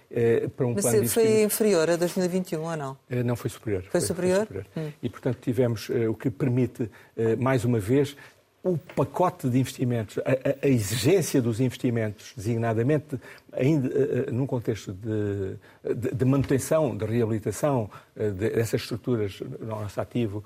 para 0.57 0.65
um 0.65 0.73
Mas 0.73 0.83
plano 0.83 1.07
foi 1.09 1.43
inferior 1.43 1.91
a 1.91 1.95
2021 1.95 2.63
ou 2.63 2.75
não? 2.75 2.97
não, 3.23 3.35
foi 3.35 3.51
superior. 3.51 3.83
Foi, 3.83 3.91
foi 3.91 4.01
superior? 4.01 4.47
Foi 4.47 4.63
superior. 4.63 4.65
Hum. 4.75 4.91
E, 5.03 5.09
portanto, 5.09 5.37
tivemos 5.41 5.89
o 6.09 6.15
que 6.15 6.31
permite, 6.31 6.89
mais 7.37 7.65
uma 7.65 7.77
vez, 7.77 8.17
o 8.63 8.77
pacote 8.77 9.49
de 9.49 9.59
investimentos, 9.59 10.17
a, 10.19 10.65
a, 10.65 10.69
exigência 10.69 11.41
dos 11.41 11.59
investimentos, 11.59 12.33
designadamente 12.33 13.19
ainda 13.51 13.89
uh, 13.89 14.33
num 14.33 14.47
contexto 14.47 14.93
de, 14.93 15.57
de, 15.93 16.15
de, 16.15 16.25
manutenção, 16.25 16.95
de 16.95 17.05
reabilitação 17.05 17.89
uh, 18.15 18.31
de, 18.31 18.49
dessas 18.51 18.81
estruturas 18.81 19.41
no 19.59 19.67
nosso 19.67 19.99
ativo, 19.99 20.43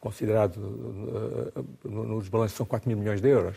considerado 0.00 0.58
nos 1.84 2.28
balanços 2.28 2.56
são 2.56 2.64
4 2.64 2.88
mil 2.88 2.96
milhões 2.96 3.20
de 3.20 3.28
euros. 3.28 3.56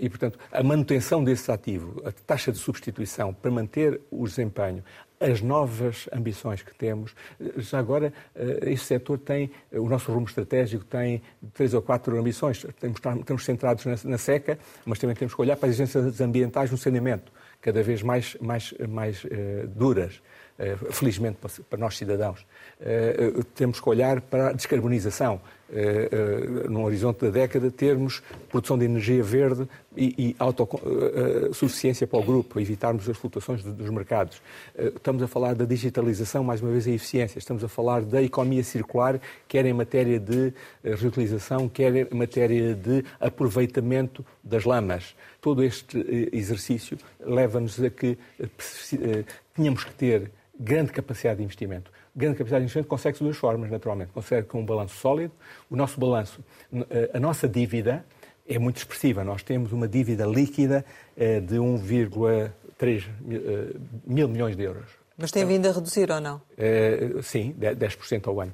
E, 0.00 0.08
portanto, 0.08 0.38
a 0.52 0.62
manutenção 0.62 1.24
desse 1.24 1.50
ativo, 1.50 2.00
a 2.04 2.12
taxa 2.12 2.52
de 2.52 2.58
substituição 2.58 3.34
para 3.34 3.50
manter 3.50 4.00
o 4.08 4.24
desempenho, 4.24 4.84
as 5.20 5.40
novas 5.40 6.08
ambições 6.12 6.62
que 6.62 6.74
temos. 6.74 7.14
Já 7.56 7.78
agora, 7.78 8.12
este 8.62 8.86
setor 8.86 9.18
tem, 9.18 9.50
o 9.72 9.88
nosso 9.88 10.12
rumo 10.12 10.26
estratégico 10.26 10.84
tem 10.84 11.22
três 11.52 11.72
ou 11.72 11.82
quatro 11.82 12.18
ambições. 12.18 12.64
Estamos 12.64 13.44
centrados 13.44 13.84
na 14.04 14.18
seca, 14.18 14.58
mas 14.84 14.98
também 14.98 15.16
temos 15.16 15.34
que 15.34 15.40
olhar 15.40 15.56
para 15.56 15.68
as 15.68 15.74
exigências 15.74 16.20
ambientais 16.20 16.70
no 16.70 16.76
saneamento 16.76 17.32
cada 17.64 17.82
vez 17.82 18.02
mais, 18.02 18.36
mais, 18.42 18.74
mais 18.86 19.24
uh, 19.24 19.66
duras, 19.68 20.20
felizmente 20.90 21.38
para, 21.68 21.78
nós 21.78 21.96
cidadãos. 21.96 22.46
Uh, 22.80 23.42
temos 23.54 23.80
que 23.80 23.88
olhar 23.88 24.20
para 24.20 24.50
a 24.50 24.52
descarbonização. 24.52 25.40
num 26.68 26.84
horizonte 26.84 27.24
da 27.24 27.30
década, 27.30 27.68
termos 27.70 28.22
produção 28.48 28.78
de 28.78 28.84
energia 28.84 29.24
verde 29.24 29.66
e, 29.96 30.14
e 30.16 30.36
autossuficiência 30.38 32.06
para 32.06 32.18
o 32.18 32.22
grupo, 32.22 32.60
evitarmos 32.60 33.08
as 33.08 33.16
flutuações 33.16 33.64
dos 33.64 33.90
mercados. 33.90 34.40
Estamos 34.76 35.22
a 35.22 35.26
falar 35.26 35.54
da 35.56 35.64
digitalização, 35.64 36.44
mais 36.44 36.60
uma 36.60 36.70
vez 36.70 36.86
a 36.86 36.90
eficiência. 36.90 37.38
Estamos 37.38 37.64
a 37.64 37.68
falar 37.68 38.02
da 38.02 38.22
economia 38.22 38.62
circular, 38.62 39.18
quer 39.48 39.64
em 39.66 39.72
matéria 39.72 40.20
de 40.20 40.52
reutilização, 40.84 41.68
quer 41.68 41.96
em 41.96 42.16
matéria 42.16 42.74
de 42.74 43.04
aproveitamento 43.18 44.24
das 44.44 44.64
lamas 44.64 45.16
todo 45.44 45.62
este 45.62 45.98
eh, 46.00 46.30
exercício 46.32 46.96
leva-nos 47.20 47.78
a 47.78 47.90
que 47.90 48.16
eh, 48.40 48.48
eh, 48.94 49.24
tínhamos 49.54 49.84
que 49.84 49.94
ter 49.94 50.30
grande 50.58 50.92
capacidade 50.92 51.38
de 51.38 51.44
investimento. 51.44 51.90
Grande 52.14 52.36
capacidade 52.36 52.62
de 52.62 52.64
investimento 52.64 52.88
consegue-se 52.88 53.22
de 53.22 53.24
duas 53.24 53.36
formas, 53.36 53.70
naturalmente. 53.70 54.12
Consegue 54.12 54.46
com 54.46 54.60
um 54.60 54.64
balanço 54.64 54.96
sólido. 54.96 55.32
O 55.70 55.76
nosso 55.76 55.98
balanço, 55.98 56.44
a 57.12 57.20
nossa 57.20 57.48
dívida 57.48 58.04
é 58.46 58.58
muito 58.58 58.76
expressiva. 58.76 59.24
Nós 59.24 59.42
temos 59.42 59.72
uma 59.72 59.88
dívida 59.88 60.26
líquida 60.26 60.84
de 61.16 61.56
1,3 61.56 63.04
mil 64.06 64.28
milhões 64.28 64.56
de 64.56 64.62
euros. 64.62 65.04
Mas 65.16 65.30
tem 65.30 65.46
vindo 65.46 65.66
a 65.66 65.72
reduzir 65.72 66.10
ou 66.10 66.20
não? 66.20 66.40
sim, 67.22 67.54
10% 67.58 68.26
ao 68.26 68.40
ano. 68.40 68.52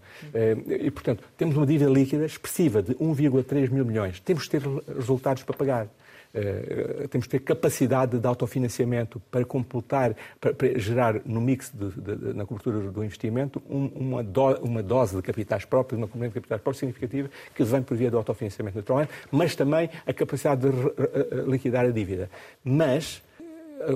e, 0.66 0.90
portanto, 0.90 1.24
temos 1.36 1.57
uma 1.57 1.66
dívida 1.66 1.90
líquida 1.90 2.26
expressiva 2.26 2.82
de 2.82 2.94
1,3 2.94 3.70
mil 3.70 3.84
milhões. 3.84 4.20
Temos 4.20 4.46
que 4.46 4.59
ter 4.59 4.62
resultados 4.94 5.42
para 5.42 5.57
pagar. 5.57 5.88
Uh, 6.33 7.09
temos 7.09 7.26
que 7.26 7.39
ter 7.39 7.41
capacidade 7.41 8.18
de 8.18 8.26
autofinanciamento 8.26 9.20
para 9.31 9.45
completar, 9.45 10.14
para, 10.41 10.55
para 10.55 10.78
gerar 10.78 11.20
no 11.24 11.41
mix, 11.41 11.72
de, 11.74 11.91
de, 11.91 12.16
de, 12.16 12.35
na 12.35 12.47
cobertura 12.47 12.78
do 12.91 13.05
investimento, 13.05 13.61
um, 13.68 13.87
uma, 13.87 14.22
do, 14.22 14.47
uma, 14.62 14.83
dose 14.83 15.16
de 15.16 15.22
capitais 15.22 15.64
próprios, 15.64 15.99
uma 15.99 16.07
componente 16.07 16.35
de 16.35 16.41
capitais 16.41 16.61
próprios 16.61 16.78
significativa, 16.78 17.28
que 17.55 17.64
vem 17.64 17.83
por 17.83 17.97
via 17.97 18.11
do 18.11 18.16
autofinanciamento 18.16 18.78
naturalmente, 18.78 19.12
mas 19.31 19.57
também 19.57 19.91
a 20.07 20.12
capacidade 20.12 20.68
de 20.68 21.51
liquidar 21.51 21.85
a 21.85 21.91
dívida. 21.91 22.31
Mas 22.62 23.20
eh, 23.20 23.30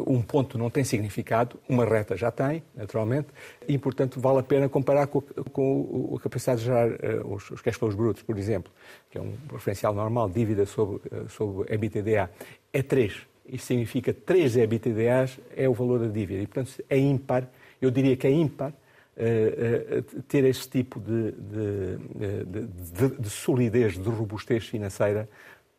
um 0.06 0.22
ponto 0.22 0.56
não 0.56 0.70
tem 0.70 0.82
significado, 0.82 1.58
uma 1.68 1.84
reta 1.84 2.16
já 2.16 2.30
tem, 2.30 2.62
naturalmente, 2.74 3.28
e, 3.68 3.76
portanto, 3.78 4.18
vale 4.18 4.38
a 4.38 4.42
pena 4.42 4.68
comparar 4.68 5.06
com, 5.06 5.20
com 5.20 6.14
a 6.16 6.20
capacidade 6.20 6.60
de 6.60 6.66
gerar 6.66 6.88
uh, 6.88 7.34
os, 7.34 7.50
os 7.50 7.60
cash 7.60 7.76
flows 7.76 7.94
brutos, 7.94 8.22
por 8.22 8.38
exemplo, 8.38 8.72
que 9.10 9.18
é 9.18 9.20
um 9.20 9.34
referencial 9.52 9.94
normal, 9.94 10.28
dívida 10.28 10.64
sobre, 10.64 10.96
uh, 10.96 11.28
sobre 11.28 11.72
EBITDA, 11.74 12.30
é 12.72 12.82
3. 12.82 13.14
Isso 13.46 13.66
significa 13.66 14.14
3 14.14 14.56
EBITDAs 14.56 15.38
é 15.54 15.68
o 15.68 15.74
valor 15.74 16.00
da 16.00 16.08
dívida. 16.08 16.42
E, 16.42 16.46
portanto, 16.46 16.82
é 16.88 16.98
ímpar, 16.98 17.46
eu 17.80 17.90
diria 17.90 18.16
que 18.16 18.26
é 18.26 18.30
ímpar, 18.30 18.70
uh, 18.70 20.22
ter 20.22 20.44
esse 20.44 20.68
tipo 20.68 20.98
de, 20.98 21.32
de, 21.32 22.44
de, 22.46 23.20
de 23.20 23.30
solidez, 23.30 23.98
de 23.98 24.08
robustez 24.08 24.66
financeira 24.66 25.28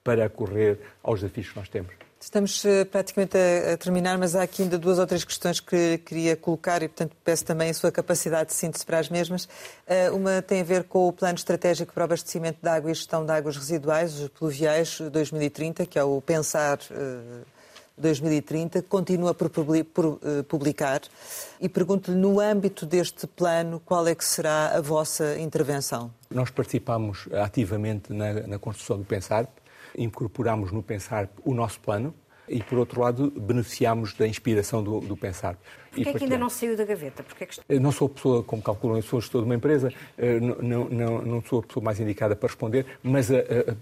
para 0.03 0.29
correr 0.29 0.79
aos 1.01 1.21
desafios 1.21 1.49
que 1.49 1.57
nós 1.57 1.69
temos. 1.69 1.91
Estamos 2.25 2.65
uh, 2.65 2.83
praticamente 2.91 3.37
a, 3.37 3.77
terminar, 3.77 4.17
mas 4.17 4.35
há 4.35 4.41
aqui 4.41 4.63
ainda 4.63 4.79
duas 4.79 4.97
ou 4.97 5.05
três 5.05 5.23
questões 5.23 5.59
que 5.59 5.99
queria 5.99 6.35
colocar 6.35 6.81
e, 6.81 6.87
portanto, 6.87 7.15
peço 7.23 7.45
também 7.45 7.69
a 7.69 7.73
sua 7.73 7.91
capacidade 7.91 8.49
de 8.49 8.55
síntese 8.55 8.83
para 8.83 8.97
as 8.97 9.09
mesmas. 9.09 9.45
Uh, 9.45 10.15
uma 10.15 10.41
tem 10.41 10.61
a 10.61 10.63
ver 10.63 10.85
com 10.85 11.07
o 11.07 11.13
Plano 11.13 11.35
Estratégico 11.35 11.93
para 11.93 12.01
o 12.01 12.03
Abastecimento 12.05 12.57
de 12.63 12.67
Água 12.67 12.89
e 12.89 12.95
Gestão 12.95 13.23
de 13.23 13.31
Águas 13.31 13.55
Residuais, 13.55 14.19
os 14.19 14.29
pluviais 14.29 14.99
2030, 14.99 15.85
que 15.85 15.99
é 15.99 16.03
o 16.03 16.19
Pensar 16.19 16.79
uh, 16.89 17.45
2030, 17.95 18.81
que 18.81 18.87
continua 18.87 19.35
por 19.35 19.51
publicar. 20.49 21.01
E 21.61 21.69
pergunto-lhe, 21.69 22.17
no 22.17 22.39
âmbito 22.39 22.87
deste 22.87 23.27
plano, 23.27 23.79
qual 23.85 24.07
é 24.07 24.15
que 24.15 24.25
será 24.25 24.75
a 24.75 24.81
vossa 24.81 25.37
intervenção? 25.39 26.11
Nós 26.31 26.49
participamos 26.49 27.29
ativamente 27.31 28.11
na, 28.11 28.33
na 28.47 28.57
construção 28.57 28.97
do 28.97 29.05
Pensar 29.05 29.47
incorporamos 29.97 30.71
no 30.71 30.83
Pensar 30.83 31.29
o 31.43 31.53
nosso 31.53 31.79
plano 31.79 32.13
e, 32.47 32.61
por 32.61 32.77
outro 32.77 33.01
lado, 33.01 33.31
beneficiamos 33.31 34.13
da 34.13 34.27
inspiração 34.27 34.83
do, 34.83 34.99
do 34.99 35.17
Pensar. 35.17 35.57
Porquê 35.95 36.09
é 36.09 36.13
que 36.13 36.23
ainda 36.25 36.37
não 36.37 36.49
saiu 36.49 36.75
da 36.75 36.83
gaveta? 36.83 37.23
Porquê 37.23 37.43
é 37.45 37.47
que... 37.47 37.79
Não 37.79 37.91
sou 37.91 38.07
a 38.07 38.09
pessoa, 38.09 38.43
como 38.43 38.61
calculam, 38.61 38.97
eu 38.97 39.01
sou 39.01 39.21
gestor 39.21 39.41
de 39.41 39.45
uma 39.45 39.55
empresa, 39.55 39.91
eh, 40.17 40.39
não, 40.39 40.85
não, 40.89 41.21
não 41.21 41.43
sou 41.43 41.59
a 41.59 41.63
pessoa 41.63 41.83
mais 41.83 41.99
indicada 41.99 42.35
para 42.35 42.47
responder, 42.47 42.85
mas 43.01 43.29
uh, 43.29 43.33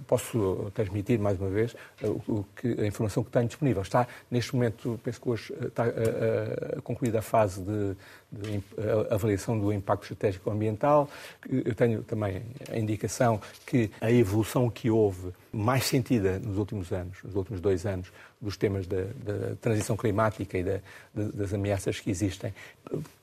posso 0.08 0.72
transmitir, 0.74 1.20
mais 1.20 1.40
uma 1.40 1.50
vez, 1.50 1.74
uh, 2.04 2.22
o 2.28 2.46
que, 2.56 2.80
a 2.80 2.86
informação 2.86 3.24
que 3.24 3.32
tenho 3.32 3.48
disponível. 3.48 3.82
Está, 3.82 4.08
neste 4.30 4.54
momento, 4.56 5.00
penso 5.04 5.20
que 5.20 5.30
hoje 5.30 5.54
está 5.62 5.86
uh, 5.88 6.82
concluída 6.84 7.20
a 7.20 7.22
fase 7.22 7.62
de, 7.62 7.96
de 8.32 8.64
avaliação 9.10 9.60
do 9.60 9.72
impacto 9.72 10.04
estratégico 10.04 10.50
ambiental. 10.50 11.10
Eu 11.50 11.76
tenho 11.76 12.04
também 12.04 12.42
a 12.72 12.78
indicação 12.78 13.40
que 13.66 13.92
a 14.02 14.12
evolução 14.12 14.70
que 14.70 14.90
houve 14.90 15.32
mais 15.52 15.86
sentida 15.86 16.40
nos 16.40 16.58
últimos 16.58 16.92
anos, 16.92 17.18
nos 17.24 17.36
últimos 17.36 17.62
dois 17.62 17.86
anos, 17.86 18.12
dos 18.42 18.58
temas 18.58 18.86
da, 18.88 19.04
da 19.04 19.56
transição 19.62 19.96
climática 19.96 20.58
e 20.58 20.64
da, 20.64 20.80
das 21.14 21.54
ameaças 21.54 22.00
que 22.04 22.12
existem 22.12 22.54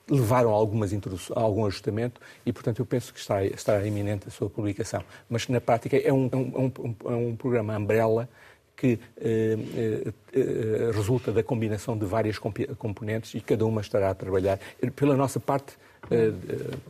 levaram 0.09 0.51
a, 0.51 0.55
algumas 0.55 0.93
a 0.93 1.41
algum 1.41 1.65
ajustamento 1.67 2.21
e, 2.45 2.53
portanto, 2.53 2.81
eu 2.81 2.87
penso 2.87 3.15
que 3.15 3.21
está, 3.21 3.45
estará 3.45 3.87
iminente 3.87 4.27
a 4.27 4.31
sua 4.31 4.51
publicação. 4.51 5.05
Mas, 5.29 5.47
na 5.49 5.61
prática, 5.61 5.97
é 5.97 6.13
um, 6.13 6.29
é 6.33 6.37
um, 6.37 6.95
é 7.05 7.15
um 7.15 7.37
programa 7.37 7.77
umbrella 7.77 8.29
que 8.77 8.99
eh, 9.21 9.59
eh, 9.77 10.13
eh, 10.33 10.91
resulta 10.93 11.31
da 11.31 11.43
combinação 11.43 11.97
de 11.97 12.07
várias 12.07 12.39
componentes 12.39 13.35
e 13.35 13.41
cada 13.41 13.65
uma 13.67 13.83
estará 13.83 14.11
a 14.11 14.15
trabalhar. 14.15 14.59
Pela 14.97 15.15
nossa 15.15 15.39
parte, 15.39 15.77
eh, 16.11 16.33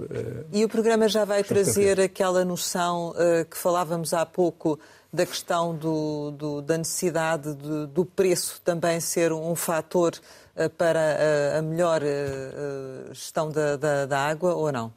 eh, 0.09 0.45
e 0.53 0.65
o 0.65 0.69
programa 0.69 1.09
já 1.09 1.25
vai 1.25 1.43
trazer 1.43 2.01
aquela 2.01 2.45
noção 2.45 3.11
uh, 3.11 3.45
que 3.45 3.57
falávamos 3.57 4.15
há 4.15 4.25
pouco 4.25 4.79
da 5.13 5.27
questão 5.27 5.75
do, 5.75 6.31
do, 6.31 6.63
da 6.63 6.79
necessidade 6.79 7.55
de, 7.55 7.87
do 7.89 8.05
preço 8.05 8.61
também 8.65 9.01
ser 9.01 9.33
um 9.33 9.57
fator 9.57 10.13
para 10.69 11.01
a, 11.55 11.59
a 11.59 11.63
melhor 11.63 12.03
uh, 12.03 13.15
gestão 13.15 13.51
da, 13.51 13.77
da, 13.77 14.07
da, 14.07 14.19
água 14.19 14.55
ou 14.55 14.71
não? 14.71 14.93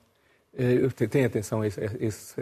Tenho 1.09 1.26
atenção 1.26 1.61
a, 1.61 1.68
esse, 1.68 2.41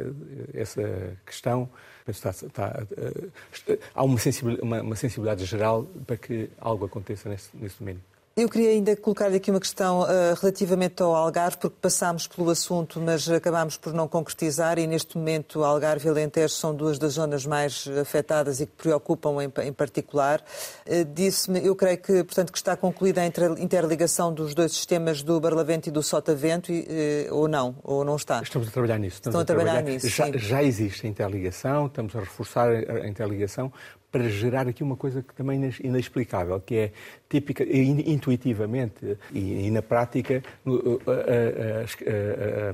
essa 0.53 1.17
questão. 1.25 1.69
Está, 2.07 2.31
está, 2.31 2.83
há 3.93 4.03
uma 4.03 4.17
sensibilidade, 4.17 4.67
uma, 4.67 4.81
uma 4.81 4.95
sensibilidade, 4.95 5.45
geral 5.45 5.85
para 6.05 6.17
que 6.17 6.49
algo 6.59 6.85
aconteça 6.85 7.29
nesse, 7.29 7.49
nesse 7.53 7.79
domínio. 7.79 8.01
Eu 8.41 8.49
queria 8.49 8.71
ainda 8.71 8.95
colocar 8.95 9.27
aqui 9.27 9.51
uma 9.51 9.59
questão 9.59 10.01
uh, 10.01 10.07
relativamente 10.41 10.99
ao 11.03 11.15
Algarve, 11.15 11.57
porque 11.57 11.77
passámos 11.79 12.25
pelo 12.25 12.49
assunto, 12.49 12.99
mas 12.99 13.29
acabámos 13.29 13.77
por 13.77 13.93
não 13.93 14.07
concretizar 14.07 14.79
e 14.79 14.87
neste 14.87 15.15
momento 15.15 15.63
Algarve 15.63 16.07
e 16.07 16.09
Alentejo 16.09 16.55
são 16.55 16.73
duas 16.73 16.97
das 16.97 17.13
zonas 17.13 17.45
mais 17.45 17.87
afetadas 18.01 18.59
e 18.59 18.65
que 18.65 18.71
preocupam 18.71 19.43
em, 19.43 19.67
em 19.67 19.71
particular. 19.71 20.43
Uh, 20.87 21.05
Disse-me, 21.13 21.63
eu 21.63 21.75
creio 21.75 21.99
que, 21.99 22.23
portanto, 22.23 22.51
que 22.51 22.57
está 22.57 22.75
concluída 22.75 23.21
a 23.21 23.27
interligação 23.59 24.33
dos 24.33 24.55
dois 24.55 24.71
sistemas 24.71 25.21
do 25.21 25.39
Barlavento 25.39 25.89
e 25.89 25.91
do 25.91 26.01
Sotavento, 26.01 26.71
e, 26.71 27.27
uh, 27.29 27.35
ou 27.35 27.47
não, 27.47 27.75
ou 27.83 28.03
não 28.03 28.15
está? 28.15 28.41
Estamos 28.41 28.69
a 28.69 28.71
trabalhar 28.71 28.97
nisso. 28.97 29.17
Estamos 29.17 29.39
Estão 29.39 29.41
a, 29.41 29.45
trabalhar, 29.45 29.83
trabalhar 29.83 29.93
nisso. 29.93 30.07
Já, 30.09 30.31
já, 30.35 30.63
existe 30.63 31.05
a 31.05 31.09
interligação, 31.11 31.85
estamos 31.85 32.15
a 32.15 32.21
reforçar 32.21 32.71
a 32.71 33.07
interligação 33.07 33.71
para 34.11 34.27
gerar 34.29 34.67
aqui 34.67 34.83
uma 34.83 34.97
coisa 34.97 35.23
que 35.23 35.33
também 35.33 35.63
é 35.65 35.71
inexplicável, 35.81 36.59
que 36.59 36.75
é 36.75 36.91
típica, 37.29 37.63
intuitivamente 37.63 39.17
e, 39.31 39.67
e 39.67 39.71
na 39.71 39.81
prática, 39.81 40.43
a, 40.65 41.11
a, 41.11 42.71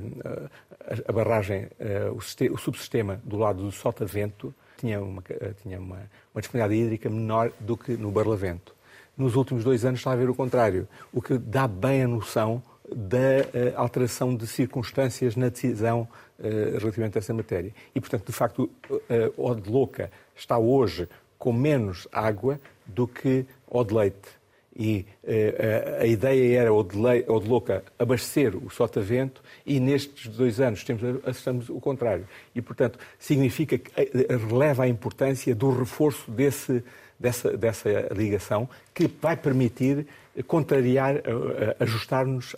a, 0.94 1.10
a 1.10 1.12
barragem, 1.12 1.68
o, 2.12 2.16
o, 2.52 2.58
subsistema 2.58 3.20
do 3.24 3.36
lado 3.36 3.62
do 3.62 3.70
sotavento 3.70 4.52
tinha 4.76 5.00
uma, 5.00 5.22
tinha 5.62 5.78
uma, 5.78 6.10
uma 6.34 6.40
disponibilidade 6.40 6.80
hídrica 6.80 7.08
menor 7.08 7.52
do 7.60 7.76
que 7.76 7.92
no 7.92 8.10
Barlavento. 8.10 8.74
Nos 9.16 9.36
últimos 9.36 9.64
dois 9.64 9.84
anos 9.84 10.00
está 10.00 10.12
a 10.12 10.16
ver 10.16 10.28
o 10.28 10.34
contrário, 10.34 10.88
o 11.12 11.22
que 11.22 11.38
dá 11.38 11.68
bem 11.68 12.02
a 12.02 12.08
noção 12.08 12.62
da 12.94 13.18
uh, 13.18 13.76
alteração 13.76 14.34
de 14.34 14.46
circunstâncias 14.46 15.36
na 15.36 15.48
decisão 15.48 16.08
relativamente 16.40 17.18
a 17.18 17.20
essa 17.20 17.34
matéria. 17.34 17.74
E, 17.92 18.00
portanto, 18.00 18.26
de 18.26 18.32
facto, 18.32 18.70
uh, 18.88 19.00
Odeloca 19.36 20.08
está 20.36 20.56
hoje 20.56 21.08
com 21.38 21.52
menos 21.52 22.08
água 22.12 22.60
do 22.86 23.06
que 23.06 23.46
Odeleite. 23.66 24.38
E 24.74 25.04
uh, 25.24 26.02
a 26.02 26.06
ideia 26.06 26.60
era 26.60 26.72
Odeloca 26.72 27.82
abastecer 27.98 28.56
o 28.56 28.70
Sotavento 28.70 29.42
e 29.66 29.80
nestes 29.80 30.28
dois 30.28 30.60
anos 30.60 30.84
temos, 30.84 31.02
assistamos 31.26 31.68
o 31.68 31.80
contrário. 31.80 32.28
E, 32.54 32.62
portanto, 32.62 32.96
significa 33.18 33.76
que 33.76 33.90
releva 34.48 34.84
a 34.84 34.88
importância 34.88 35.52
do 35.52 35.76
reforço 35.76 36.30
desse, 36.30 36.84
dessa, 37.18 37.56
dessa 37.56 38.08
ligação 38.14 38.68
que 38.94 39.10
vai 39.20 39.36
permitir 39.36 40.06
contrariar, 40.46 41.16
eh, 41.16 41.22
eh, 41.24 41.76
ajustar-nos 41.80 42.54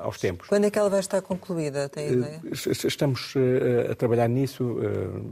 aos 0.00 0.18
tempos. 0.18 0.48
Quando 0.48 0.64
é 0.64 0.70
que 0.70 0.78
ela 0.78 0.90
vai 0.90 1.00
estar 1.00 1.22
concluída, 1.22 1.88
tem 1.88 2.12
ideia? 2.12 2.40
Estamos 2.52 3.34
a 3.90 3.94
trabalhar 3.94 4.28
nisso, 4.28 4.76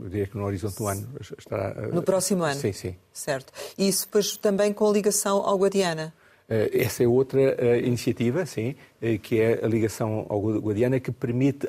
diria 0.03 0.27
que 0.27 0.37
no 0.37 0.45
horizonte 0.45 0.77
do 0.77 0.87
ano 0.87 1.07
estará... 1.37 1.73
No 1.91 2.01
próximo 2.01 2.43
ano? 2.43 2.59
Sim, 2.59 2.73
sim. 2.73 2.95
Certo. 3.11 3.51
E 3.77 3.87
isso 3.87 4.05
depois 4.05 4.37
também 4.37 4.73
com 4.73 4.91
ligação 4.91 5.37
ao 5.37 5.57
Guadiana? 5.57 6.13
Essa 6.47 7.03
é 7.03 7.07
outra 7.07 7.77
iniciativa, 7.79 8.45
sim, 8.45 8.75
que 9.21 9.39
é 9.39 9.63
a 9.63 9.67
ligação 9.67 10.25
ao 10.29 10.39
Guadiana, 10.39 10.99
que 10.99 11.11
permite 11.11 11.67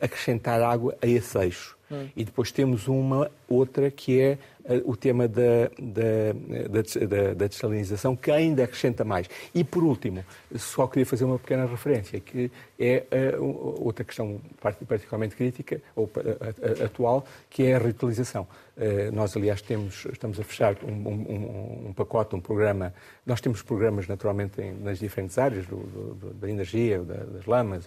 acrescentar 0.00 0.62
água 0.62 0.96
a 1.02 1.06
esse 1.06 1.36
eixo. 1.38 1.76
Hum. 1.90 2.06
E 2.14 2.22
depois 2.22 2.52
temos 2.52 2.86
uma 2.86 3.30
outra 3.48 3.90
que 3.90 4.20
é 4.20 4.38
o 4.84 4.96
tema 4.96 5.26
da, 5.26 5.70
da, 5.78 7.34
da, 7.34 7.46
dessalinização, 7.46 8.14
que 8.14 8.30
ainda 8.30 8.64
acrescenta 8.64 9.04
mais. 9.04 9.28
E, 9.54 9.64
por 9.64 9.82
último, 9.82 10.24
só 10.56 10.86
queria 10.86 11.06
fazer 11.06 11.24
uma 11.24 11.38
pequena 11.38 11.66
referência, 11.66 12.20
que 12.20 12.50
é 12.78 13.04
uh, 13.38 13.84
outra 13.84 14.04
questão 14.04 14.40
particularmente 14.60 15.34
crítica, 15.34 15.80
ou 15.96 16.04
uh, 16.04 16.84
atual, 16.84 17.24
que 17.48 17.64
é 17.64 17.74
a 17.74 17.78
reutilização. 17.78 18.46
Uh, 18.78 19.12
nós, 19.12 19.36
aliás, 19.36 19.60
temos, 19.60 20.06
estamos 20.06 20.38
a 20.38 20.44
fechar 20.44 20.76
um, 20.84 21.08
um, 21.08 21.88
um, 21.88 21.92
pacote, 21.92 22.36
um 22.36 22.40
programa. 22.40 22.94
Nós 23.26 23.40
temos 23.40 23.60
programas, 23.60 24.06
naturalmente, 24.06 24.62
nas 24.80 25.00
diferentes 25.00 25.36
áreas, 25.36 25.66
do, 25.66 25.76
do, 25.76 26.34
da 26.34 26.48
energia, 26.48 27.00
da, 27.00 27.24
das 27.24 27.44
lamas. 27.46 27.86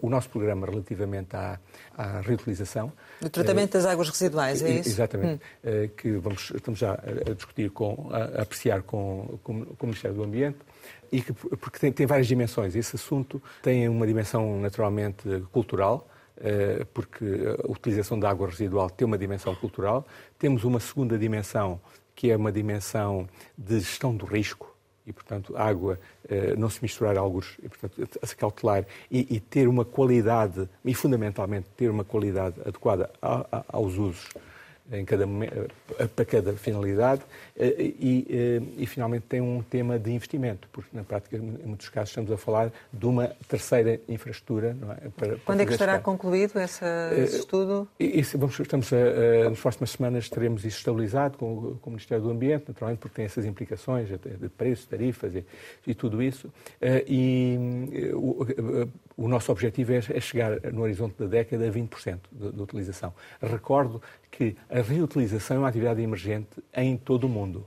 o 0.00 0.08
nosso 0.08 0.30
programa 0.30 0.66
relativamente 0.66 1.36
à, 1.36 1.58
à 1.96 2.20
reutilização. 2.20 2.92
O 3.22 3.28
tratamento 3.28 3.72
das 3.72 3.84
águas 3.84 4.08
residuais, 4.08 4.62
é 4.62 4.70
isso? 4.70 4.88
Exatamente. 4.88 5.42
Hum 5.64 5.86
que 5.96 6.12
vamos, 6.12 6.52
estamos 6.54 6.78
já 6.78 6.94
a 6.94 7.34
discutir, 7.34 7.70
com, 7.70 8.08
a 8.10 8.42
apreciar 8.42 8.82
com, 8.82 9.38
com, 9.42 9.64
com 9.64 9.86
o 9.86 9.86
Ministério 9.86 10.16
do 10.16 10.22
Ambiente, 10.22 10.58
e 11.10 11.20
que, 11.20 11.32
porque 11.32 11.78
tem, 11.78 11.92
tem 11.92 12.06
várias 12.06 12.26
dimensões. 12.26 12.74
Esse 12.74 12.96
assunto 12.96 13.42
tem 13.62 13.88
uma 13.88 14.06
dimensão 14.06 14.60
naturalmente 14.60 15.28
cultural, 15.52 16.08
eh, 16.08 16.15
porque 16.92 17.24
a 17.64 17.70
utilização 17.70 18.18
da 18.18 18.28
água 18.28 18.48
residual 18.48 18.90
tem 18.90 19.06
uma 19.06 19.18
dimensão 19.18 19.54
cultural. 19.54 20.06
Temos 20.38 20.64
uma 20.64 20.80
segunda 20.80 21.18
dimensão, 21.18 21.80
que 22.14 22.30
é 22.30 22.36
uma 22.36 22.52
dimensão 22.52 23.28
de 23.56 23.80
gestão 23.80 24.14
do 24.14 24.24
risco, 24.24 24.76
e, 25.06 25.12
portanto, 25.12 25.56
água, 25.56 26.00
eh, 26.28 26.56
não 26.56 26.68
se 26.68 26.82
misturar 26.82 27.16
alguns, 27.16 27.56
e, 27.62 27.68
portanto, 27.68 28.18
a 28.20 28.26
se 28.26 28.34
cautelar 28.34 28.84
e, 29.08 29.36
e, 29.36 29.38
ter 29.38 29.68
uma 29.68 29.84
qualidade, 29.84 30.68
e 30.84 30.94
fundamentalmente 30.94 31.68
ter 31.76 31.88
uma 31.88 32.02
qualidade 32.02 32.60
adequada 32.60 33.08
a, 33.22 33.46
a, 33.52 33.64
aos 33.68 33.96
usos 33.96 34.28
em 34.92 35.04
cada, 35.04 35.24
eh, 35.24 36.06
para 36.14 36.24
cada 36.24 36.52
finalidade 36.54 37.22
eh, 37.56 37.74
e, 37.78 38.26
eh, 38.28 38.62
e, 38.78 38.86
finalmente 38.86 39.24
tem 39.28 39.40
um 39.40 39.62
tema 39.62 39.98
de 39.98 40.12
investimento, 40.12 40.68
porque 40.72 40.96
na 40.96 41.02
prática, 41.02 41.36
em 41.36 41.40
muitos 41.40 41.88
casos, 41.88 42.10
estamos 42.10 42.30
a 42.30 42.36
falar 42.36 42.72
de 42.92 43.06
uma 43.06 43.28
terceira 43.48 44.00
infraestrutura. 44.08 44.76
É? 45.02 45.08
para, 45.08 45.36
Quando 45.38 45.60
é 45.60 45.66
que 45.66 45.72
estará 45.72 45.98
concluído 45.98 46.58
esse, 46.60 46.84
esse 47.16 47.38
estudo? 47.38 47.88
Isso, 47.98 48.38
vamos, 48.38 48.58
estamos 48.58 48.92
a, 48.92 48.96
a, 48.96 49.50
nas 49.50 49.60
próximas 49.60 49.90
semanas 49.90 50.28
teremos 50.28 50.64
isso 50.64 50.78
estabilizado 50.78 51.36
com, 51.36 51.76
com, 51.80 51.90
o 51.90 51.92
Ministério 51.92 52.22
do 52.22 52.30
Ambiente, 52.30 52.64
naturalmente, 52.68 53.00
porque 53.00 53.16
tem 53.16 53.24
essas 53.24 53.44
implicações 53.44 54.08
de 54.08 54.48
preços, 54.48 54.86
tarifas 54.86 55.34
e, 55.34 55.44
e 55.86 55.94
tudo 55.94 56.22
isso. 56.22 56.52
E 57.08 57.58
o, 59.16 59.28
nosso 59.28 59.50
objetivo 59.50 59.92
é, 59.92 59.96
é 59.96 60.20
chegar 60.20 60.60
no 60.72 60.82
horizonte 60.82 61.16
da 61.18 61.26
década 61.26 61.66
a 61.66 61.70
20% 61.70 62.18
de, 62.30 62.52
de 62.52 62.62
utilização. 62.62 63.14
Recordo 63.40 64.02
que 64.30 64.56
a 64.68 64.80
reutilização 64.80 65.56
é 65.56 65.60
uma 65.60 65.68
atividade 65.68 66.02
emergente 66.02 66.62
em 66.74 66.96
todo 66.96 67.24
o 67.24 67.28
mundo. 67.28 67.66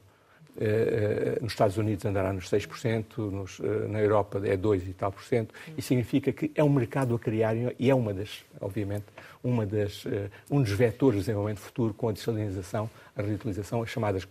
Eh, 0.62 1.38
eh, 1.38 1.40
nos 1.42 1.54
Estados 1.54 1.78
Unidos 1.78 2.04
andará 2.06 2.34
nos 2.34 2.50
6%, 2.50 3.32
nos, 3.32 3.62
eh, 3.62 3.88
na 3.88 4.02
Europa 4.02 4.42
é 4.44 4.58
2 4.58 4.90
e 4.90 4.94
tal 4.94 5.10
por 5.10 5.24
cento, 5.24 5.54
e 5.78 5.82
significa 5.82 6.34
que 6.34 6.52
é 6.54 6.62
um 6.62 6.70
mercado 6.70 7.16
a 7.16 7.20
criar 7.20 7.56
e 7.56 7.90
é 7.90 7.96
uma 7.96 8.14
das, 8.14 8.44
obviamente, 8.60 9.06
uma 9.42 9.66
das, 9.66 10.04
um 10.52 10.62
dos 10.62 10.72
vetores 10.72 11.20
de 11.20 11.22
desenvolvimento 11.22 11.62
futuro 11.62 11.94
com 11.94 12.10
a 12.10 12.12
desalinização, 12.12 12.90
a 13.16 13.22
reutilização, 13.22 13.82
as 13.82 13.90
chamadas 13.90 14.28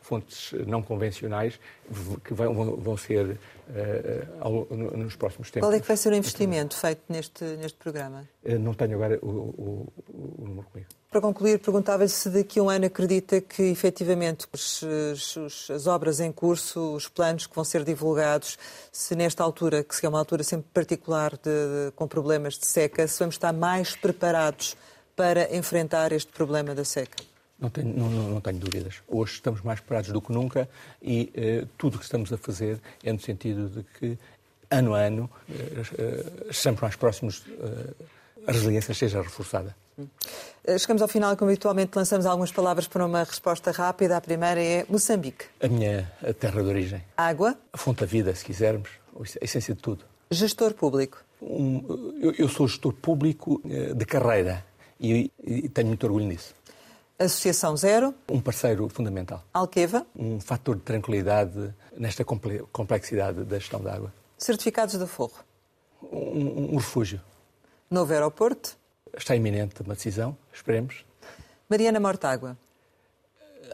fontes 0.00 0.52
não 0.64 0.80
convencionais, 0.80 1.58
que 2.22 2.32
vão, 2.32 2.76
vão 2.76 2.96
ser 2.96 3.36
nos 4.96 5.16
próximos 5.16 5.50
tempos. 5.50 5.68
Qual 5.68 5.76
é 5.76 5.80
que 5.80 5.88
vai 5.88 5.96
ser 5.96 6.12
o 6.12 6.14
investimento 6.14 6.76
feito 6.76 7.02
neste, 7.08 7.44
neste 7.56 7.78
programa? 7.78 8.28
Não 8.60 8.74
tenho 8.74 8.94
agora 8.94 9.18
o, 9.20 9.28
o, 9.28 9.92
o 10.08 10.44
número 10.46 10.68
comigo. 10.68 10.88
Para 11.10 11.20
concluir, 11.20 11.60
perguntava-lhe 11.60 12.08
se 12.08 12.28
daqui 12.28 12.58
a 12.58 12.62
um 12.62 12.68
ano 12.68 12.86
acredita 12.86 13.40
que, 13.40 13.62
efetivamente, 13.62 14.46
os, 14.52 14.82
os, 14.82 15.70
as 15.70 15.86
obras 15.86 16.18
em 16.20 16.32
curso, 16.32 16.94
os 16.94 17.08
planos 17.08 17.46
que 17.46 17.54
vão 17.54 17.64
ser 17.64 17.84
divulgados, 17.84 18.58
se 18.90 19.14
nesta 19.14 19.42
altura, 19.42 19.84
que 19.84 20.04
é 20.04 20.08
uma 20.08 20.18
altura 20.18 20.42
sempre 20.42 20.66
particular 20.74 21.32
de, 21.32 21.42
de, 21.42 21.92
com 21.94 22.08
problemas 22.08 22.58
de 22.58 22.66
seca, 22.66 23.06
se 23.06 23.18
vamos 23.20 23.36
estar 23.36 23.52
mais 23.52 23.94
preparados 23.94 24.76
para 25.14 25.56
enfrentar 25.56 26.12
este 26.12 26.30
problema 26.32 26.74
da 26.74 26.84
seca? 26.84 27.16
Não 27.58 27.70
tenho, 27.70 27.88
não, 27.96 28.10
não 28.10 28.40
tenho, 28.40 28.58
dúvidas. 28.58 28.96
Hoje 29.08 29.34
estamos 29.34 29.62
mais 29.62 29.80
preparados 29.80 30.12
do 30.12 30.20
que 30.20 30.30
nunca 30.30 30.68
e 31.00 31.32
eh, 31.34 31.66
tudo 31.78 31.94
o 31.94 31.98
que 31.98 32.04
estamos 32.04 32.30
a 32.30 32.36
fazer 32.36 32.78
é 33.02 33.10
no 33.10 33.20
sentido 33.20 33.68
de 33.70 33.82
que, 33.98 34.18
ano 34.70 34.94
a 34.94 35.00
ano, 35.00 35.30
eh, 35.48 35.82
eh, 35.98 36.72
mais 36.80 36.96
próximos, 36.96 37.44
eh, 37.48 38.04
a 38.46 38.52
resiliência 38.52 38.92
seja 38.92 39.22
reforçada. 39.22 39.74
Eh, 40.64 40.78
chegamos 40.78 41.00
ao 41.00 41.08
final, 41.08 41.36
como 41.36 41.50
habitualmente 41.50 41.96
lançamos 41.96 42.26
algumas 42.26 42.52
palavras 42.52 42.86
para 42.86 43.06
uma 43.06 43.24
resposta 43.24 43.70
rápida. 43.70 44.16
A 44.16 44.20
primeira 44.20 44.62
é 44.62 44.86
Moçambique. 44.88 45.46
A 45.60 45.68
minha 45.68 46.10
terra 46.38 46.62
de 46.62 46.68
origem. 46.68 47.02
Água. 47.16 47.56
A 47.72 47.78
fonte 47.78 48.00
da 48.00 48.06
vida, 48.06 48.34
se 48.34 48.44
quisermos. 48.44 48.90
A 49.40 49.44
essência 49.44 49.74
de 49.74 49.80
tudo. 49.80 50.04
Gestor 50.30 50.74
público. 50.74 51.24
Um, 51.40 52.16
eu, 52.20 52.32
eu, 52.32 52.48
sou 52.48 52.66
gestor 52.66 52.92
público 52.92 53.60
eh, 53.68 53.94
de 53.94 54.04
carreira 54.04 54.64
e, 54.98 55.30
e 55.42 55.68
tenho 55.68 55.88
muito 55.88 56.04
orgulho 56.04 56.26
nisso. 56.26 56.54
Associação 57.18 57.76
Zero. 57.76 58.14
Um 58.28 58.40
parceiro 58.40 58.88
fundamental. 58.88 59.42
Alqueva. 59.52 60.06
Um 60.14 60.40
fator 60.40 60.76
de 60.76 60.82
tranquilidade 60.82 61.72
nesta 61.96 62.24
complexidade 62.24 63.44
da 63.44 63.58
gestão 63.58 63.80
da 63.80 63.94
água. 63.94 64.12
Certificados 64.36 64.96
do 64.96 65.06
Forro. 65.06 65.44
Um, 66.02 66.74
um 66.74 66.76
refúgio. 66.76 67.20
Novo 67.90 68.12
aeroporto. 68.12 68.76
Está 69.16 69.34
iminente 69.34 69.80
uma 69.82 69.94
decisão, 69.94 70.36
esperemos. 70.52 71.04
Mariana 71.68 71.98
Mortágua. 71.98 72.56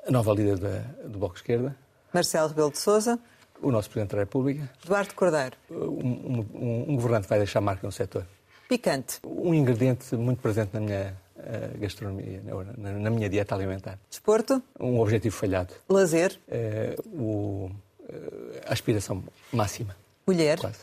A 0.06 0.10
nova 0.10 0.32
líder 0.32 0.56
da, 0.58 0.78
do 1.04 1.18
Bloco 1.18 1.34
de 1.34 1.40
Esquerda. 1.40 1.76
Marcelo 2.14 2.48
Rebelo 2.48 2.70
de 2.70 2.78
Sousa. 2.78 3.18
O 3.60 3.70
nosso 3.70 3.90
Presidente 3.90 4.12
da 4.12 4.18
República. 4.18 4.70
Eduardo 4.84 5.14
Cordeiro. 5.14 5.56
Um, 5.70 6.44
um, 6.54 6.84
um 6.88 6.96
governante 6.96 7.28
vai 7.28 7.38
deixar 7.38 7.60
marca 7.60 7.86
no 7.86 7.92
setor. 7.92 8.24
Picante. 8.68 9.18
Um 9.24 9.52
ingrediente 9.52 10.14
muito 10.16 10.40
presente 10.40 10.70
na 10.72 10.80
minha 10.80 11.16
uh, 11.36 11.78
gastronomia, 11.78 12.40
na, 12.78 12.92
na, 12.92 13.10
minha 13.10 13.28
dieta 13.28 13.54
alimentar. 13.54 13.98
Desporto. 14.08 14.62
Um 14.78 15.00
objetivo 15.00 15.34
falhado. 15.34 15.74
Lazer. 15.88 16.38
Uh, 16.48 17.20
o, 17.20 17.70
uh, 18.00 18.60
aspiração 18.66 19.24
máxima. 19.52 19.96
Mulher. 20.26 20.58
Quase. 20.58 20.78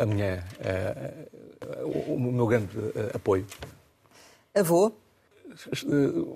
a 0.00 0.06
minha 0.06 0.44
o 1.84 2.18
meu 2.18 2.46
grande 2.46 2.76
eh, 2.94 3.12
apoio. 3.14 3.46
Avô? 4.54 4.92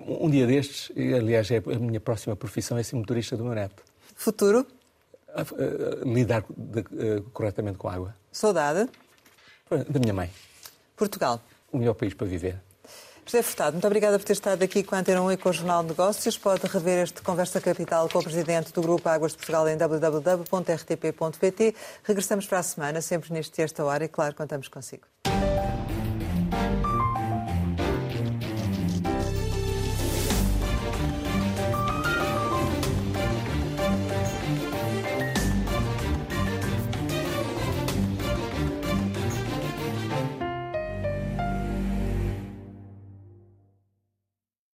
Um 0.06 0.30
dia 0.30 0.46
destes, 0.46 0.90
e 0.96 1.12
aliás 1.12 1.50
é 1.50 1.58
a 1.58 1.78
minha 1.78 2.00
próxima 2.00 2.34
profissão, 2.34 2.78
é 2.78 2.82
ser 2.82 2.96
motorista 2.96 3.36
do 3.36 3.44
meu 3.44 3.54
neto. 3.54 3.82
Futuro? 4.14 4.66
lidar 6.04 6.44
de, 6.56 6.80
uh, 6.80 7.22
corretamente 7.32 7.78
com 7.78 7.88
a 7.88 7.94
água. 7.94 8.16
Saudade? 8.32 8.90
Da 9.88 10.00
minha 10.00 10.12
mãe. 10.12 10.30
Portugal? 10.96 11.40
O 11.72 11.78
melhor 11.78 11.94
país 11.94 12.14
para 12.14 12.26
viver. 12.26 12.60
José 13.30 13.44
Furtado, 13.44 13.74
muito 13.74 13.86
obrigada 13.86 14.18
por 14.18 14.24
ter 14.24 14.32
estado 14.32 14.60
aqui 14.64 14.82
com 14.82 14.96
a 14.96 14.98
Antena 14.98 15.22
1 15.22 15.30
e 15.30 15.36
com 15.36 15.50
o 15.50 15.52
Jornal 15.52 15.84
de 15.84 15.90
Negócios. 15.90 16.36
Pode 16.36 16.66
rever 16.66 17.04
este 17.04 17.22
Conversa 17.22 17.60
Capital 17.60 18.08
com 18.08 18.18
o 18.18 18.24
Presidente 18.24 18.72
do 18.72 18.82
Grupo 18.82 19.08
Águas 19.08 19.30
de 19.30 19.38
Portugal 19.38 19.68
em 19.68 19.76
www.rtp.pt. 19.76 20.56
Regressamos 22.02 22.48
para 22.48 22.58
a 22.58 22.62
semana, 22.64 23.00
sempre 23.00 23.32
neste 23.32 23.62
esta 23.62 23.84
hora 23.84 24.04
e, 24.04 24.08
claro, 24.08 24.34
contamos 24.34 24.66
consigo. 24.66 25.04